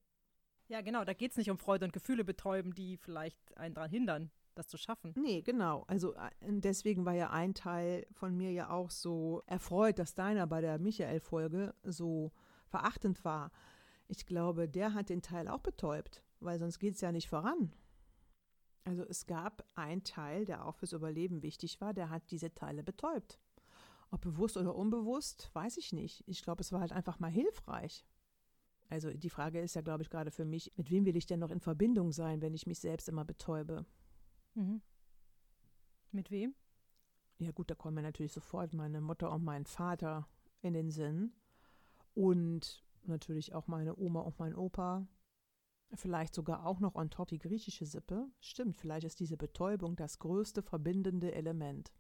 Ja, 0.68 0.82
genau, 0.82 1.06
da 1.06 1.14
geht 1.14 1.32
es 1.32 1.38
nicht 1.38 1.52
um 1.52 1.60
Freude 1.60 1.86
und 1.86 1.94
Gefühle 1.94 2.24
betäuben, 2.24 2.74
die 2.74 2.98
vielleicht 2.98 3.56
einen 3.56 3.76
daran 3.76 3.92
hindern, 3.92 4.32
das 4.56 4.68
zu 4.68 4.78
schaffen. 4.78 5.14
Nee, 5.16 5.42
genau. 5.42 5.84
Also 5.88 6.14
äh, 6.16 6.30
deswegen 6.42 7.06
war 7.06 7.14
ja 7.14 7.30
ein 7.30 7.54
Teil 7.54 8.08
von 8.12 8.36
mir 8.36 8.52
ja 8.52 8.70
auch 8.70 8.90
so 8.90 9.44
erfreut, 9.46 10.00
dass 10.00 10.16
deiner 10.16 10.48
bei 10.48 10.62
der 10.62 10.80
Michael-Folge 10.80 11.74
so 11.84 12.32
verachtend 12.68 13.24
war. 13.24 13.52
Ich 14.08 14.26
glaube, 14.26 14.68
der 14.68 14.94
hat 14.94 15.10
den 15.10 15.22
Teil 15.22 15.48
auch 15.48 15.62
betäubt, 15.62 16.24
weil 16.40 16.60
sonst 16.60 16.80
geht 16.80 16.96
es 16.96 17.02
ja 17.02 17.12
nicht 17.12 17.30
voran. 17.30 17.72
Also 18.84 19.04
es 19.04 19.26
gab 19.26 19.66
einen 19.74 20.04
Teil, 20.04 20.46
der 20.46 20.66
auch 20.66 20.76
fürs 20.76 20.94
Überleben 20.94 21.42
wichtig 21.42 21.82
war, 21.82 21.94
der 21.94 22.10
hat 22.10 22.30
diese 22.30 22.54
Teile 22.54 22.84
betäubt. 22.84 23.40
Ob 24.12 24.22
bewusst 24.22 24.58
oder 24.58 24.76
unbewusst, 24.76 25.50
weiß 25.54 25.78
ich 25.78 25.92
nicht. 25.92 26.24
Ich 26.28 26.44
glaube, 26.44 26.62
es 26.62 26.72
war 26.72 26.82
halt 26.82 26.92
einfach 26.92 27.20
mal 27.20 27.32
hilfreich. 27.32 28.06
Also 28.90 29.12
die 29.12 29.32
Frage 29.32 29.60
ist 29.60 29.76
ja, 29.76 29.82
glaube 29.82 30.04
ich, 30.04 30.12
gerade 30.12 30.30
für 30.30 30.46
mich, 30.46 30.72
mit 30.78 30.92
wem 30.92 31.06
will 31.06 31.16
ich 31.16 31.26
denn 31.26 31.40
noch 31.40 31.50
in 31.50 31.60
Verbindung 31.60 32.12
sein, 32.12 32.42
wenn 32.42 32.54
ich 32.54 32.68
mich 32.68 32.80
selbst 32.80 33.10
immer 33.10 33.26
betäube? 33.26 33.86
Mhm. 34.56 34.82
Mit 36.12 36.32
wem? 36.32 36.56
Ja 37.40 37.52
gut, 37.52 37.70
da 37.70 37.76
kommen 37.76 37.96
mir 37.96 38.02
natürlich 38.02 38.32
sofort 38.32 38.74
meine 38.74 39.02
Mutter 39.02 39.32
und 39.32 39.44
mein 39.44 39.66
Vater 39.66 40.28
in 40.62 40.74
den 40.74 40.90
Sinn. 40.90 41.34
Und 42.14 42.84
natürlich 43.04 43.54
auch 43.54 43.68
meine 43.68 43.98
Oma 43.98 44.22
und 44.22 44.40
mein 44.40 44.56
Opa. 44.56 45.06
Vielleicht 45.94 46.34
sogar 46.34 46.66
auch 46.66 46.80
noch 46.80 46.96
on 46.96 47.10
top 47.10 47.28
die 47.28 47.38
griechische 47.38 47.86
Sippe. 47.86 48.28
Stimmt, 48.40 48.78
vielleicht 48.78 49.06
ist 49.06 49.20
diese 49.20 49.38
Betäubung 49.38 49.96
das 49.96 50.20
größte 50.20 50.64
verbindende 50.64 51.34
Element. 51.34 51.92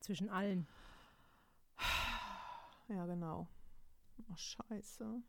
Zwischen 0.00 0.28
allen. 0.28 0.66
Ja, 2.88 3.04
genau. 3.04 3.48
Oh, 4.30 4.36
scheiße. 4.36 5.22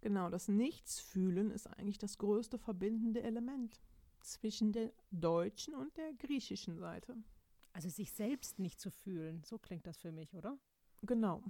Genau, 0.00 0.30
das 0.30 0.48
Nichtsfühlen 0.48 1.50
ist 1.50 1.66
eigentlich 1.66 1.98
das 1.98 2.16
größte 2.16 2.58
verbindende 2.58 3.22
Element 3.22 3.78
zwischen 4.20 4.72
der 4.72 4.92
deutschen 5.10 5.74
und 5.74 5.96
der 5.96 6.12
griechischen 6.14 6.76
Seite. 6.76 7.16
Also 7.72 7.88
sich 7.88 8.12
selbst 8.12 8.58
nicht 8.58 8.80
zu 8.80 8.90
fühlen, 8.90 9.42
so 9.44 9.58
klingt 9.58 9.86
das 9.86 9.98
für 9.98 10.12
mich, 10.12 10.34
oder? 10.34 10.58
Genau. 11.02 11.42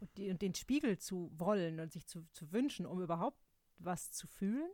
Und, 0.00 0.16
die, 0.16 0.30
und 0.30 0.40
den 0.42 0.54
Spiegel 0.54 0.98
zu 0.98 1.30
wollen 1.36 1.80
und 1.80 1.92
sich 1.92 2.06
zu, 2.06 2.24
zu 2.32 2.52
wünschen, 2.52 2.86
um 2.86 3.02
überhaupt 3.02 3.40
was 3.78 4.10
zu 4.12 4.26
fühlen? 4.26 4.70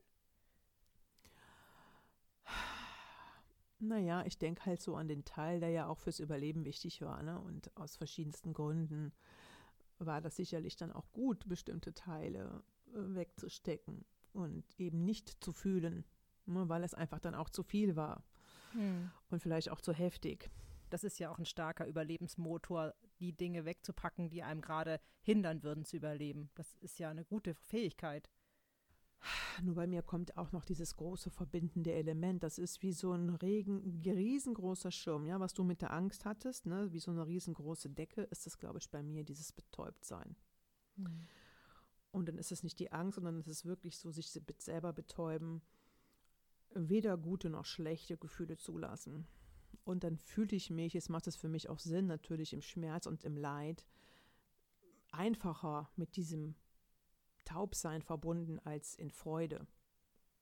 Naja, 3.81 4.25
ich 4.25 4.39
denke 4.39 4.65
halt 4.65 4.81
so 4.81 4.97
an 4.97 5.09
den 5.09 5.25
Teil, 5.25 5.61
der 5.61 5.71
ja 5.71 5.89
auch 5.89 5.99
fürs 5.99 6.21
Überleben 6.21 6.65
wichtig 6.65 7.03
war. 7.03 7.23
Ne? 7.23 7.39
Und 7.41 7.77
aus 7.77 7.97
verschiedensten 7.97 8.55
Gründen 8.55 9.13
war 9.99 10.21
das 10.21 10.37
sicherlich 10.37 10.77
dann 10.77 10.93
auch 10.93 11.11
gut, 11.13 11.49
bestimmte 11.49 11.93
Teile 11.93 12.63
äh, 12.89 13.15
wegzustecken 13.15 14.05
und 14.33 14.65
eben 14.79 15.05
nicht 15.05 15.43
zu 15.45 15.53
fühlen? 15.53 16.05
Weil 16.47 16.85
es 16.85 16.95
einfach 16.95 17.21
dann 17.21 17.35
auch 17.35 17.51
zu 17.51 17.63
viel 17.63 17.97
war 17.97 18.25
hm. 18.73 19.11
und 19.31 19.41
vielleicht 19.41 19.71
auch 19.71 19.81
zu 19.81 19.93
heftig. 19.93 20.51
Das 20.91 21.05
ist 21.05 21.19
ja 21.19 21.31
auch 21.31 21.39
ein 21.39 21.47
starker 21.47 21.87
Überlebensmotor, 21.87 22.95
die 23.19 23.33
Dinge 23.33 23.65
wegzupacken, 23.65 24.31
die 24.31 24.43
einem 24.43 24.61
gerade 24.61 25.01
hindern 25.23 25.63
würden 25.63 25.85
zu 25.85 25.97
überleben. 25.97 26.51
Das 26.55 26.77
ist 26.77 26.99
ja 26.99 27.11
eine 27.11 27.25
gute 27.25 27.55
Fähigkeit. 27.55 28.31
Nur 29.63 29.75
bei 29.75 29.87
mir 29.87 30.03
kommt 30.03 30.37
auch 30.37 30.53
noch 30.53 30.65
dieses 30.65 30.97
große 30.97 31.31
verbindende 31.31 31.93
Element. 31.93 32.43
Das 32.43 32.59
ist 32.59 32.83
wie 32.83 32.93
so 32.93 33.13
ein 33.13 33.31
Regen, 33.31 34.03
riesengroßer 34.05 34.91
Schirm, 34.91 35.27
ja, 35.27 35.41
was 35.41 35.55
du 35.55 35.65
mit 35.65 35.81
der 35.81 35.93
Angst 35.93 36.25
hattest, 36.25 36.67
ne? 36.67 36.93
wie 36.93 37.01
so 37.01 37.11
eine 37.11 37.27
riesengroße 37.27 37.91
Decke, 37.91 38.23
ist 38.23 38.47
das, 38.47 38.59
glaube 38.59 38.79
ich, 38.79 38.91
bei 38.91 39.03
mir 39.03 39.25
dieses 39.25 39.53
Betäubtsein. 39.53 40.37
Mhm. 40.97 41.27
Und 42.13 42.29
dann 42.29 42.39
ist 42.39 42.53
es 42.53 42.63
nicht 42.63 42.79
die 42.79 42.93
Angst, 42.93 43.17
sondern 43.17 43.39
es 43.39 43.49
ist 43.49 43.65
wirklich 43.65 43.99
so, 43.99 44.11
sich 44.11 44.31
selber 44.59 44.93
betäuben, 44.93 45.63
weder 46.75 47.17
gute 47.17 47.51
noch 47.51 47.65
schlechte 47.65 48.17
Gefühle 48.17 48.57
zulassen. 48.57 49.27
Und 49.85 50.05
dann 50.05 50.17
fühle 50.19 50.57
ich 50.57 50.71
mich, 50.71 50.95
jetzt 50.95 51.11
macht 51.11 51.27
es 51.27 51.37
für 51.37 51.49
mich 51.49 51.69
auch 51.69 51.79
Sinn, 51.79 52.07
natürlich 52.07 52.53
im 52.53 52.63
Schmerz 52.63 53.07
und 53.07 53.25
im 53.25 53.37
Leid, 53.37 53.85
einfacher 55.11 55.91
mit 55.97 56.17
diesem 56.17 56.55
Taubsein 57.45 58.03
verbunden 58.03 58.59
als 58.61 58.95
in 58.95 59.11
Freude. 59.11 59.67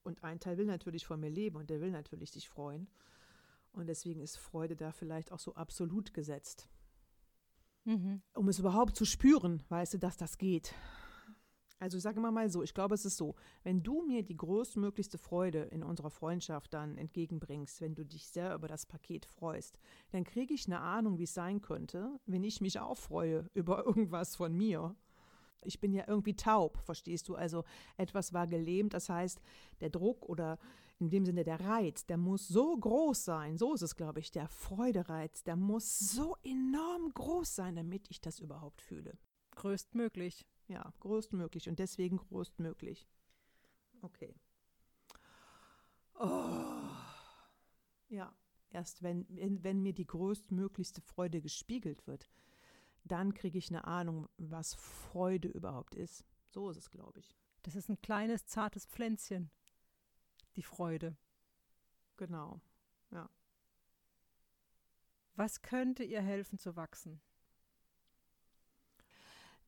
Und 0.03 0.23
ein 0.25 0.41
Teil 0.41 0.59
will 0.59 0.67
natürlich 0.67 1.07
von 1.07 1.21
mir 1.21 1.31
leben 1.31 1.57
und 1.57 1.71
der 1.71 1.81
will 1.81 1.91
natürlich 1.91 2.31
sich 2.31 2.49
freuen. 2.49 2.89
Und 3.73 3.87
deswegen 3.87 4.21
ist 4.21 4.37
Freude 4.37 4.77
da 4.77 4.93
vielleicht 4.93 5.33
auch 5.33 5.39
so 5.39 5.55
absolut 5.55 6.13
gesetzt. 6.15 6.69
Mhm. 7.85 8.23
Um 8.35 8.49
es 8.49 8.59
überhaupt 8.59 8.97
zu 8.97 9.05
spüren, 9.05 9.63
weißt 9.69 9.95
du, 9.95 9.99
dass 9.99 10.17
das 10.17 10.39
geht. 10.39 10.75
Also 11.83 11.99
sage 11.99 12.21
mal 12.21 12.31
mal 12.31 12.49
so, 12.49 12.63
ich 12.63 12.75
glaube, 12.75 12.95
es 12.95 13.05
ist 13.05 13.17
so, 13.17 13.35
wenn 13.65 13.83
du 13.83 14.03
mir 14.03 14.23
die 14.23 14.37
größtmöglichste 14.37 15.19
Freude 15.19 15.63
in 15.63 15.83
unserer 15.83 16.11
Freundschaft 16.11 16.73
dann 16.73 16.97
entgegenbringst, 16.97 17.81
wenn 17.81 17.97
du 17.97 18.05
dich 18.05 18.29
sehr 18.29 18.55
über 18.55 18.69
das 18.69 18.87
Paket 18.87 19.27
freust, 19.27 19.81
dann 20.13 20.23
kriege 20.23 20.55
ich 20.55 20.67
eine 20.67 20.79
Ahnung, 20.79 21.19
wie 21.19 21.25
es 21.25 21.35
sein 21.35 21.61
könnte, 21.61 22.21
wenn 22.25 22.45
ich 22.45 22.61
mich 22.61 22.79
auch 22.79 22.97
freue 22.97 23.51
über 23.55 23.85
irgendwas 23.85 24.37
von 24.37 24.57
mir 24.57 24.95
ich 25.65 25.79
bin 25.79 25.93
ja 25.93 26.03
irgendwie 26.09 26.35
taub, 26.35 26.79
verstehst 26.79 27.29
du? 27.29 27.37
Also 27.37 27.63
etwas 27.97 28.33
war 28.33 28.49
gelähmt, 28.49 28.95
das 28.95 29.09
heißt, 29.09 29.41
der 29.81 29.91
Druck 29.91 30.29
oder 30.29 30.59
in 30.99 31.09
dem 31.09 31.25
Sinne 31.25 31.45
der 31.45 31.61
Reiz, 31.61 32.05
der 32.05 32.17
muss 32.17 32.49
so 32.49 32.77
groß 32.77 33.25
sein, 33.25 33.59
so 33.59 33.73
ist 33.73 33.83
es, 33.83 33.95
glaube 33.95 34.19
ich, 34.19 34.33
der 34.33 34.49
Freudereiz, 34.49 35.45
der 35.45 35.55
muss 35.55 36.01
so 36.01 36.37
enorm 36.43 37.13
groß 37.15 37.55
sein, 37.55 37.77
damit 37.77 38.11
ich 38.11 38.21
das 38.21 38.41
überhaupt 38.41 38.83
fühle. 38.83 39.17
Größtmöglich. 39.53 40.47
Ja, 40.69 40.93
größtmöglich 41.01 41.69
und 41.69 41.79
deswegen 41.79 42.17
größtmöglich. 42.17 43.07
Okay. 44.01 44.35
Oh. 46.15 46.89
Ja, 48.09 48.35
erst 48.71 49.03
wenn, 49.03 49.27
wenn 49.63 49.83
mir 49.83 49.93
die 49.93 50.07
größtmöglichste 50.07 51.01
Freude 51.01 51.41
gespiegelt 51.41 52.07
wird, 52.07 52.29
dann 53.05 53.35
kriege 53.35 53.59
ich 53.59 53.69
eine 53.69 53.85
Ahnung, 53.85 54.29
was 54.37 54.75
Freude 54.75 55.49
überhaupt 55.49 55.95
ist. 55.95 56.25
So 56.51 56.71
ist 56.71 56.77
es, 56.77 56.91
glaube 56.91 57.19
ich. 57.21 57.37
Das 57.63 57.75
ist 57.77 57.89
ein 57.89 58.01
kleines, 58.01 58.47
zartes 58.47 58.87
Pflänzchen. 58.87 59.51
Die 60.57 60.63
Freude. 60.63 61.17
Genau, 62.17 62.61
ja. 63.11 63.29
Was 65.35 65.63
könnte 65.63 66.05
ihr 66.05 66.21
helfen 66.21 66.59
zu 66.59 66.77
wachsen? 66.77 67.21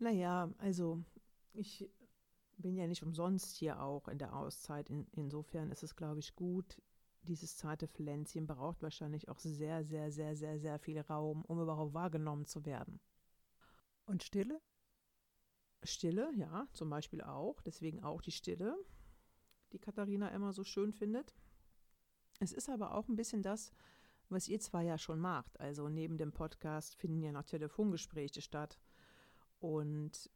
Naja, 0.05 0.53
also 0.59 1.03
ich 1.55 1.91
bin 2.59 2.77
ja 2.77 2.87
nicht 2.87 3.03
umsonst 3.03 3.57
hier 3.57 3.81
auch 3.81 4.07
in 4.07 4.19
der 4.19 4.37
Auszeit. 4.37 4.91
In, 4.91 5.07
insofern 5.13 5.71
ist 5.71 5.83
es, 5.83 5.97
glaube 5.97 6.21
ich, 6.21 6.37
gut. 6.37 6.83
Dieses 7.23 7.57
zarte 7.57 7.89
Pflänzchen 7.89 8.47
braucht 8.47 8.83
wahrscheinlich 8.83 9.31
auch 9.31 9.39
sehr, 9.39 9.83
sehr, 9.83 10.13
sehr, 10.13 10.37
sehr, 10.37 10.59
sehr 10.59 10.79
viel 10.79 11.01
Raum, 11.01 11.43
um 11.47 11.59
überhaupt 11.59 11.95
wahrgenommen 11.95 12.45
zu 12.45 12.67
werden. 12.67 13.01
Und 14.05 14.23
Stille? 14.23 14.61
Stille, 15.83 16.31
ja, 16.37 16.69
zum 16.75 16.91
Beispiel 16.91 17.23
auch. 17.23 17.63
Deswegen 17.63 18.03
auch 18.03 18.21
die 18.21 18.33
Stille, 18.33 18.77
die 19.73 19.79
Katharina 19.79 20.29
immer 20.29 20.53
so 20.53 20.65
schön 20.65 20.93
findet. 20.93 21.35
Es 22.41 22.53
ist 22.53 22.69
aber 22.69 22.95
auch 22.95 23.09
ein 23.09 23.17
bisschen 23.17 23.41
das, 23.41 23.73
was 24.29 24.49
ihr 24.49 24.61
zwar 24.61 24.83
ja 24.83 24.99
schon 24.99 25.19
macht. 25.19 25.59
Also 25.61 25.89
neben 25.89 26.19
dem 26.19 26.33
Podcast 26.33 26.95
finden 26.95 27.23
ja 27.23 27.33
noch 27.33 27.45
Telefongespräche 27.45 28.43
statt. 28.43 28.79
Und 29.65 30.31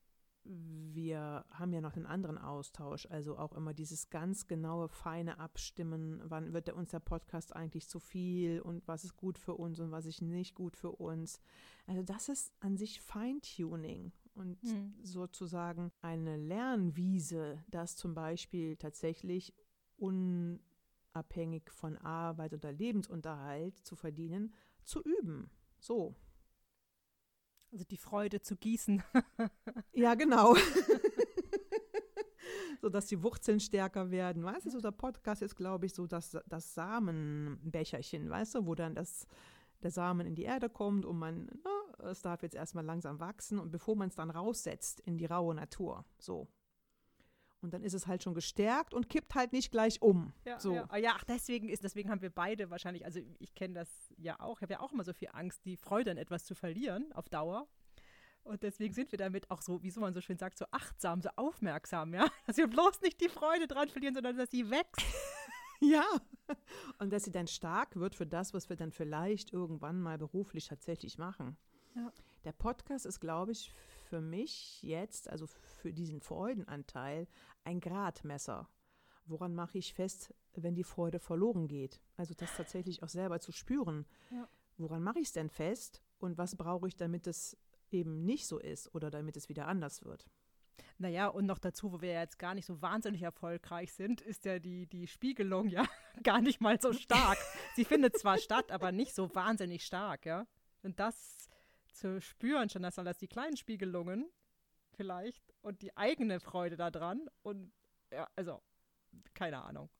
wir 0.44 1.44
haben 1.50 1.74
ja 1.74 1.82
noch 1.82 1.96
einen 1.96 2.06
anderen 2.06 2.38
Austausch, 2.38 3.06
also 3.10 3.36
auch 3.36 3.52
immer 3.52 3.74
dieses 3.74 4.08
ganz 4.08 4.46
genaue, 4.46 4.88
feine 4.88 5.38
Abstimmen, 5.38 6.22
wann 6.24 6.54
wird 6.54 6.68
der, 6.68 6.76
uns 6.76 6.92
der 6.92 7.00
Podcast 7.00 7.54
eigentlich 7.54 7.90
zu 7.90 8.00
viel 8.00 8.62
und 8.62 8.88
was 8.88 9.04
ist 9.04 9.18
gut 9.18 9.38
für 9.38 9.54
uns 9.54 9.80
und 9.80 9.90
was 9.90 10.06
ist 10.06 10.22
nicht 10.22 10.54
gut 10.54 10.78
für 10.78 10.92
uns. 10.92 11.42
Also 11.86 12.02
das 12.02 12.30
ist 12.30 12.54
an 12.60 12.78
sich 12.78 13.02
Feintuning 13.02 14.12
und 14.32 14.62
mhm. 14.62 14.94
sozusagen 15.02 15.92
eine 16.00 16.38
Lernwiese, 16.38 17.62
das 17.68 17.96
zum 17.96 18.14
Beispiel 18.14 18.76
tatsächlich 18.76 19.52
unabhängig 19.98 21.70
von 21.70 21.98
Arbeit 21.98 22.54
oder 22.54 22.72
Lebensunterhalt 22.72 23.76
zu 23.84 23.94
verdienen, 23.94 24.54
zu 24.84 25.02
üben. 25.02 25.50
So. 25.80 26.16
Also 27.70 27.84
die 27.84 27.96
Freude 27.96 28.40
zu 28.40 28.56
gießen. 28.56 29.02
ja, 29.92 30.14
genau. 30.14 30.56
so 32.80 32.88
dass 32.88 33.06
die 33.06 33.22
Wurzeln 33.22 33.60
stärker 33.60 34.10
werden. 34.10 34.44
Weißt 34.44 34.66
du, 34.66 34.70
so 34.70 34.80
der 34.80 34.92
Podcast 34.92 35.42
ist, 35.42 35.56
glaube 35.56 35.86
ich, 35.86 35.94
so 35.94 36.06
das, 36.06 36.36
das 36.46 36.74
Samenbecherchen, 36.74 38.30
weißt 38.30 38.56
du, 38.56 38.66
wo 38.66 38.74
dann 38.74 38.94
das, 38.94 39.26
der 39.82 39.90
Samen 39.90 40.26
in 40.26 40.34
die 40.34 40.44
Erde 40.44 40.68
kommt 40.68 41.04
und 41.04 41.18
man, 41.18 41.48
na, 41.64 42.10
es 42.10 42.22
darf 42.22 42.42
jetzt 42.42 42.56
erstmal 42.56 42.84
langsam 42.84 43.20
wachsen 43.20 43.58
und 43.58 43.70
bevor 43.70 43.96
man 43.96 44.08
es 44.08 44.14
dann 44.14 44.30
raussetzt 44.30 45.00
in 45.00 45.18
die 45.18 45.26
raue 45.26 45.54
Natur. 45.54 46.04
So. 46.18 46.48
Und 47.60 47.74
dann 47.74 47.82
ist 47.82 47.92
es 47.92 48.06
halt 48.06 48.22
schon 48.22 48.34
gestärkt 48.34 48.94
und 48.94 49.08
kippt 49.08 49.34
halt 49.34 49.52
nicht 49.52 49.72
gleich 49.72 50.00
um. 50.00 50.32
Ja, 50.44 50.60
so. 50.60 50.74
ja. 50.74 50.86
Ah 50.88 50.96
ja 50.96 51.12
ach, 51.16 51.24
deswegen 51.24 51.68
ist, 51.68 51.82
deswegen 51.82 52.08
haben 52.10 52.22
wir 52.22 52.30
beide 52.30 52.70
wahrscheinlich, 52.70 53.04
also 53.04 53.20
ich 53.38 53.54
kenne 53.54 53.74
das 53.74 53.88
ja 54.16 54.38
auch, 54.38 54.58
ich 54.58 54.62
habe 54.62 54.74
ja 54.74 54.80
auch 54.80 54.92
immer 54.92 55.04
so 55.04 55.12
viel 55.12 55.28
Angst, 55.32 55.64
die 55.64 55.76
Freude 55.76 56.12
an 56.12 56.18
etwas 56.18 56.44
zu 56.44 56.54
verlieren 56.54 57.12
auf 57.12 57.28
Dauer. 57.28 57.66
Und 58.44 58.62
deswegen 58.62 58.94
sind 58.94 59.12
wir 59.12 59.18
damit 59.18 59.50
auch 59.50 59.60
so, 59.60 59.82
wie 59.82 59.90
so 59.90 60.00
man 60.00 60.14
so 60.14 60.20
schön 60.20 60.38
sagt, 60.38 60.56
so 60.56 60.64
achtsam, 60.70 61.20
so 61.20 61.28
aufmerksam, 61.36 62.14
ja. 62.14 62.26
Dass 62.46 62.56
wir 62.56 62.68
bloß 62.68 63.00
nicht 63.02 63.20
die 63.20 63.28
Freude 63.28 63.66
dran 63.66 63.88
verlieren, 63.88 64.14
sondern 64.14 64.38
dass 64.38 64.50
sie 64.50 64.70
wächst. 64.70 65.04
ja. 65.80 66.04
Und 66.98 67.12
dass 67.12 67.24
sie 67.24 67.32
dann 67.32 67.46
stark 67.46 67.96
wird 67.96 68.14
für 68.14 68.26
das, 68.26 68.54
was 68.54 68.68
wir 68.68 68.76
dann 68.76 68.90
vielleicht 68.90 69.52
irgendwann 69.52 70.00
mal 70.00 70.16
beruflich 70.16 70.66
tatsächlich 70.66 71.18
machen. 71.18 71.58
Ja. 71.94 72.10
Der 72.44 72.52
Podcast 72.52 73.04
ist, 73.04 73.20
glaube 73.20 73.52
ich, 73.52 73.74
für 74.08 74.20
mich 74.20 74.82
jetzt, 74.82 75.28
also 75.28 75.46
für 75.46 75.92
diesen 75.92 76.20
Freudenanteil, 76.20 77.28
ein 77.64 77.80
Gradmesser. 77.80 78.68
Woran 79.26 79.54
mache 79.54 79.78
ich 79.78 79.92
fest, 79.92 80.34
wenn 80.54 80.74
die 80.74 80.84
Freude 80.84 81.20
verloren 81.20 81.68
geht? 81.68 82.00
Also 82.16 82.34
das 82.34 82.56
tatsächlich 82.56 83.02
auch 83.02 83.08
selber 83.08 83.40
zu 83.40 83.52
spüren. 83.52 84.06
Ja. 84.30 84.48
Woran 84.78 85.02
mache 85.02 85.20
ich 85.20 85.28
es 85.28 85.32
denn 85.32 85.50
fest 85.50 86.02
und 86.18 86.38
was 86.38 86.56
brauche 86.56 86.88
ich, 86.88 86.96
damit 86.96 87.26
es 87.26 87.56
eben 87.90 88.24
nicht 88.24 88.46
so 88.46 88.58
ist 88.58 88.94
oder 88.94 89.10
damit 89.10 89.36
es 89.36 89.48
wieder 89.48 89.66
anders 89.66 90.04
wird? 90.04 90.26
Naja, 90.98 91.28
und 91.28 91.46
noch 91.46 91.58
dazu, 91.58 91.92
wo 91.92 92.00
wir 92.00 92.12
ja 92.12 92.20
jetzt 92.20 92.38
gar 92.38 92.54
nicht 92.54 92.66
so 92.66 92.80
wahnsinnig 92.82 93.22
erfolgreich 93.22 93.92
sind, 93.92 94.20
ist 94.20 94.44
ja 94.44 94.58
die, 94.58 94.86
die 94.86 95.06
Spiegelung 95.06 95.68
ja 95.68 95.84
gar 96.22 96.40
nicht 96.40 96.60
mal 96.60 96.80
so 96.80 96.92
stark. 96.92 97.38
Sie 97.76 97.84
findet 97.84 98.18
zwar 98.18 98.38
statt, 98.38 98.72
aber 98.72 98.92
nicht 98.92 99.14
so 99.14 99.32
wahnsinnig 99.34 99.84
stark, 99.84 100.26
ja. 100.26 100.46
Und 100.82 100.98
das 100.98 101.36
zu 101.98 102.20
spüren, 102.20 102.68
schon 102.68 102.82
dass 102.82 102.96
das 102.96 103.18
die 103.18 103.28
kleinen 103.28 103.56
Spiegelungen 103.56 104.26
vielleicht 104.96 105.52
und 105.62 105.82
die 105.82 105.96
eigene 105.96 106.40
Freude 106.40 106.76
daran 106.76 107.28
und 107.42 107.72
ja, 108.12 108.26
also, 108.36 108.62
keine 109.34 109.62
Ahnung. 109.62 109.90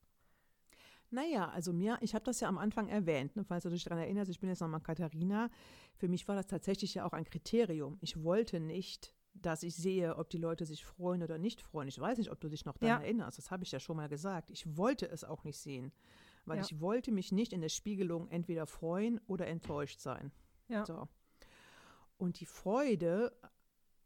Naja, 1.10 1.48
also 1.48 1.72
mir, 1.72 1.96
ich 2.02 2.14
habe 2.14 2.24
das 2.24 2.40
ja 2.40 2.48
am 2.48 2.58
Anfang 2.58 2.88
erwähnt, 2.88 3.34
ne, 3.36 3.44
falls 3.44 3.62
du 3.64 3.70
dich 3.70 3.84
daran 3.84 3.98
erinnerst, 3.98 4.30
ich 4.30 4.40
bin 4.40 4.50
jetzt 4.50 4.60
nochmal 4.60 4.80
Katharina. 4.80 5.48
Für 5.96 6.08
mich 6.08 6.28
war 6.28 6.36
das 6.36 6.46
tatsächlich 6.46 6.94
ja 6.94 7.06
auch 7.06 7.12
ein 7.12 7.24
Kriterium. 7.24 7.96
Ich 8.02 8.22
wollte 8.22 8.60
nicht, 8.60 9.14
dass 9.32 9.62
ich 9.62 9.74
sehe, 9.74 10.16
ob 10.16 10.28
die 10.30 10.36
Leute 10.38 10.66
sich 10.66 10.84
freuen 10.84 11.22
oder 11.22 11.38
nicht 11.38 11.62
freuen. 11.62 11.88
Ich 11.88 11.98
weiß 11.98 12.18
nicht, 12.18 12.30
ob 12.30 12.40
du 12.40 12.48
dich 12.50 12.64
noch 12.66 12.76
daran 12.76 13.00
Ja. 13.00 13.04
erinnerst. 13.06 13.38
Das 13.38 13.50
habe 13.50 13.64
ich 13.64 13.72
ja 13.72 13.80
schon 13.80 13.96
mal 13.96 14.08
gesagt. 14.08 14.50
Ich 14.50 14.76
wollte 14.76 15.08
es 15.08 15.24
auch 15.24 15.44
nicht 15.44 15.58
sehen, 15.58 15.92
weil 16.44 16.58
Ja. 16.58 16.64
ich 16.64 16.78
wollte 16.80 17.10
mich 17.10 17.32
nicht 17.32 17.52
in 17.54 17.62
der 17.62 17.68
Spiegelung 17.70 18.28
entweder 18.28 18.66
freuen 18.66 19.18
oder 19.26 19.46
enttäuscht 19.46 20.00
sein. 20.00 20.30
Ja. 20.68 20.84
So. 20.84 21.08
Und 22.18 22.40
die 22.40 22.46
Freude, 22.46 23.32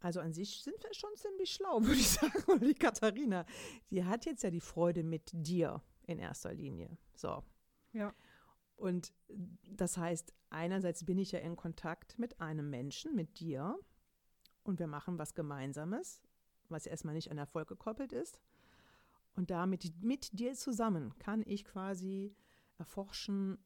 also 0.00 0.20
an 0.20 0.32
sich 0.32 0.62
sind 0.62 0.82
wir 0.82 0.94
schon 0.94 1.14
ziemlich 1.16 1.52
schlau, 1.52 1.80
würde 1.82 2.00
ich 2.00 2.10
sagen. 2.10 2.44
Oder 2.46 2.66
die 2.66 2.74
Katharina, 2.74 3.44
die 3.90 4.04
hat 4.04 4.24
jetzt 4.24 4.42
ja 4.42 4.50
die 4.50 4.60
Freude 4.60 5.02
mit 5.02 5.30
dir 5.32 5.82
in 6.06 6.18
erster 6.18 6.52
Linie. 6.52 6.96
So. 7.16 7.42
Ja. 7.92 8.14
Und 8.76 9.12
das 9.28 9.96
heißt, 9.96 10.32
einerseits 10.50 11.04
bin 11.04 11.18
ich 11.18 11.32
ja 11.32 11.38
in 11.40 11.56
Kontakt 11.56 12.18
mit 12.18 12.40
einem 12.40 12.68
Menschen, 12.70 13.14
mit 13.14 13.40
dir, 13.40 13.78
und 14.64 14.78
wir 14.78 14.86
machen 14.86 15.18
was 15.18 15.34
Gemeinsames, 15.34 16.20
was 16.68 16.86
erstmal 16.86 17.14
nicht 17.14 17.30
an 17.30 17.38
Erfolg 17.38 17.68
gekoppelt 17.68 18.12
ist. 18.12 18.40
Und 19.34 19.50
damit 19.50 20.02
mit 20.02 20.38
dir 20.38 20.54
zusammen 20.54 21.16
kann 21.18 21.42
ich 21.46 21.64
quasi 21.64 22.34
erforschen, 22.78 23.58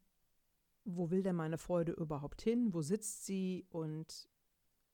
wo 0.84 1.10
will 1.10 1.22
denn 1.22 1.36
meine 1.36 1.58
Freude 1.58 1.92
überhaupt 1.92 2.42
hin, 2.42 2.72
wo 2.72 2.82
sitzt 2.82 3.26
sie 3.26 3.66
und 3.70 4.28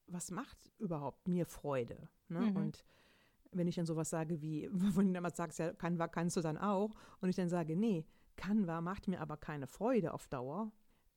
was 0.07 0.31
macht 0.31 0.59
überhaupt 0.79 1.29
mir 1.29 1.47
Freude. 1.47 2.09
Ne? 2.29 2.41
Mhm. 2.41 2.57
Und 2.57 2.85
wenn 3.53 3.69
ich 3.69 3.77
dann 3.77 3.87
sowas 3.87 4.11
sage 4.11 4.41
wie, 4.43 4.69
wenn 4.73 5.13
du 5.13 5.19
immer 5.19 5.31
sagst, 5.31 5.59
ja, 5.59 5.73
Canva 5.73 6.09
kannst 6.09 6.37
du 6.37 6.41
dann 6.41 6.59
auch, 6.59 6.95
und 7.21 7.29
ich 7.29 7.37
dann 7.37 7.49
sage, 7.49 7.77
nee, 7.77 8.05
Canva 8.37 8.81
macht 8.81 9.09
mir 9.09 9.21
aber 9.21 9.37
keine 9.37 9.67
Freude 9.67 10.15
auf 10.15 10.27
Dauer, 10.29 10.73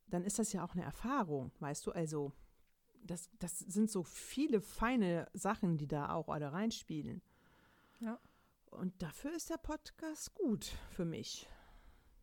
dann 0.07 0.23
ist 0.23 0.39
das 0.39 0.53
ja 0.53 0.63
auch 0.63 0.73
eine 0.73 0.83
Erfahrung, 0.83 1.51
weißt 1.59 1.87
du, 1.87 1.91
also 1.91 2.31
das, 3.03 3.29
das 3.39 3.59
sind 3.59 3.89
so 3.89 4.03
viele 4.03 4.61
feine 4.61 5.27
Sachen, 5.33 5.77
die 5.77 5.87
da 5.87 6.13
auch 6.13 6.29
alle 6.29 6.51
reinspielen. 6.51 7.21
Ja. 7.99 8.19
Und 8.71 9.01
dafür 9.01 9.33
ist 9.33 9.49
der 9.49 9.57
Podcast 9.57 10.33
gut 10.33 10.73
für 10.91 11.05
mich. 11.05 11.47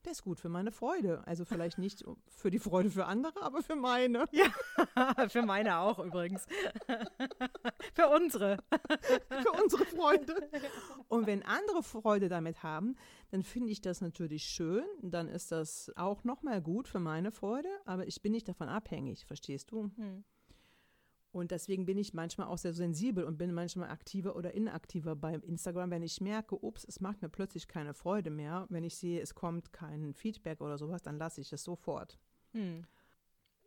Der 0.04 0.12
ist 0.12 0.22
gut 0.22 0.40
für 0.40 0.48
meine 0.48 0.72
Freude. 0.72 1.22
Also 1.26 1.44
vielleicht 1.44 1.78
nicht 1.78 2.04
für 2.28 2.50
die 2.50 2.58
Freude 2.58 2.90
für 2.90 3.06
andere, 3.06 3.40
aber 3.42 3.62
für 3.62 3.76
meine. 3.76 4.26
Für 5.28 5.42
meine 5.42 5.78
auch 5.78 5.98
übrigens. 5.98 6.46
Für 7.94 8.08
unsere. 8.08 8.58
für 9.42 9.62
unsere 9.62 9.84
Freunde. 9.84 10.50
Und 11.08 11.26
wenn 11.26 11.42
andere 11.42 11.82
Freude 11.82 12.28
damit 12.28 12.62
haben, 12.62 12.96
dann 13.30 13.42
finde 13.42 13.70
ich 13.70 13.80
das 13.80 14.00
natürlich 14.00 14.44
schön. 14.44 14.84
Dann 15.02 15.28
ist 15.28 15.52
das 15.52 15.92
auch 15.96 16.24
nochmal 16.24 16.60
gut 16.60 16.88
für 16.88 17.00
meine 17.00 17.30
Freude, 17.30 17.68
aber 17.84 18.06
ich 18.06 18.20
bin 18.22 18.32
nicht 18.32 18.48
davon 18.48 18.68
abhängig, 18.68 19.24
verstehst 19.24 19.70
du? 19.70 19.90
Hm. 19.96 20.24
Und 21.32 21.50
deswegen 21.50 21.86
bin 21.86 21.96
ich 21.96 22.12
manchmal 22.12 22.46
auch 22.46 22.58
sehr 22.58 22.74
sensibel 22.74 23.24
und 23.24 23.38
bin 23.38 23.54
manchmal 23.54 23.88
aktiver 23.88 24.36
oder 24.36 24.52
inaktiver 24.52 25.16
bei 25.16 25.34
Instagram, 25.34 25.90
wenn 25.90 26.02
ich 26.02 26.20
merke, 26.20 26.62
ups, 26.62 26.84
es 26.84 27.00
macht 27.00 27.22
mir 27.22 27.30
plötzlich 27.30 27.66
keine 27.66 27.94
Freude 27.94 28.30
mehr. 28.30 28.66
Wenn 28.68 28.84
ich 28.84 28.96
sehe, 28.96 29.20
es 29.20 29.34
kommt 29.34 29.72
kein 29.72 30.12
Feedback 30.12 30.60
oder 30.60 30.76
sowas, 30.76 31.00
dann 31.00 31.16
lasse 31.16 31.40
ich 31.40 31.50
es 31.50 31.64
sofort. 31.64 32.18
Hm. 32.52 32.84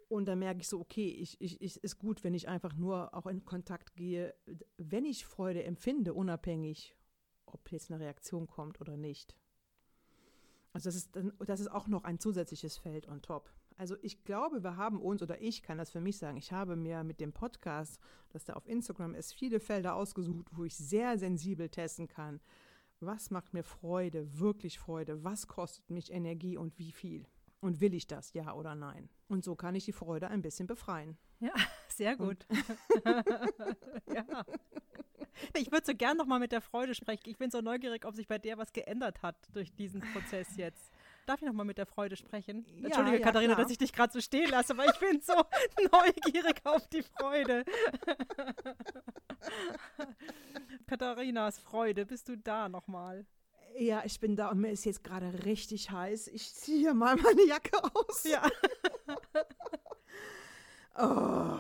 Und 0.10 0.26
dann 0.26 0.38
merke 0.38 0.62
ich 0.62 0.68
so, 0.68 0.80
okay, 0.80 1.10
ich, 1.10 1.42
ich, 1.42 1.60
ich 1.60 1.84
ist 1.84 1.98
gut, 1.98 2.24
wenn 2.24 2.36
ich 2.36 2.48
einfach 2.48 2.76
nur 2.76 3.16
auch 3.16 3.26
in 3.26 3.44
Kontakt 3.44 3.96
gehe, 3.96 4.36
wenn 4.78 5.04
ich 5.04 5.26
Freude 5.26 5.64
empfinde, 5.64 6.14
unabhängig, 6.14 6.96
ob 7.48 7.72
jetzt 7.72 7.92
eine 7.92 8.00
Reaktion 8.00 8.46
kommt 8.46 8.80
oder 8.80 8.96
nicht. 8.96 9.36
Also 10.74 10.90
das 10.90 10.96
ist, 10.96 11.18
das 11.48 11.60
ist 11.60 11.72
auch 11.72 11.88
noch 11.88 12.04
ein 12.04 12.20
zusätzliches 12.20 12.78
Feld 12.78 13.08
on 13.08 13.24
top. 13.24 13.50
Also 13.78 13.96
ich 14.02 14.24
glaube, 14.24 14.64
wir 14.64 14.78
haben 14.78 15.02
uns, 15.02 15.22
oder 15.22 15.42
ich 15.42 15.62
kann 15.62 15.78
das 15.78 15.92
für 15.92 16.00
mich 16.00 16.18
sagen, 16.18 16.38
ich 16.38 16.52
habe 16.54 16.76
mir 16.76 17.04
mit 17.04 17.20
dem 17.20 17.34
Podcast, 17.34 18.00
das 18.30 18.46
da 18.46 18.54
auf 18.54 18.68
Instagram 18.68 19.16
ist, 19.16 19.34
viele 19.34 19.60
Felder 19.60 19.96
ausgesucht, 19.96 20.48
wo 20.52 20.64
ich 20.64 20.76
sehr 20.76 21.18
sensibel 21.18 21.70
testen 21.70 22.08
kann. 22.08 22.40
Was 23.02 23.32
macht 23.32 23.54
mir 23.54 23.64
Freude, 23.64 24.40
wirklich 24.40 24.80
Freude? 24.80 25.24
Was 25.24 25.48
kostet 25.48 25.90
mich 25.90 26.12
Energie 26.12 26.58
und 26.58 26.78
wie 26.80 26.94
viel? 26.94 27.28
Und 27.60 27.82
will 27.82 27.94
ich 27.94 28.08
das, 28.08 28.32
ja 28.34 28.54
oder 28.54 28.76
nein? 28.76 29.10
Und 29.28 29.44
so 29.44 29.56
kann 29.56 29.76
ich 29.76 29.86
die 29.86 29.92
Freude 29.92 30.30
ein 30.30 30.42
bisschen 30.42 30.68
befreien. 30.68 31.18
Sehr 31.90 32.16
gut. 32.16 32.46
ja. 34.14 34.46
Ich 35.54 35.72
würde 35.72 35.86
so 35.86 35.94
gern 35.94 36.18
noch 36.18 36.26
mal 36.26 36.40
mit 36.40 36.52
der 36.52 36.62
Freude 36.62 36.96
sprechen. 36.96 37.30
Ich 37.30 37.38
bin 37.38 37.52
so 37.52 37.60
neugierig, 37.60 38.06
ob 38.06 38.16
sich 38.16 38.28
bei 38.28 38.38
dir 38.38 38.58
was 38.58 38.72
geändert 38.72 39.22
hat 39.22 39.36
durch 39.54 39.74
diesen 39.74 40.02
Prozess 40.02 40.56
jetzt. 40.56 40.92
Darf 41.26 41.42
ich 41.42 41.48
noch 41.48 41.54
mal 41.54 41.64
mit 41.64 41.78
der 41.78 41.88
Freude 41.88 42.16
sprechen? 42.16 42.66
Ja, 42.78 42.86
Entschuldige, 42.86 43.18
ja, 43.18 43.24
Katharina, 43.24 43.56
klar. 43.56 43.64
dass 43.64 43.72
ich 43.72 43.80
dich 43.80 43.92
gerade 43.92 44.14
so 44.14 44.22
stehen 44.22 44.50
lasse, 44.50 44.74
aber 44.74 44.86
ich 44.86 45.00
bin 45.00 45.20
so 45.22 45.34
neugierig 45.92 46.62
auf 46.66 46.88
die 46.88 47.02
Freude. 47.02 47.66
Katharinas 50.88 51.60
Freude, 51.60 52.06
bist 52.06 52.30
du 52.30 52.38
da 52.38 52.70
noch 52.70 52.88
mal? 52.88 53.26
Ja, 53.78 54.04
ich 54.06 54.20
bin 54.20 54.36
da 54.36 54.50
und 54.50 54.60
mir 54.60 54.72
ist 54.72 54.86
jetzt 54.86 55.04
gerade 55.04 55.46
richtig 55.46 55.90
heiß. 55.90 56.28
Ich 56.28 56.54
ziehe 56.54 56.80
hier 56.80 56.94
mal 56.94 57.16
meine 57.16 57.46
Jacke 57.48 57.84
aus. 57.84 58.24
Ja. 58.24 58.48
Oh, 60.98 61.58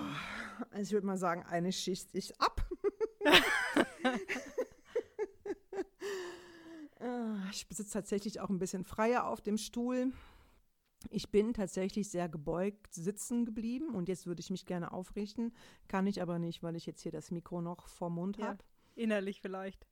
also 0.71 0.81
ich 0.81 0.93
würde 0.93 1.05
mal 1.05 1.17
sagen, 1.17 1.43
eine 1.43 1.73
Schicht 1.73 2.13
ist 2.13 2.39
ab. 2.39 2.65
Ah, 6.99 7.37
ich 7.51 7.65
sitze 7.69 7.91
tatsächlich 7.93 8.39
auch 8.39 8.49
ein 8.49 8.57
bisschen 8.59 8.83
freier 8.83 9.27
auf 9.27 9.41
dem 9.41 9.57
Stuhl. 9.57 10.11
Ich 11.09 11.29
bin 11.29 11.53
tatsächlich 11.53 12.09
sehr 12.09 12.29
gebeugt 12.29 12.93
sitzen 12.93 13.45
geblieben 13.45 13.93
und 13.93 14.07
jetzt 14.09 14.25
würde 14.25 14.39
ich 14.39 14.49
mich 14.49 14.65
gerne 14.65 14.91
aufrichten. 14.91 15.53
Kann 15.87 16.07
ich 16.07 16.21
aber 16.21 16.39
nicht, 16.39 16.63
weil 16.63 16.75
ich 16.75 16.85
jetzt 16.85 17.01
hier 17.01 17.11
das 17.11 17.31
Mikro 17.31 17.61
noch 17.61 17.87
vorm 17.89 18.15
Mund 18.15 18.37
Ja. 18.37 18.47
habe. 18.47 18.63
Innerlich 18.95 19.41
vielleicht. 19.41 19.85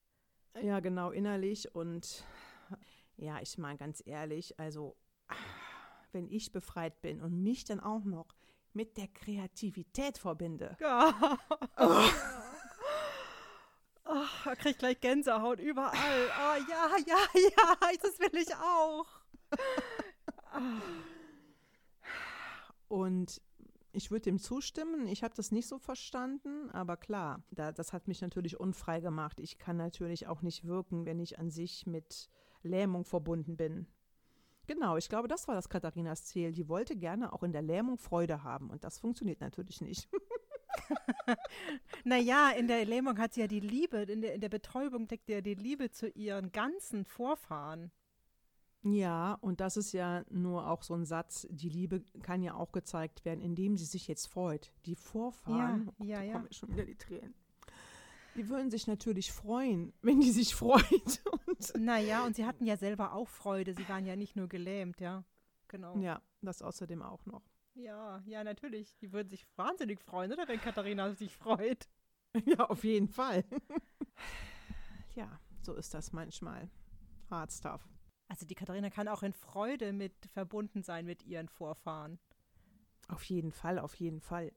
Ja, 0.61 0.79
genau, 0.79 1.11
innerlich. 1.11 1.75
Und 1.75 2.23
ja, 3.17 3.39
ich 3.41 3.57
meine 3.57 3.77
ganz 3.77 4.01
ehrlich, 4.05 4.59
also 4.59 4.95
wenn 6.13 6.27
ich 6.29 6.51
befreit 6.51 7.01
bin 7.01 7.21
und 7.21 7.43
mich 7.43 7.65
dann 7.65 7.79
auch 7.79 8.05
noch 8.05 8.33
mit 8.71 8.97
der 8.97 9.07
Kreativität 9.07 10.17
verbinde. 10.17 10.77
Ja. 10.79 11.37
Oh, 14.45 14.49
da 14.49 14.55
krieg 14.55 14.71
ich 14.71 14.77
gleich 14.77 14.99
Gänsehaut 14.99 15.59
überall. 15.59 15.93
Oh, 15.95 16.69
ja, 16.69 16.97
ja, 17.05 17.17
ja, 17.33 17.91
das 18.01 18.19
will 18.19 18.41
ich 18.41 18.53
auch. 18.55 19.05
Und 22.87 23.41
ich 23.93 24.11
würde 24.11 24.23
dem 24.23 24.39
zustimmen. 24.39 25.07
Ich 25.07 25.23
habe 25.23 25.35
das 25.35 25.51
nicht 25.51 25.67
so 25.67 25.77
verstanden, 25.77 26.69
aber 26.71 26.97
klar, 26.97 27.43
da, 27.51 27.71
das 27.71 27.93
hat 27.93 28.07
mich 28.07 28.21
natürlich 28.21 28.59
unfrei 28.59 28.99
gemacht. 28.99 29.39
Ich 29.39 29.57
kann 29.57 29.77
natürlich 29.77 30.27
auch 30.27 30.41
nicht 30.41 30.65
wirken, 30.65 31.05
wenn 31.05 31.19
ich 31.19 31.39
an 31.39 31.49
sich 31.49 31.85
mit 31.85 32.29
Lähmung 32.63 33.05
verbunden 33.05 33.55
bin. 33.55 33.87
Genau, 34.65 34.97
ich 34.97 35.09
glaube, 35.09 35.27
das 35.27 35.47
war 35.47 35.55
das 35.55 35.69
Katharinas 35.69 36.25
Ziel. 36.25 36.51
Die 36.53 36.69
wollte 36.69 36.95
gerne 36.95 37.33
auch 37.33 37.43
in 37.43 37.51
der 37.51 37.61
Lähmung 37.61 37.97
Freude 37.97 38.43
haben 38.43 38.69
und 38.69 38.83
das 38.83 38.97
funktioniert 38.97 39.41
natürlich 39.41 39.81
nicht. 39.81 40.09
Naja, 42.03 42.51
in 42.51 42.67
der 42.67 42.85
Lähmung 42.85 43.17
hat 43.17 43.33
sie 43.33 43.41
ja 43.41 43.47
die 43.47 43.59
Liebe, 43.59 43.97
in 43.97 44.21
der, 44.21 44.33
in 44.33 44.41
der 44.41 44.49
Betäubung 44.49 45.07
deckt 45.07 45.29
ja 45.29 45.41
die 45.41 45.55
Liebe 45.55 45.91
zu 45.91 46.09
ihren 46.09 46.51
ganzen 46.51 47.05
Vorfahren. 47.05 47.91
Ja, 48.83 49.37
und 49.39 49.61
das 49.61 49.77
ist 49.77 49.93
ja 49.93 50.25
nur 50.29 50.67
auch 50.69 50.83
so 50.83 50.93
ein 50.93 51.05
Satz, 51.05 51.47
die 51.49 51.69
Liebe 51.69 52.03
kann 52.21 52.43
ja 52.43 52.55
auch 52.55 52.73
gezeigt 52.73 53.23
werden, 53.23 53.39
indem 53.39 53.77
sie 53.77 53.85
sich 53.85 54.07
jetzt 54.09 54.27
freut. 54.27 54.73
Die 54.85 54.95
Vorfahren, 54.95 55.89
Ja, 55.99 56.05
ja, 56.05 56.17
da 56.17 56.23
ja. 56.23 56.33
kommen 56.33 56.51
schon 56.51 56.69
wieder 56.69 56.85
die 56.85 56.97
Tränen. 56.97 57.33
Die 58.35 58.49
würden 58.49 58.71
sich 58.71 58.87
natürlich 58.87 59.31
freuen, 59.31 59.93
wenn 60.01 60.19
die 60.19 60.31
sich 60.31 60.55
freut. 60.55 60.83
Und 61.47 61.73
Naja, 61.77 62.25
und 62.25 62.35
sie 62.35 62.45
hatten 62.45 62.65
ja 62.65 62.77
selber 62.77 63.13
auch 63.13 63.29
Freude. 63.29 63.73
Sie 63.75 63.87
waren 63.87 64.05
ja 64.05 64.15
nicht 64.15 64.35
nur 64.35 64.49
gelähmt, 64.49 64.99
ja. 64.99 65.23
Genau. 65.67 65.97
ja, 65.97 66.21
das 66.41 66.61
außerdem 66.61 67.01
auch 67.01 67.25
noch. 67.25 67.41
Ja, 67.75 68.21
ja, 68.25 68.43
natürlich. 68.43 68.97
Die 68.97 69.11
würden 69.11 69.29
sich 69.29 69.45
wahnsinnig 69.55 69.99
freuen, 69.99 70.31
oder? 70.31 70.47
Wenn 70.47 70.61
Katharina 70.61 71.13
sich 71.13 71.35
freut. 71.35 71.87
Ja, 72.45 72.65
auf 72.67 72.83
jeden 72.83 73.09
Fall. 73.09 73.43
ja, 75.13 75.39
so 75.61 75.75
ist 75.75 75.93
das 75.93 76.11
manchmal. 76.11 76.67
Hard 77.29 77.51
stuff. 77.51 77.87
Also 78.27 78.47
die 78.47 78.55
Katharina 78.55 78.89
kann 78.89 79.07
auch 79.07 79.21
in 79.21 79.33
Freude 79.33 79.93
mit 79.93 80.13
verbunden 80.33 80.81
sein 80.81 81.05
mit 81.05 81.21
ihren 81.21 81.47
Vorfahren. 81.47 82.17
Auf 83.07 83.23
jeden 83.25 83.51
Fall, 83.51 83.77
auf 83.77 83.93
jeden 83.93 84.19
Fall. 84.19 84.51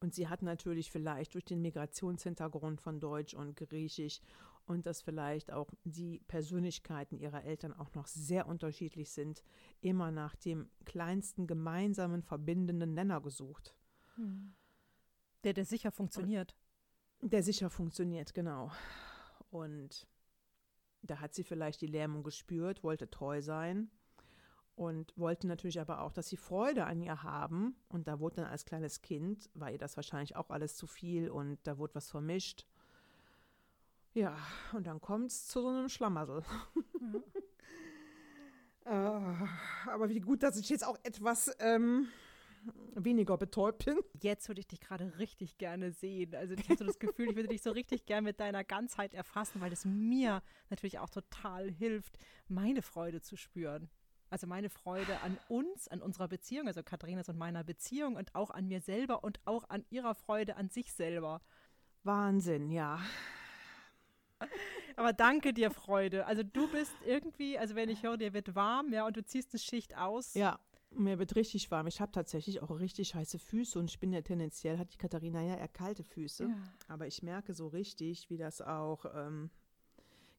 Und 0.00 0.12
sie 0.12 0.26
hat 0.26 0.42
natürlich 0.42 0.90
vielleicht 0.90 1.34
durch 1.34 1.44
den 1.44 1.62
Migrationshintergrund 1.62 2.80
von 2.80 2.98
Deutsch 2.98 3.34
und 3.34 3.54
Griechisch 3.54 4.20
und 4.68 4.86
dass 4.86 5.00
vielleicht 5.02 5.50
auch 5.50 5.70
die 5.84 6.20
Persönlichkeiten 6.28 7.18
ihrer 7.18 7.42
Eltern 7.44 7.72
auch 7.72 7.94
noch 7.94 8.06
sehr 8.06 8.46
unterschiedlich 8.46 9.10
sind, 9.10 9.42
immer 9.80 10.10
nach 10.10 10.36
dem 10.36 10.68
kleinsten 10.84 11.46
gemeinsamen 11.46 12.22
verbindenden 12.22 12.94
Nenner 12.94 13.20
gesucht, 13.20 13.74
Der, 15.44 15.52
der 15.54 15.64
sicher 15.64 15.90
funktioniert. 15.90 16.54
der 17.22 17.42
sicher 17.42 17.70
funktioniert, 17.70 18.34
genau. 18.34 18.70
Und 19.50 20.06
Da 21.02 21.20
hat 21.20 21.32
sie 21.34 21.44
vielleicht 21.44 21.80
die 21.80 21.86
Lähmung 21.86 22.22
gespürt, 22.22 22.82
wollte 22.82 23.08
treu 23.08 23.40
sein 23.40 23.90
und 24.74 25.16
wollte 25.16 25.46
natürlich 25.46 25.80
aber 25.80 26.02
auch, 26.02 26.12
dass 26.12 26.28
sie 26.28 26.36
Freude 26.36 26.84
an 26.84 27.00
ihr 27.00 27.22
haben. 27.22 27.76
Und 27.88 28.06
da 28.08 28.18
wurde 28.20 28.36
dann 28.42 28.50
als 28.50 28.64
kleines 28.64 29.00
Kind, 29.00 29.48
war 29.54 29.70
ihr 29.70 29.78
das 29.78 29.96
wahrscheinlich 29.96 30.36
auch 30.36 30.50
alles 30.50 30.76
zu 30.76 30.86
viel 30.86 31.30
und 31.30 31.58
da 31.66 31.78
wurde 31.78 31.94
was 31.94 32.10
vermischt. 32.10 32.66
Ja, 34.18 34.36
und 34.72 34.84
dann 34.88 35.00
kommt 35.00 35.30
es 35.30 35.46
zu 35.46 35.60
so 35.62 35.68
einem 35.68 35.88
Schlamassel. 35.88 36.42
Mhm. 36.98 37.22
äh, 38.84 38.88
aber 38.90 40.08
wie 40.08 40.18
gut, 40.18 40.42
dass 40.42 40.56
ich 40.58 40.68
jetzt 40.70 40.84
auch 40.84 40.98
etwas 41.04 41.54
ähm, 41.60 42.08
weniger 42.96 43.36
betäubt 43.38 43.84
bin. 43.84 44.00
Jetzt 44.20 44.48
würde 44.48 44.58
ich 44.58 44.66
dich 44.66 44.80
gerade 44.80 45.16
richtig 45.20 45.56
gerne 45.56 45.92
sehen. 45.92 46.34
Also 46.34 46.54
ich 46.54 46.68
habe 46.68 46.78
so 46.78 46.84
das 46.84 46.98
Gefühl, 46.98 47.28
ich 47.28 47.36
würde 47.36 47.48
dich 47.48 47.62
so 47.62 47.70
richtig 47.70 48.06
gerne 48.06 48.22
mit 48.22 48.40
deiner 48.40 48.64
Ganzheit 48.64 49.14
erfassen, 49.14 49.60
weil 49.60 49.72
es 49.72 49.84
mir 49.84 50.42
natürlich 50.68 50.98
auch 50.98 51.10
total 51.10 51.70
hilft, 51.70 52.18
meine 52.48 52.82
Freude 52.82 53.20
zu 53.20 53.36
spüren. 53.36 53.88
Also 54.30 54.48
meine 54.48 54.68
Freude 54.68 55.20
an 55.20 55.38
uns, 55.48 55.86
an 55.86 56.02
unserer 56.02 56.26
Beziehung, 56.26 56.66
also 56.66 56.82
Katharinas 56.82 57.28
und 57.28 57.38
meiner 57.38 57.62
Beziehung 57.62 58.16
und 58.16 58.34
auch 58.34 58.50
an 58.50 58.66
mir 58.66 58.80
selber 58.80 59.22
und 59.22 59.38
auch 59.44 59.70
an 59.70 59.84
ihrer 59.90 60.16
Freude 60.16 60.56
an 60.56 60.70
sich 60.70 60.92
selber. 60.92 61.40
Wahnsinn, 62.02 62.72
ja. 62.72 62.98
Aber 64.96 65.12
danke 65.12 65.52
dir, 65.52 65.70
Freude. 65.70 66.26
Also 66.26 66.42
du 66.42 66.68
bist 66.68 66.92
irgendwie, 67.06 67.58
also 67.58 67.74
wenn 67.74 67.88
ich 67.88 68.02
höre, 68.02 68.16
dir 68.16 68.32
wird 68.32 68.54
warm, 68.54 68.92
ja, 68.92 69.06
und 69.06 69.16
du 69.16 69.24
ziehst 69.24 69.52
eine 69.52 69.60
Schicht 69.60 69.96
aus. 69.96 70.34
Ja, 70.34 70.58
mir 70.90 71.18
wird 71.18 71.36
richtig 71.36 71.70
warm. 71.70 71.86
Ich 71.86 72.00
habe 72.00 72.12
tatsächlich 72.12 72.62
auch 72.62 72.70
richtig 72.70 73.14
heiße 73.14 73.38
Füße 73.38 73.78
und 73.78 73.90
ich 73.90 74.00
bin 74.00 74.12
ja 74.12 74.22
tendenziell, 74.22 74.78
hat 74.78 74.92
die 74.92 74.98
Katharina 74.98 75.42
ja 75.42 75.56
eher 75.56 75.68
kalte 75.68 76.02
Füße. 76.02 76.44
Ja. 76.44 76.56
Aber 76.88 77.06
ich 77.06 77.22
merke 77.22 77.54
so 77.54 77.68
richtig, 77.68 78.30
wie 78.30 78.38
das 78.38 78.60
auch, 78.60 79.04
ähm, 79.14 79.50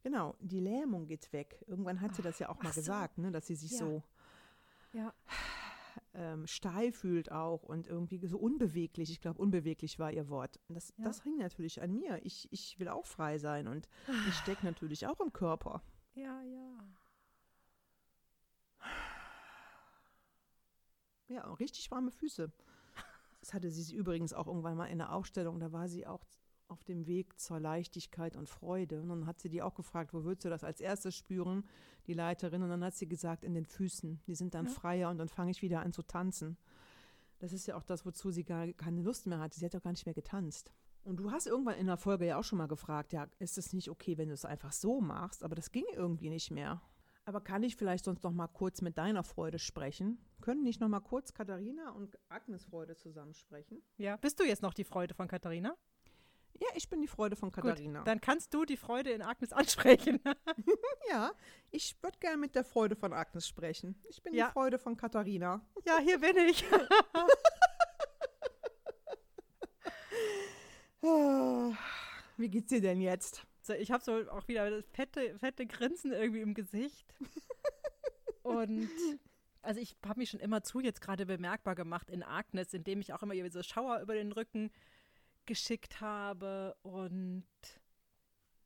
genau, 0.04 0.36
die 0.40 0.60
Lähmung 0.60 1.08
geht 1.08 1.32
weg. 1.34 1.64
Irgendwann 1.68 2.02
hat 2.02 2.16
sie 2.16 2.22
das 2.22 2.40
ja 2.40 2.50
auch 2.50 2.62
mal 2.62 2.74
so. 2.74 2.82
gesagt, 2.82 3.18
ne, 3.18 3.32
dass 3.32 3.48
sie 3.48 3.56
sich 3.56 3.72
ja. 3.72 3.78
so 3.78 4.04
ja. 4.94 5.14
Ähm, 6.14 6.48
steif 6.48 6.98
fühlt 6.98 7.32
auch 7.32 7.64
und 7.64 7.88
irgendwie 7.88 8.26
so 8.28 8.38
unbeweglich. 8.38 9.10
Ich 9.12 9.22
glaube, 9.22 9.40
unbeweglich 9.40 10.00
war 10.00 10.12
ihr 10.12 10.30
Wort. 10.30 10.60
Das, 10.70 10.94
ja. 10.98 11.04
das 11.04 11.24
hängt 11.24 11.40
natürlich 11.40 11.82
an 11.82 11.94
mir. 11.94 12.20
Ich, 12.26 12.48
ich 12.52 12.80
will 12.80 12.88
auch 12.90 13.06
frei 13.06 13.38
sein 13.38 13.68
und 13.68 13.88
ich 14.28 14.36
stecke 14.36 14.66
natürlich 14.66 15.08
auch 15.08 15.20
im 15.20 15.32
Körper. 15.34 15.82
Ja, 16.16 16.42
ja. 16.44 16.70
Ja, 21.28 21.54
richtig 21.54 21.90
warme 21.92 22.12
Füße. 22.12 22.52
Das 23.40 23.54
hatte 23.54 23.70
sie 23.70 23.96
übrigens 23.96 24.34
auch 24.34 24.48
irgendwann 24.48 24.76
mal 24.76 24.88
in 24.88 24.98
der 24.98 25.14
Ausstellung. 25.14 25.60
Da 25.60 25.72
war 25.72 25.88
sie 25.88 26.06
auch 26.08 26.26
auf 26.70 26.84
dem 26.84 27.08
Weg 27.08 27.40
zur 27.40 27.60
Leichtigkeit 27.60 28.36
und 28.36 28.50
Freude. 28.50 29.02
Und 29.02 29.10
dann 29.10 29.26
hat 29.26 29.40
sie 29.40 29.50
die 29.50 29.62
auch 29.62 29.76
gefragt, 29.76 30.14
wo 30.14 30.24
würdest 30.24 30.46
du 30.46 30.50
das 30.50 30.64
als 30.64 30.82
erstes 30.82 31.16
spüren, 31.16 31.66
die 32.08 32.14
Leiterin? 32.14 32.64
Und 32.64 32.70
dann 32.70 32.84
hat 32.84 32.96
sie 32.96 33.08
gesagt, 33.08 33.44
in 33.44 33.54
den 33.54 33.66
Füßen. 33.66 34.22
Die 34.28 34.36
sind 34.36 34.54
dann 34.54 34.66
ja. 34.66 34.72
freier 34.72 35.10
und 35.10 35.18
dann 35.18 35.30
fange 35.30 35.52
ich 35.52 35.62
wieder 35.62 35.82
an 35.82 35.94
zu 35.94 36.04
tanzen. 36.04 36.58
Das 37.40 37.54
ist 37.54 37.66
ja 37.68 37.76
auch 37.76 37.84
das, 37.84 38.06
wozu 38.06 38.32
sie 38.32 38.44
gar 38.44 38.68
keine 38.74 39.02
Lust 39.02 39.26
mehr 39.26 39.40
hatte. 39.40 39.58
Sie 39.60 39.66
hat 39.66 39.76
auch 39.76 39.84
gar 39.84 39.92
nicht 39.92 40.06
mehr 40.06 40.16
getanzt. 40.16 40.74
Und 41.04 41.18
du 41.18 41.32
hast 41.32 41.48
irgendwann 41.48 41.76
in 41.76 41.88
der 41.88 41.98
Folge 41.98 42.26
ja 42.26 42.38
auch 42.38 42.44
schon 42.44 42.58
mal 42.58 42.68
gefragt, 42.68 43.14
ja, 43.14 43.28
ist 43.40 43.58
es 43.58 43.74
nicht 43.74 43.90
okay, 43.90 44.18
wenn 44.18 44.28
du 44.28 44.34
es 44.34 44.46
einfach 44.46 44.74
so 44.74 45.02
machst? 45.02 45.44
Aber 45.44 45.56
das 45.56 45.72
ging 45.72 45.86
irgendwie 45.96 46.30
nicht 46.30 46.52
mehr. 46.52 46.82
Aber 47.26 47.42
kann 47.42 47.64
ich 47.64 47.76
vielleicht 47.76 48.06
sonst 48.06 48.24
noch 48.24 48.32
mal 48.32 48.48
kurz 48.48 48.82
mit 48.82 48.98
deiner 48.98 49.24
Freude 49.24 49.60
sprechen? 49.60 50.18
Können 50.42 50.64
nicht 50.64 50.82
noch 50.82 50.88
mal 50.88 51.00
kurz 51.00 51.34
Katharina 51.34 51.92
und 51.92 52.18
Agnes 52.28 52.66
Freude 52.66 52.96
zusammensprechen? 52.96 53.82
Ja. 53.98 54.18
Bist 54.18 54.40
du 54.40 54.44
jetzt 54.44 54.64
noch 54.64 54.74
die 54.74 54.84
Freude 54.84 55.14
von 55.14 55.28
Katharina? 55.28 55.76
Ja, 56.54 56.68
ich 56.76 56.90
bin 56.90 57.02
die 57.02 57.08
Freude 57.08 57.36
von 57.36 57.52
Katharina. 57.52 58.00
Gut, 58.00 58.08
dann 58.08 58.22
kannst 58.22 58.54
du 58.54 58.66
die 58.66 58.78
Freude 58.78 59.12
in 59.12 59.22
Agnes 59.22 59.54
ansprechen. 59.54 60.20
ja, 61.10 61.32
ich 61.72 61.96
würde 62.02 62.18
gerne 62.20 62.38
mit 62.38 62.56
der 62.56 62.64
Freude 62.64 62.96
von 62.96 63.14
Agnes 63.14 63.48
sprechen. 63.48 64.02
Ich 64.10 64.22
bin 64.22 64.34
ja. 64.34 64.48
die 64.48 64.54
Freude 64.54 64.80
von 64.80 64.98
Katharina. 64.98 65.62
Ja, 65.86 66.00
hier 66.00 66.20
bin 66.20 66.38
ich. 66.38 66.66
Wie 72.40 72.50
geht's 72.50 72.70
dir 72.70 72.82
denn 72.82 73.02
jetzt? 73.02 73.46
So, 73.62 73.74
ich 73.74 73.92
habe 73.92 74.04
so 74.04 74.30
auch 74.32 74.48
wieder 74.48 74.70
das 74.70 74.86
fette, 74.92 75.38
fette 75.40 75.66
Grinsen 75.66 76.12
irgendwie 76.12 76.42
im 76.42 76.54
Gesicht. 76.54 77.14
Und 78.44 78.90
also 79.62 79.80
ich 79.82 79.98
habe 80.06 80.20
mich 80.20 80.30
schon 80.30 80.40
immer 80.40 80.64
zu 80.64 80.80
jetzt 80.80 81.02
gerade 81.02 81.26
bemerkbar 81.26 81.76
gemacht 81.76 82.10
in 82.10 82.24
Agnes, 82.24 82.74
indem 82.74 83.02
ich 83.02 83.14
auch 83.14 83.22
immer 83.24 83.36
so 83.52 83.62
Schauer 83.62 84.00
über 84.00 84.14
den 84.14 84.32
Rücken 84.32 84.72
geschickt 85.50 86.00
habe. 86.00 86.78
Und 86.84 87.44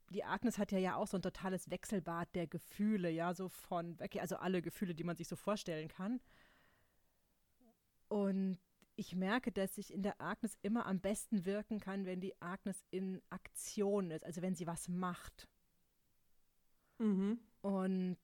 die 0.10 0.26
Agnes 0.26 0.58
hat 0.58 0.72
ja 0.74 0.78
ja 0.78 0.96
auch 0.98 1.08
so 1.08 1.18
ein 1.18 1.22
totales 1.22 1.72
Wechselbad 1.72 2.36
der 2.36 2.46
Gefühle, 2.46 3.10
ja, 3.10 3.34
so 3.34 3.48
von, 3.48 3.98
also 4.20 4.36
alle 4.36 4.62
Gefühle, 4.62 4.94
die 4.94 5.06
man 5.06 5.16
sich 5.16 5.30
so 5.30 5.38
vorstellen 5.38 5.88
kann. 5.88 6.22
Und 8.10 8.60
ich 8.96 9.16
merke, 9.16 9.52
dass 9.52 9.78
ich 9.78 9.94
in 9.94 10.04
der 10.04 10.20
Agnes 10.22 10.58
immer 10.62 10.86
am 10.86 11.00
besten 11.00 11.46
wirken 11.46 11.80
kann, 11.80 12.06
wenn 12.06 12.20
die 12.20 12.40
Agnes 12.42 12.84
in 12.92 13.22
Aktion 13.30 14.12
ist, 14.12 14.26
also 14.26 14.42
wenn 14.42 14.54
sie 14.54 14.68
was 14.68 14.90
macht. 14.90 15.48
Mhm. 17.00 17.40
Und 17.62 18.20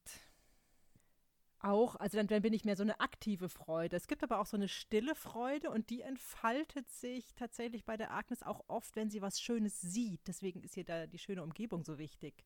auch, 1.62 1.96
also 1.96 2.18
dann, 2.18 2.28
dann 2.28 2.42
bin 2.42 2.54
ich 2.54 2.66
mehr 2.66 2.76
so 2.76 2.84
eine 2.84 3.00
aktive 3.00 3.50
Freude. 3.50 3.98
Es 3.98 4.08
gibt 4.08 4.24
aber 4.24 4.40
auch 4.40 4.46
so 4.46 4.58
eine 4.58 4.68
stille 4.68 5.16
Freude 5.16 5.70
und 5.70 5.90
die 5.90 6.02
entfaltet 6.02 6.90
sich 6.90 7.34
tatsächlich 7.36 7.86
bei 7.86 7.98
der 7.98 8.12
Agnes 8.12 8.44
auch 8.44 8.64
oft, 8.68 8.96
wenn 8.96 9.10
sie 9.10 9.22
was 9.22 9.42
Schönes 9.42 9.80
sieht. 9.82 10.22
Deswegen 10.28 10.62
ist 10.62 10.76
hier 10.76 10.86
da 10.86 11.08
die 11.08 11.20
schöne 11.20 11.44
Umgebung 11.44 11.84
so 11.84 11.98
wichtig. 11.98 12.46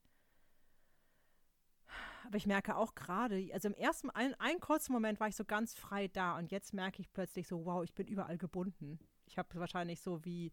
Aber 2.26 2.38
ich 2.38 2.48
merke 2.48 2.76
auch 2.76 2.96
gerade, 2.96 3.50
also 3.54 3.68
im 3.68 3.76
ersten, 3.76 4.10
ein, 4.10 4.34
einen 4.40 4.60
kurzen 4.60 4.94
Moment 4.94 5.20
war 5.20 5.28
ich 5.28 5.36
so 5.36 5.46
ganz 5.46 5.74
frei 5.74 6.08
da 6.08 6.38
und 6.38 6.52
jetzt 6.52 6.74
merke 6.74 7.02
ich 7.02 7.12
plötzlich 7.12 7.48
so, 7.48 7.66
wow, 7.66 7.84
ich 7.84 7.94
bin 7.94 8.08
überall 8.08 8.38
gebunden. 8.38 9.00
Ich 9.26 9.38
habe 9.38 9.60
wahrscheinlich 9.60 10.02
so 10.02 10.24
wie, 10.24 10.52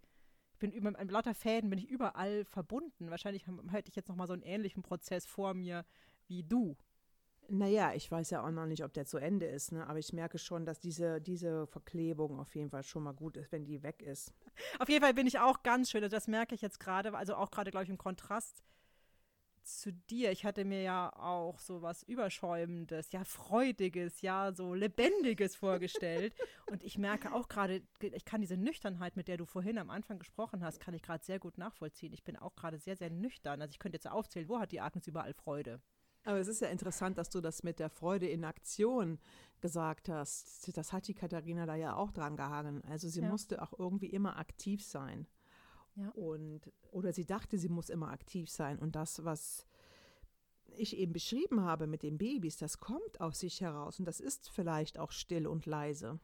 ich 0.52 0.58
bin 0.58 0.72
über, 0.72 0.90
mit 0.90 1.10
lauter 1.10 1.34
Fäden 1.34 1.70
bin 1.70 1.78
ich 1.78 1.88
überall 1.88 2.44
verbunden. 2.44 3.10
Wahrscheinlich 3.10 3.46
hätte 3.70 3.88
ich 3.88 3.96
jetzt 3.96 4.08
nochmal 4.08 4.26
so 4.26 4.32
einen 4.32 4.42
ähnlichen 4.42 4.82
Prozess 4.82 5.26
vor 5.26 5.54
mir 5.54 5.86
wie 6.26 6.42
du. 6.42 6.76
Naja, 7.48 7.94
ich 7.94 8.10
weiß 8.10 8.30
ja 8.30 8.44
auch 8.44 8.50
noch 8.50 8.66
nicht, 8.66 8.84
ob 8.84 8.92
der 8.92 9.06
zu 9.06 9.18
Ende 9.18 9.46
ist, 9.46 9.72
ne? 9.72 9.86
aber 9.88 9.98
ich 9.98 10.12
merke 10.12 10.38
schon, 10.38 10.64
dass 10.64 10.78
diese, 10.78 11.20
diese 11.20 11.66
Verklebung 11.66 12.38
auf 12.38 12.54
jeden 12.54 12.70
Fall 12.70 12.84
schon 12.84 13.02
mal 13.02 13.12
gut 13.12 13.36
ist, 13.36 13.50
wenn 13.50 13.64
die 13.64 13.82
weg 13.82 14.02
ist. 14.02 14.32
Auf 14.78 14.88
jeden 14.88 15.02
Fall 15.02 15.14
bin 15.14 15.26
ich 15.26 15.40
auch 15.40 15.62
ganz 15.64 15.90
schön, 15.90 16.08
das 16.08 16.28
merke 16.28 16.54
ich 16.54 16.62
jetzt 16.62 16.78
gerade, 16.78 17.12
also 17.12 17.34
auch 17.34 17.50
gerade, 17.50 17.72
glaube 17.72 17.84
ich, 17.84 17.90
im 17.90 17.98
Kontrast 17.98 18.62
zu 19.64 19.92
dir. 19.92 20.32
Ich 20.32 20.44
hatte 20.44 20.64
mir 20.64 20.82
ja 20.82 21.12
auch 21.16 21.58
so 21.58 21.82
was 21.82 22.02
Überschäumendes, 22.02 23.12
ja, 23.12 23.24
Freudiges, 23.24 24.22
ja, 24.22 24.52
so 24.52 24.74
Lebendiges 24.74 25.56
vorgestellt. 25.56 26.34
Und 26.70 26.82
ich 26.82 26.98
merke 26.98 27.32
auch 27.34 27.48
gerade, 27.48 27.82
ich 28.00 28.24
kann 28.24 28.40
diese 28.40 28.56
Nüchternheit, 28.56 29.16
mit 29.16 29.28
der 29.28 29.36
du 29.36 29.44
vorhin 29.44 29.78
am 29.78 29.90
Anfang 29.90 30.18
gesprochen 30.18 30.64
hast, 30.64 30.80
kann 30.80 30.94
ich 30.94 31.02
gerade 31.02 31.24
sehr 31.24 31.38
gut 31.38 31.58
nachvollziehen. 31.58 32.12
Ich 32.12 32.24
bin 32.24 32.36
auch 32.36 32.54
gerade 32.54 32.78
sehr, 32.78 32.96
sehr 32.96 33.10
nüchtern. 33.10 33.60
Also 33.60 33.72
ich 33.72 33.78
könnte 33.78 33.96
jetzt 33.96 34.08
aufzählen, 34.08 34.48
wo 34.48 34.58
hat 34.58 34.72
die 34.72 34.80
Agnes 34.80 35.06
überall 35.06 35.34
Freude? 35.34 35.80
Aber 36.24 36.38
es 36.38 36.48
ist 36.48 36.60
ja 36.60 36.68
interessant, 36.68 37.16
dass 37.18 37.30
du 37.30 37.40
das 37.40 37.62
mit 37.62 37.78
der 37.78 37.88
Freude 37.88 38.28
in 38.28 38.44
Aktion 38.44 39.18
gesagt 39.60 40.08
hast. 40.08 40.76
Das 40.76 40.92
hat 40.92 41.08
die 41.08 41.14
Katharina 41.14 41.66
da 41.66 41.74
ja 41.74 41.96
auch 41.96 42.12
dran 42.12 42.36
gehangen. 42.36 42.82
Also 42.84 43.08
sie 43.08 43.22
ja. 43.22 43.28
musste 43.28 43.62
auch 43.62 43.78
irgendwie 43.78 44.08
immer 44.08 44.36
aktiv 44.36 44.84
sein. 44.84 45.26
Ja. 45.96 46.10
Und, 46.10 46.72
oder 46.90 47.12
sie 47.12 47.24
dachte, 47.24 47.58
sie 47.58 47.68
muss 47.68 47.88
immer 47.88 48.10
aktiv 48.10 48.50
sein. 48.50 48.78
Und 48.78 48.96
das, 48.96 49.24
was 49.24 49.66
ich 50.76 50.96
eben 50.96 51.12
beschrieben 51.12 51.62
habe 51.62 51.86
mit 51.86 52.02
den 52.02 52.18
Babys, 52.18 52.56
das 52.56 52.80
kommt 52.80 53.20
aus 53.20 53.40
sich 53.40 53.60
heraus. 53.60 53.98
Und 53.98 54.04
das 54.04 54.20
ist 54.20 54.50
vielleicht 54.50 54.98
auch 54.98 55.12
still 55.12 55.46
und 55.46 55.66
leise. 55.66 56.20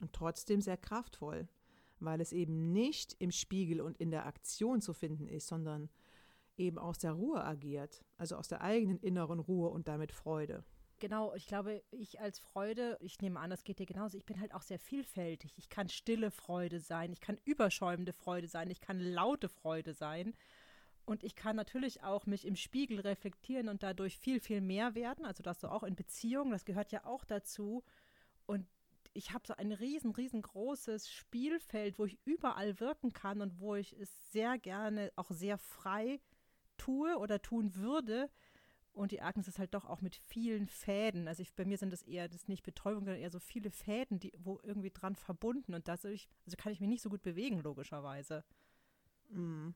Und 0.00 0.12
trotzdem 0.12 0.60
sehr 0.60 0.76
kraftvoll, 0.76 1.48
weil 2.00 2.20
es 2.20 2.32
eben 2.32 2.72
nicht 2.72 3.16
im 3.18 3.30
Spiegel 3.30 3.80
und 3.80 3.98
in 3.98 4.10
der 4.10 4.26
Aktion 4.26 4.80
zu 4.80 4.92
finden 4.92 5.28
ist, 5.28 5.46
sondern 5.46 5.88
eben 6.56 6.78
aus 6.78 6.98
der 6.98 7.12
Ruhe 7.12 7.44
agiert, 7.44 8.04
also 8.18 8.36
aus 8.36 8.48
der 8.48 8.60
eigenen 8.60 8.98
inneren 8.98 9.38
Ruhe 9.38 9.68
und 9.68 9.88
damit 9.88 10.12
Freude. 10.12 10.64
Genau, 10.98 11.34
ich 11.34 11.46
glaube, 11.46 11.82
ich 11.90 12.20
als 12.20 12.38
Freude, 12.38 12.96
ich 13.00 13.20
nehme 13.20 13.38
an, 13.38 13.50
das 13.50 13.64
geht 13.64 13.78
dir 13.78 13.86
genauso, 13.86 14.16
ich 14.16 14.24
bin 14.24 14.40
halt 14.40 14.54
auch 14.54 14.62
sehr 14.62 14.78
vielfältig. 14.78 15.52
Ich 15.58 15.68
kann 15.68 15.90
stille 15.90 16.30
Freude 16.30 16.80
sein, 16.80 17.12
ich 17.12 17.20
kann 17.20 17.38
überschäumende 17.44 18.14
Freude 18.14 18.48
sein, 18.48 18.70
ich 18.70 18.80
kann 18.80 18.98
laute 18.98 19.48
Freude 19.48 19.92
sein. 19.92 20.34
Und 21.04 21.22
ich 21.22 21.36
kann 21.36 21.54
natürlich 21.54 22.02
auch 22.02 22.26
mich 22.26 22.46
im 22.46 22.56
Spiegel 22.56 22.98
reflektieren 22.98 23.68
und 23.68 23.82
dadurch 23.82 24.18
viel, 24.18 24.40
viel 24.40 24.60
mehr 24.60 24.94
werden. 24.94 25.24
Also 25.24 25.42
das 25.42 25.60
so 25.60 25.68
auch 25.68 25.84
in 25.84 25.94
Beziehungen, 25.94 26.50
das 26.50 26.64
gehört 26.64 26.90
ja 26.90 27.04
auch 27.04 27.24
dazu. 27.24 27.84
Und 28.46 28.66
ich 29.12 29.32
habe 29.32 29.46
so 29.46 29.54
ein 29.54 29.72
riesen, 29.72 30.10
riesengroßes 30.10 31.10
Spielfeld, 31.10 31.98
wo 31.98 32.06
ich 32.06 32.18
überall 32.24 32.80
wirken 32.80 33.12
kann 33.12 33.40
und 33.40 33.60
wo 33.60 33.74
ich 33.76 33.92
es 33.98 34.32
sehr 34.32 34.58
gerne 34.58 35.12
auch 35.14 35.30
sehr 35.30 35.58
frei 35.58 36.20
tue 36.76 37.16
oder 37.18 37.40
tun 37.42 37.74
würde. 37.74 38.30
Und 38.92 39.12
die 39.12 39.20
Agnes 39.20 39.46
ist 39.46 39.58
halt 39.58 39.74
doch 39.74 39.84
auch 39.84 40.00
mit 40.00 40.16
vielen 40.16 40.68
Fäden. 40.68 41.28
Also 41.28 41.42
ich, 41.42 41.54
bei 41.54 41.66
mir 41.66 41.76
sind 41.76 41.92
das 41.92 42.02
eher, 42.02 42.28
das 42.28 42.48
nicht 42.48 42.62
Betäubung, 42.62 43.04
sondern 43.04 43.20
eher 43.20 43.30
so 43.30 43.38
viele 43.38 43.70
Fäden, 43.70 44.18
die, 44.18 44.32
wo 44.38 44.58
irgendwie 44.62 44.90
dran 44.90 45.16
verbunden. 45.16 45.74
Und 45.74 45.86
das, 45.86 46.06
also 46.06 46.16
kann 46.56 46.72
ich 46.72 46.80
mich 46.80 46.88
nicht 46.88 47.02
so 47.02 47.10
gut 47.10 47.22
bewegen, 47.22 47.60
logischerweise. 47.60 48.42
Mm. 49.28 49.70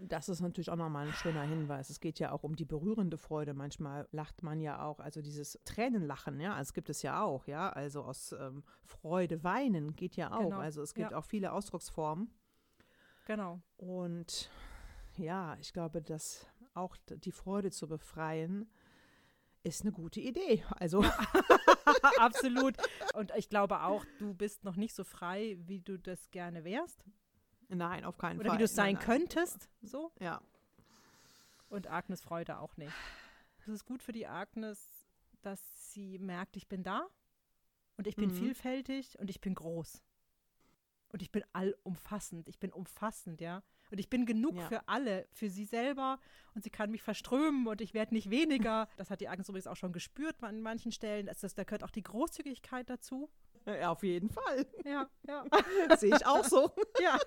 Das 0.00 0.28
ist 0.28 0.40
natürlich 0.40 0.70
auch 0.70 0.76
nochmal 0.76 1.06
ein 1.06 1.12
schöner 1.12 1.42
Hinweis. 1.42 1.90
Es 1.90 2.00
geht 2.00 2.18
ja 2.18 2.32
auch 2.32 2.42
um 2.42 2.56
die 2.56 2.64
berührende 2.64 3.18
Freude. 3.18 3.54
Manchmal 3.54 4.08
lacht 4.12 4.42
man 4.42 4.60
ja 4.60 4.82
auch, 4.84 4.98
also 4.98 5.20
dieses 5.20 5.60
Tränenlachen, 5.64 6.40
ja, 6.40 6.54
also 6.54 6.72
gibt 6.72 6.88
es 6.90 7.02
ja 7.02 7.22
auch, 7.22 7.46
ja, 7.46 7.70
also 7.70 8.02
aus 8.02 8.32
ähm, 8.32 8.64
Freude 8.82 9.44
weinen 9.44 9.94
geht 9.94 10.16
ja 10.16 10.32
auch. 10.32 10.44
Genau. 10.44 10.58
Also 10.58 10.82
es 10.82 10.94
gibt 10.94 11.10
Ja. 11.10 11.18
auch 11.18 11.24
viele 11.24 11.52
Ausdrucksformen. 11.52 12.30
Genau. 13.26 13.60
Und 13.76 14.50
ja, 15.18 15.56
ich 15.60 15.72
glaube, 15.72 16.02
dass 16.02 16.46
auch 16.74 16.96
die 17.08 17.32
Freude 17.32 17.70
zu 17.70 17.86
befreien, 17.88 18.68
ist 19.62 19.82
eine 19.82 19.92
gute 19.92 20.20
Idee. 20.20 20.64
Also 20.76 21.02
Absolut. 22.18 22.76
Und 23.14 23.32
ich 23.36 23.48
glaube 23.48 23.80
auch, 23.82 24.04
du 24.18 24.34
bist 24.34 24.64
noch 24.64 24.76
nicht 24.76 24.94
so 24.94 25.04
frei, 25.04 25.56
wie 25.60 25.80
du 25.80 25.98
das 25.98 26.30
gerne 26.30 26.64
wärst. 26.64 27.04
nein, 27.68 28.04
auf 28.04 28.18
keinen 28.18 28.40
Oder 28.40 28.50
Fall. 28.50 28.56
wie 28.56 28.60
du 28.60 28.64
es 28.64 28.74
sein 28.74 28.94
Nein, 28.94 29.04
nein. 29.06 29.18
könntest. 29.20 29.68
So. 29.82 30.12
Ja, 30.20 30.40
Und 31.68 31.88
Agnes 31.90 32.20
Freude 32.20 32.58
auch 32.58 32.76
nicht. 32.76 32.92
Es 33.60 33.68
ist 33.68 33.84
gut 33.86 34.02
für 34.02 34.12
die 34.12 34.26
Agnes, 34.26 35.06
dass 35.42 35.60
sie 35.92 36.18
merkt, 36.18 36.56
ich 36.56 36.68
bin 36.68 36.82
da 36.82 37.06
und 37.96 38.06
ich 38.06 38.16
bin 38.16 38.28
Mhm. 38.30 38.34
vielfältig 38.34 39.18
und 39.18 39.30
ich 39.30 39.40
bin 39.40 39.54
groß. 39.54 40.02
Und 41.08 41.22
ich 41.22 41.30
bin 41.32 41.44
allumfassend. 41.52 42.48
Ich 42.48 42.58
bin 42.58 42.72
umfassend, 42.72 43.40
ja. 43.40 43.62
Und 43.94 44.00
ich 44.00 44.10
bin 44.10 44.26
genug 44.26 44.56
Ja. 44.56 44.66
für 44.66 44.88
alle, 44.88 45.24
für 45.30 45.48
sie 45.48 45.64
selber. 45.64 46.18
Und 46.56 46.64
sie 46.64 46.70
kann 46.70 46.90
mich 46.90 47.02
verströmen 47.02 47.68
und 47.68 47.80
ich 47.80 47.94
werde 47.94 48.12
nicht 48.12 48.28
weniger. 48.28 48.88
Das 48.96 49.08
hat 49.08 49.20
die 49.20 49.28
Agnes 49.28 49.48
übrigens 49.48 49.68
auch 49.68 49.76
schon 49.76 49.92
gespürt 49.92 50.34
an 50.42 50.60
manchen 50.62 50.90
Stellen. 50.90 51.26
Das, 51.26 51.38
das, 51.40 51.54
da 51.54 51.62
gehört 51.62 51.84
auch 51.84 51.92
die 51.92 52.02
Großzügigkeit 52.02 52.90
dazu. 52.90 53.30
ja 53.66 53.92
auf 53.92 54.02
jeden 54.02 54.30
Fall. 54.30 54.66
Ja, 54.84 55.08
ja. 55.28 55.44
Sehe 55.96 56.16
ich 56.16 56.26
auch 56.26 56.42
so. 56.44 56.72
ja. 57.00 57.18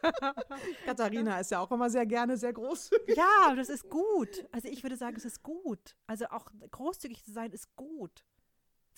Katharina 0.85 1.39
ist 1.39 1.51
ja 1.51 1.59
auch 1.61 1.71
immer 1.71 1.89
sehr 1.89 2.05
gerne 2.05 2.35
sehr 2.35 2.51
großzügig. 2.51 3.15
Ja, 3.15 3.55
das 3.55 3.69
ist 3.69 3.89
gut. 3.89 4.45
Also 4.51 4.67
ich 4.67 4.83
würde 4.83 4.97
sagen, 4.97 5.15
es 5.15 5.23
ist 5.23 5.41
gut. 5.43 5.95
Also 6.05 6.25
auch 6.25 6.47
großzügig 6.71 7.23
zu 7.23 7.31
sein 7.31 7.51
ist 7.51 7.73
gut. 7.77 8.25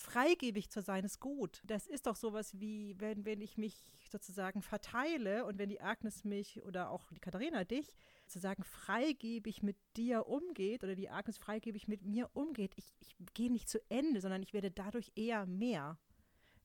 Freigebig 0.00 0.70
zu 0.70 0.80
sein 0.80 1.04
ist 1.04 1.20
gut. 1.20 1.60
Das 1.66 1.86
ist 1.86 2.06
doch 2.06 2.16
sowas 2.16 2.58
wie, 2.58 2.94
wenn, 2.98 3.26
wenn 3.26 3.42
ich 3.42 3.58
mich 3.58 3.84
sozusagen 4.08 4.62
verteile 4.62 5.44
und 5.44 5.58
wenn 5.58 5.68
die 5.68 5.82
Agnes 5.82 6.24
mich 6.24 6.62
oder 6.64 6.90
auch 6.90 7.12
die 7.12 7.20
Katharina 7.20 7.64
dich 7.64 7.94
sozusagen 8.26 8.64
freigebig 8.64 9.62
mit 9.62 9.76
dir 9.98 10.26
umgeht 10.26 10.84
oder 10.84 10.94
die 10.94 11.10
Agnes 11.10 11.36
freigebig 11.36 11.86
mit 11.86 12.02
mir 12.02 12.30
umgeht, 12.32 12.72
ich, 12.76 12.94
ich 13.00 13.14
gehe 13.34 13.52
nicht 13.52 13.68
zu 13.68 13.78
Ende, 13.90 14.22
sondern 14.22 14.42
ich 14.42 14.54
werde 14.54 14.70
dadurch 14.70 15.12
eher 15.16 15.44
mehr. 15.44 15.98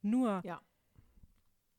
Nur, 0.01 0.41
Ja. 0.45 0.61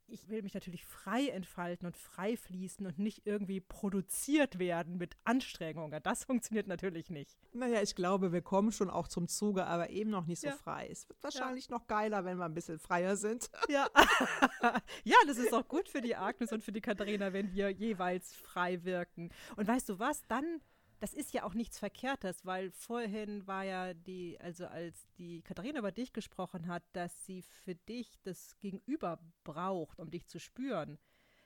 Ich 0.08 0.28
will 0.28 0.42
mich 0.42 0.54
natürlich 0.54 0.84
frei 0.84 1.28
entfalten 1.28 1.86
und 1.86 1.96
frei 1.96 2.36
fließen 2.36 2.86
und 2.86 2.98
nicht 2.98 3.26
irgendwie 3.26 3.60
produziert 3.60 4.58
werden 4.58 4.98
mit 4.98 5.16
Anstrengungen. 5.24 6.00
Das 6.02 6.24
funktioniert 6.24 6.66
natürlich 6.68 7.10
nicht. 7.10 7.36
Naja, 7.52 7.82
ich 7.82 7.94
glaube, 7.94 8.32
wir 8.32 8.42
kommen 8.42 8.72
schon 8.72 8.90
auch 8.90 9.08
zum 9.08 9.28
Zuge, 9.28 9.66
aber 9.66 9.90
eben 9.90 10.10
noch 10.10 10.26
nicht 10.26 10.40
so 10.40 10.48
Ja. 10.48 10.56
frei. 10.56 10.88
Es 10.90 11.08
wird 11.08 11.22
wahrscheinlich 11.22 11.70
noch 11.70 11.86
geiler, 11.86 12.24
wenn 12.24 12.38
wir 12.38 12.44
ein 12.44 12.54
bisschen 12.54 12.78
freier 12.78 13.16
sind. 13.16 13.50
Ja. 13.68 13.88
ja, 15.04 15.16
das 15.26 15.38
ist 15.38 15.52
auch 15.52 15.66
gut 15.66 15.88
für 15.88 16.00
die 16.00 16.14
Agnes 16.14 16.52
und 16.52 16.62
für 16.62 16.72
die 16.72 16.80
Katharina, 16.80 17.32
wenn 17.32 17.52
wir 17.52 17.70
jeweils 17.70 18.34
frei 18.34 18.84
wirken. 18.84 19.30
Und 19.56 19.66
weißt 19.66 19.88
du 19.88 19.98
was, 19.98 20.24
dann, 20.28 20.60
das 20.98 21.12
ist 21.14 21.32
ja 21.34 21.44
auch 21.44 21.54
nichts 21.54 21.78
Verkehrtes, 21.78 22.44
weil 22.44 22.70
vorhin 22.70 23.46
war 23.46 23.64
ja 23.64 23.94
die, 23.94 24.38
also 24.40 24.66
als 24.66 25.06
die 25.18 25.42
Katharina 25.42 25.78
über 25.80 25.92
dich 25.92 26.12
gesprochen 26.12 26.68
hat, 26.68 26.82
dass 26.92 27.24
sie 27.26 27.42
für 27.42 27.74
dich 27.74 28.18
das 28.22 28.58
Gegenüber 28.60 29.18
braucht, 29.44 30.00
um 30.00 30.10
dich 30.10 30.26
zu 30.26 30.38
spüren. 30.38 30.98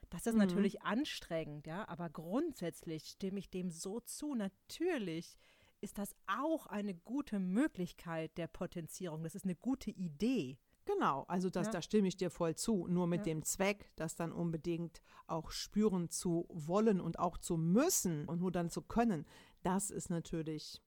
Das 0.09 0.25
ist 0.27 0.33
Mhm. 0.33 0.39
natürlich 0.39 0.81
anstrengend, 0.83 1.67
ja, 1.67 1.87
aber 1.87 2.09
grundsätzlich 2.09 3.05
stimme 3.05 3.39
ich 3.39 3.49
dem 3.49 3.71
so 3.71 3.99
zu. 4.01 4.35
Natürlich 4.35 5.37
ist 5.81 5.97
das 5.97 6.15
auch 6.27 6.67
eine 6.67 6.93
gute 6.93 7.39
Möglichkeit 7.39 8.37
der 8.37 8.47
Potenzierung. 8.47 9.23
Das 9.23 9.35
ist 9.35 9.45
eine 9.45 9.55
gute 9.55 9.89
Idee. 9.91 10.57
Genau, 10.85 11.23
also 11.27 11.49
das, 11.49 11.67
Ja. 11.67 11.73
da 11.73 11.81
stimme 11.81 12.07
ich 12.07 12.17
dir 12.17 12.29
voll 12.31 12.55
zu. 12.55 12.87
Nur 12.87 13.07
mit 13.07 13.19
Ja. 13.19 13.25
dem 13.33 13.43
Zweck, 13.43 13.91
das 13.95 14.15
dann 14.15 14.31
unbedingt 14.31 15.01
auch 15.27 15.51
spüren 15.51 16.09
zu 16.09 16.45
wollen 16.49 16.99
und 16.99 17.19
auch 17.19 17.37
zu 17.37 17.57
müssen 17.57 18.27
und 18.27 18.39
nur 18.39 18.51
dann 18.51 18.69
zu 18.69 18.81
können, 18.81 19.25
das 19.63 19.91
ist 19.91 20.09
natürlich 20.09 20.81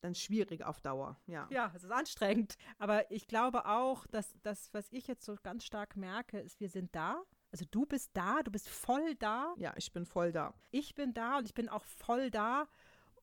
dann 0.00 0.14
schwierig 0.14 0.64
auf 0.64 0.80
Dauer. 0.80 1.18
Ja. 1.26 1.46
Ja, 1.50 1.72
es 1.74 1.82
ist 1.84 1.90
anstrengend. 1.90 2.56
Aber 2.78 3.10
ich 3.10 3.26
glaube 3.26 3.66
auch, 3.66 4.06
dass 4.06 4.32
das, 4.42 4.72
was 4.72 4.90
ich 4.92 5.08
jetzt 5.08 5.24
so 5.24 5.36
ganz 5.42 5.64
stark 5.64 5.96
merke, 5.96 6.38
ist, 6.38 6.60
wir 6.60 6.68
sind 6.68 6.94
da. 6.94 7.22
Also 7.50 7.64
du 7.70 7.84
bist 7.84 8.10
da, 8.14 8.42
du 8.42 8.50
bist 8.50 8.68
voll 8.68 9.14
da. 9.16 9.54
Ja, 9.56 9.72
ich 9.76 9.92
bin 9.92 10.06
voll 10.06 10.30
da. 10.32 10.54
Ich 10.70 10.94
bin 10.94 11.14
da 11.14 11.38
und 11.38 11.46
ich 11.46 11.54
bin 11.54 11.68
auch 11.68 11.84
voll 11.84 12.30
da. 12.30 12.68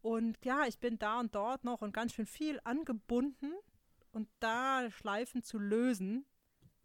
Und 0.01 0.37
ja, 0.43 0.65
ich 0.67 0.79
bin 0.79 0.99
da 0.99 1.19
und 1.19 1.33
dort 1.33 1.63
noch 1.63 1.81
und 1.81 1.93
ganz 1.93 2.13
schön 2.13 2.25
viel 2.25 2.59
angebunden. 2.63 3.53
Und 4.15 4.29
da 4.39 4.89
Schleifen 4.91 5.43
zu 5.43 5.59
lösen, 5.59 6.25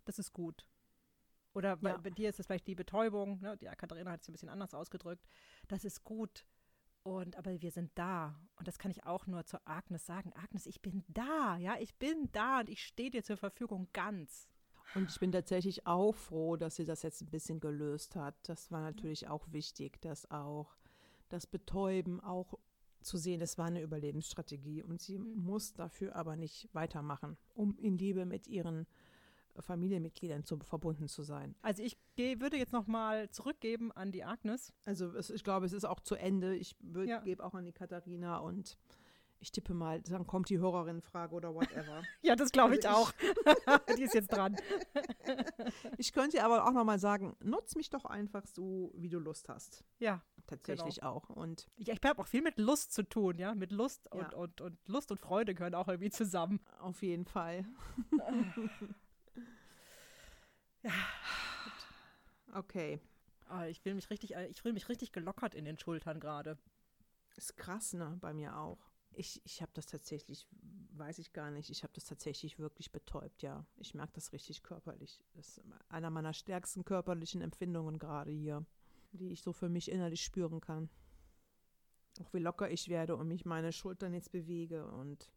das 0.04 0.18
ist 0.18 0.32
gut. 0.32 0.66
Oder 1.54 1.76
bei, 1.76 1.90
Ja. 1.90 1.96
bei 1.96 2.10
dir 2.10 2.28
ist 2.28 2.40
es 2.40 2.46
vielleicht 2.46 2.66
die 2.66 2.74
Betäubung, 2.74 3.38
ne? 3.40 3.56
die 3.56 3.66
Katharina 3.66 4.10
hat 4.10 4.22
es 4.22 4.28
ein 4.28 4.32
bisschen 4.32 4.48
anders 4.48 4.74
ausgedrückt. 4.74 5.28
Das 5.68 5.84
ist 5.84 6.02
gut. 6.02 6.44
Und 7.04 7.36
aber 7.36 7.62
wir 7.62 7.70
sind 7.70 7.92
da. 7.94 8.34
Und 8.56 8.66
das 8.66 8.78
kann 8.80 8.90
ich 8.90 9.04
auch 9.04 9.28
nur 9.28 9.44
zu 9.46 9.64
Agnes 9.64 10.04
sagen. 10.06 10.32
Agnes, 10.34 10.66
ich 10.66 10.82
bin 10.82 11.04
da, 11.06 11.56
ja, 11.56 11.76
ich 11.78 11.94
bin 11.94 12.30
da 12.32 12.60
und 12.60 12.68
ich 12.68 12.84
stehe 12.84 13.10
dir 13.12 13.22
zur 13.22 13.36
Verfügung 13.36 13.88
ganz. 13.92 14.48
Und 14.96 15.08
ich 15.08 15.20
bin 15.20 15.30
tatsächlich 15.30 15.86
auch 15.86 16.16
froh, 16.16 16.56
dass 16.56 16.74
sie 16.74 16.84
das 16.84 17.02
jetzt 17.02 17.22
ein 17.22 17.30
bisschen 17.30 17.60
gelöst 17.60 18.16
hat. 18.16 18.36
Das 18.48 18.72
war 18.72 18.80
natürlich 18.80 19.28
auch 19.28 19.46
wichtig, 19.52 20.00
dass 20.00 20.28
auch 20.32 20.76
das 21.28 21.46
Betäuben 21.46 22.18
auch 22.20 22.58
zu 23.02 23.16
sehen, 23.16 23.40
das 23.40 23.56
war 23.58 23.66
eine 23.66 23.80
Überlebensstrategie 23.82 24.82
und 24.82 25.00
sie 25.00 25.18
Mhm. 25.18 25.42
muss 25.44 25.72
dafür 25.72 26.14
aber 26.16 26.36
nicht 26.36 26.68
weitermachen, 26.72 27.36
um 27.54 27.76
in 27.78 27.96
Liebe 27.98 28.24
mit 28.26 28.46
ihren 28.46 28.86
Familienmitgliedern 29.58 30.44
zu, 30.44 30.58
verbunden 30.60 31.08
zu 31.08 31.22
sein. 31.22 31.54
Also 31.62 31.82
ich 31.82 31.98
geh, 32.16 32.40
würde 32.40 32.56
jetzt 32.56 32.72
nochmal 32.72 33.28
zurückgeben 33.30 33.90
an 33.92 34.12
die 34.12 34.24
Agnes. 34.24 34.72
Also 34.84 35.12
es, 35.16 35.28
ich 35.30 35.44
glaube, 35.44 35.66
es 35.66 35.72
ist 35.72 35.84
auch 35.84 36.00
zu 36.00 36.14
Ende. 36.14 36.54
Ich 36.54 36.76
Ja. 37.04 37.18
gebe 37.20 37.44
auch 37.44 37.54
an 37.54 37.64
die 37.64 37.72
Katharina 37.72 38.38
und 38.38 38.78
ich 39.42 39.52
tippe 39.52 39.72
mal, 39.74 40.02
dann 40.02 40.26
kommt 40.26 40.50
die 40.50 40.58
Hörerin-Frage 40.58 41.34
oder 41.34 41.54
whatever. 41.54 42.02
Ja, 42.22 42.36
das 42.36 42.52
glaube 42.52 42.76
ich 42.76 42.86
Also 42.86 43.08
auch. 43.08 43.12
die 43.98 44.02
ist 44.02 44.14
jetzt 44.14 44.28
dran. 44.28 44.56
ich 45.98 46.12
könnte 46.12 46.42
aber 46.44 46.66
auch 46.66 46.72
nochmal 46.72 46.98
sagen, 46.98 47.34
nutz 47.42 47.74
mich 47.74 47.90
doch 47.90 48.04
einfach 48.04 48.46
so, 48.46 48.92
wie 48.94 49.08
du 49.08 49.18
Lust 49.18 49.48
hast. 49.48 49.82
Ja, 49.98 50.22
Tatsächlich 50.46 51.02
auch. 51.02 51.28
Und 51.30 51.66
ich, 51.76 51.88
ich 51.88 51.98
habe 52.04 52.20
auch 52.20 52.26
viel 52.26 52.42
mit 52.42 52.58
Lust 52.58 52.92
zu 52.92 53.02
tun, 53.02 53.38
ja. 53.38 53.54
Mit 53.54 53.72
Lust 53.72 54.08
Ja. 54.14 54.26
und, 54.28 54.34
und, 54.34 54.60
und 54.60 54.78
Lust 54.88 55.10
und 55.10 55.18
Freude 55.18 55.54
gehören 55.54 55.74
auch 55.74 55.88
irgendwie 55.88 56.10
zusammen. 56.10 56.60
auf 56.80 57.02
jeden 57.02 57.24
Fall. 57.24 57.64
Ja. 60.82 60.92
Okay. 62.54 63.00
Ah, 63.48 63.66
ich 63.66 63.84
will 63.84 63.94
mich 63.94 64.10
richtig, 64.10 64.34
ich 64.48 64.62
fühle 64.62 64.74
mich 64.74 64.88
richtig 64.88 65.12
gelockert 65.12 65.54
in 65.54 65.64
den 65.64 65.78
Schultern 65.78 66.20
gerade. 66.20 66.56
Ist 67.36 67.56
krass, 67.56 67.92
ne? 67.92 68.16
Bei 68.20 68.32
mir 68.32 68.56
auch. 68.56 68.78
Ich, 69.12 69.42
ich 69.44 69.60
habe 69.60 69.72
das 69.74 69.86
tatsächlich, 69.86 70.46
weiß 70.92 71.18
ich 71.18 71.32
gar 71.32 71.50
nicht, 71.50 71.68
ich 71.68 71.82
habe 71.82 71.92
das 71.94 72.04
tatsächlich 72.04 72.58
wirklich 72.58 72.92
betäubt, 72.92 73.42
ja. 73.42 73.66
Ich 73.76 73.92
merke 73.94 74.12
das 74.14 74.32
richtig 74.32 74.62
körperlich. 74.62 75.20
Das 75.34 75.58
ist 75.58 75.62
einer 75.88 76.10
meiner 76.10 76.32
stärksten 76.32 76.84
körperlichen 76.84 77.42
Empfindungen 77.42 77.98
gerade 77.98 78.30
hier, 78.30 78.64
die 79.12 79.32
ich 79.32 79.42
so 79.42 79.52
für 79.52 79.68
mich 79.68 79.90
innerlich 79.90 80.22
spüren 80.22 80.60
kann. 80.60 80.88
Auch 82.20 82.32
wie 82.32 82.38
locker 82.38 82.70
ich 82.70 82.88
werde 82.88 83.16
und 83.16 83.28
mich 83.28 83.44
meine 83.44 83.72
Schultern 83.72 84.14
jetzt 84.14 84.32
bewege 84.32 84.86
und 84.86 85.30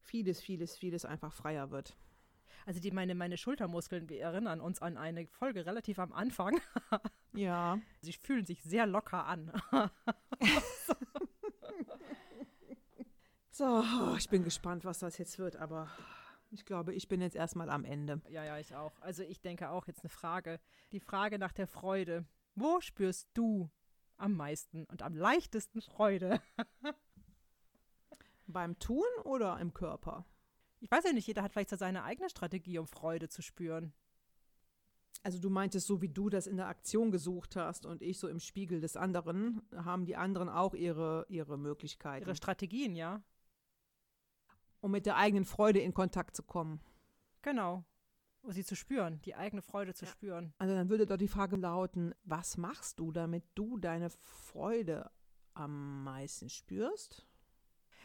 vieles, 0.00 0.40
vieles, 0.40 0.76
vieles 0.76 1.04
einfach 1.04 1.32
freier 1.32 1.70
wird. 1.70 1.96
Also 2.66 2.80
die 2.80 2.90
meine, 2.90 3.14
meine 3.14 3.36
Schultermuskeln, 3.36 4.08
wir 4.08 4.20
erinnern 4.20 4.60
uns 4.60 4.82
an 4.82 4.96
eine 4.96 5.26
Folge 5.26 5.64
relativ 5.66 5.98
am 5.98 6.12
Anfang. 6.12 6.60
Ja. 7.34 7.78
Sie 8.00 8.14
fühlen 8.14 8.46
sich 8.46 8.62
sehr 8.64 8.86
locker 8.86 9.26
an. 9.26 9.52
So, 13.58 14.14
ich 14.16 14.28
bin 14.28 14.44
gespannt, 14.44 14.84
was 14.84 15.00
das 15.00 15.18
jetzt 15.18 15.40
wird, 15.40 15.56
aber 15.56 15.90
ich 16.50 16.64
glaube, 16.64 16.94
ich 16.94 17.08
bin 17.08 17.20
jetzt 17.20 17.36
erstmal 17.36 17.70
am 17.70 17.84
Ende. 17.84 18.20
ja, 18.28 18.44
ja, 18.44 18.58
ich 18.58 18.74
auch. 18.74 18.92
Also 19.00 19.22
ich 19.22 19.40
denke 19.40 19.70
auch 19.70 19.86
jetzt 19.86 20.00
eine 20.02 20.10
Frage. 20.10 20.60
Die 20.92 21.00
Frage 21.00 21.38
nach 21.38 21.52
der 21.52 21.66
Freude. 21.66 22.24
Wo 22.54 22.80
spürst 22.80 23.28
du 23.34 23.70
am 24.16 24.34
meisten 24.34 24.84
und 24.86 25.02
am 25.02 25.14
leichtesten 25.14 25.80
Freude? 25.80 26.40
Beim 28.46 28.78
Tun 28.78 29.04
oder 29.24 29.58
im 29.60 29.74
Körper? 29.74 30.24
Ich 30.80 30.90
weiß 30.90 31.04
ja 31.04 31.12
nicht, 31.12 31.26
jeder 31.26 31.42
hat 31.42 31.52
vielleicht 31.52 31.70
seine 31.70 32.04
eigene 32.04 32.30
Strategie, 32.30 32.78
um 32.78 32.86
Freude 32.86 33.28
zu 33.28 33.42
spüren. 33.42 33.92
Also 35.22 35.38
du 35.38 35.50
meintest, 35.50 35.86
so 35.86 36.00
wie 36.00 36.08
du 36.08 36.28
das 36.28 36.46
in 36.46 36.56
der 36.56 36.68
Aktion 36.68 37.10
gesucht 37.10 37.56
hast 37.56 37.84
und 37.84 38.02
ich 38.02 38.18
so 38.18 38.28
im 38.28 38.38
Spiegel 38.38 38.80
des 38.80 38.96
anderen, 38.96 39.60
haben 39.74 40.06
die 40.06 40.16
anderen 40.16 40.48
auch 40.48 40.74
ihre, 40.74 41.26
ihre 41.28 41.58
Möglichkeiten, 41.58 42.24
Ihre 42.24 42.36
Strategien, 42.36 42.94
ja. 42.94 43.22
Um 44.80 44.90
mit 44.90 45.06
der 45.06 45.16
eigenen 45.16 45.44
Freude 45.44 45.80
in 45.80 45.94
Kontakt 45.94 46.36
zu 46.36 46.42
kommen. 46.42 46.80
Genau. 47.42 47.84
Um 48.42 48.52
sie 48.52 48.64
zu 48.64 48.76
spüren, 48.76 49.20
die 49.22 49.34
eigene 49.34 49.62
Freude 49.62 49.94
zu 49.94 50.04
Ja. 50.04 50.10
spüren. 50.10 50.54
Also 50.58 50.74
dann 50.74 50.88
würde 50.88 51.06
doch 51.06 51.16
die 51.16 51.28
Frage 51.28 51.56
lauten, 51.56 52.14
was 52.24 52.56
machst 52.56 52.98
du, 53.00 53.12
damit 53.12 53.44
du 53.54 53.78
deine 53.78 54.10
Freude 54.10 55.10
am 55.54 56.04
meisten 56.04 56.48
spürst? 56.48 57.26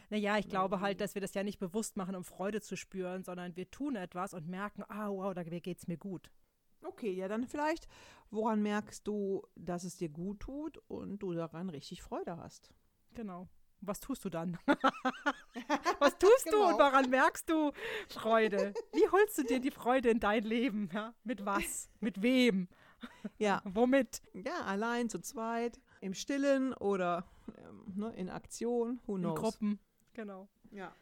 Naja, 0.09 0.37
ich 0.37 0.49
glaube 0.49 0.81
halt, 0.81 1.01
dass 1.01 1.15
wir 1.15 1.21
das 1.21 1.33
ja 1.33 1.43
nicht 1.43 1.59
bewusst 1.59 1.97
machen, 1.97 2.15
um 2.15 2.23
Freude 2.23 2.61
zu 2.61 2.75
spüren, 2.75 3.23
sondern 3.23 3.55
wir 3.55 3.69
tun 3.71 3.95
etwas 3.95 4.33
und 4.33 4.47
merken, 4.47 4.83
ah, 4.87 5.09
wow, 5.09 5.33
da 5.33 5.43
geht 5.43 5.77
es 5.77 5.87
mir 5.87 5.97
gut. 5.97 6.29
Okay, 6.83 7.11
ja, 7.11 7.27
dann 7.27 7.47
vielleicht, 7.47 7.87
woran 8.29 8.61
merkst 8.61 9.07
du, 9.07 9.47
dass 9.55 9.83
es 9.83 9.97
dir 9.97 10.09
gut 10.09 10.41
tut 10.41 10.77
und 10.89 11.19
du 11.19 11.33
daran 11.33 11.69
richtig 11.69 12.01
Freude 12.01 12.37
hast? 12.37 12.73
Genau. 13.13 13.47
Was 13.85 13.99
tust 13.99 14.23
du 14.23 14.29
dann? 14.29 14.57
Was 15.99 16.17
tust 16.17 16.45
genau. 16.45 16.57
du 16.57 16.63
und 16.67 16.73
woran 16.79 17.09
merkst 17.09 17.49
du 17.49 17.73
Freude? 18.09 18.73
Wie 18.93 19.07
holst 19.09 19.37
du 19.37 19.43
dir 19.43 19.59
die 19.59 19.71
Freude 19.71 20.09
in 20.09 20.19
dein 20.19 20.43
Leben? 20.43 20.89
Ja? 20.93 21.13
Mit 21.23 21.45
was? 21.45 21.89
Mit 21.99 22.21
wem? 22.21 22.69
Ja. 23.37 23.61
Womit? 23.65 24.21
Ja, 24.33 24.63
allein, 24.63 25.09
zu 25.09 25.19
zweit, 25.19 25.81
im 25.99 26.13
Stillen 26.13 26.73
oder 26.73 27.25
ähm, 27.57 27.83
ne, 27.95 28.13
in 28.15 28.29
Aktion, 28.29 29.01
who 29.05 29.15
knows. 29.15 29.37
In 29.37 29.43
Gruppen, 29.43 29.79
genau. 30.13 30.47
Ja. 30.71 30.95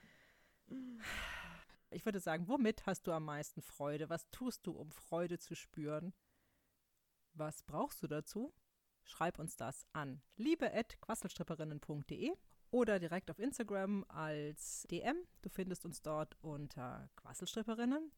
Ich 1.92 2.06
würde 2.06 2.20
sagen, 2.20 2.48
womit 2.48 2.86
hast 2.88 3.06
du 3.06 3.12
am 3.12 3.26
meisten 3.26 3.62
Freude? 3.62 4.10
Was 4.10 4.30
tust 4.32 4.66
du, 4.66 4.72
um 4.72 4.92
Freude 4.92 5.38
zu 5.38 5.56
spüren? 5.56 6.14
Was 7.34 7.62
brauchst 7.64 8.02
du 8.02 8.08
dazu? 8.08 8.54
Schreib 9.04 9.40
uns 9.40 9.56
das 9.56 9.86
an 9.94 10.22
liebe.quasselstripperinnen.de 10.38 12.34
oder 12.72 13.00
direkt 13.00 13.30
auf 13.30 13.40
Instagram 13.40 14.06
als 14.08 14.88
DM. 14.90 15.18
Du 15.42 15.50
findest 15.50 15.86
uns 15.86 16.02
dort 16.02 16.36
unter 16.42 17.10
Quasselstripperinnen. 17.18 18.12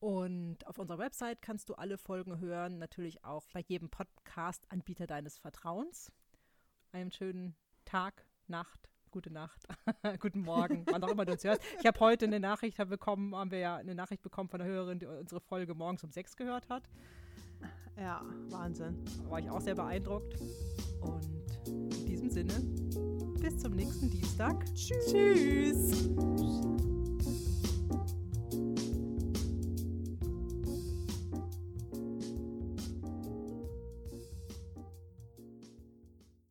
Und 0.00 0.66
auf 0.66 0.78
unserer 0.78 0.98
Website 0.98 1.40
kannst 1.40 1.68
du 1.68 1.74
alle 1.74 1.96
Folgen 1.96 2.38
hören, 2.40 2.78
natürlich 2.78 3.24
auch 3.24 3.46
bei 3.52 3.60
jedem 3.60 3.88
Podcast-Anbieter 3.88 5.06
deines 5.06 5.38
Vertrauens. 5.38 6.12
Einen 6.92 7.10
schönen 7.10 7.56
Tag, 7.84 8.26
Nacht, 8.46 8.90
gute 9.10 9.30
Nacht, 9.30 9.66
guten 10.20 10.40
Morgen, 10.40 10.84
wann 10.86 11.02
auch 11.04 11.08
immer 11.08 11.24
du 11.24 11.32
uns 11.32 11.44
hörst. 11.44 11.62
Ich 11.80 11.86
habe 11.86 11.98
heute 12.00 12.26
eine 12.26 12.40
Nachricht 12.40 12.76
bekommen, 12.76 13.34
haben 13.34 13.50
wir 13.50 13.60
ja 13.60 13.76
eine 13.76 13.94
Nachricht 13.94 14.22
bekommen 14.22 14.48
von 14.48 14.60
einer 14.60 14.68
Hörerin, 14.68 14.98
die 14.98 15.06
unsere 15.06 15.40
Folge 15.40 15.74
morgens 15.74 16.04
um 16.04 16.10
sechs 16.10 16.36
gehört 16.36 16.68
hat. 16.68 16.90
Ja, 17.96 18.22
Wahnsinn. 18.50 19.04
Da 19.22 19.30
war 19.30 19.38
ich 19.38 19.48
auch 19.48 19.60
sehr 19.60 19.74
beeindruckt. 19.74 20.34
Und 21.00 21.66
in 21.66 22.06
diesem 22.06 22.28
Sinne, 22.28 22.83
bis 23.44 23.58
zum 23.58 23.74
nächsten 23.74 24.08
Dienstag. 24.10 24.64
Tschüss. 24.74 25.12
Tschüss. 25.12 26.83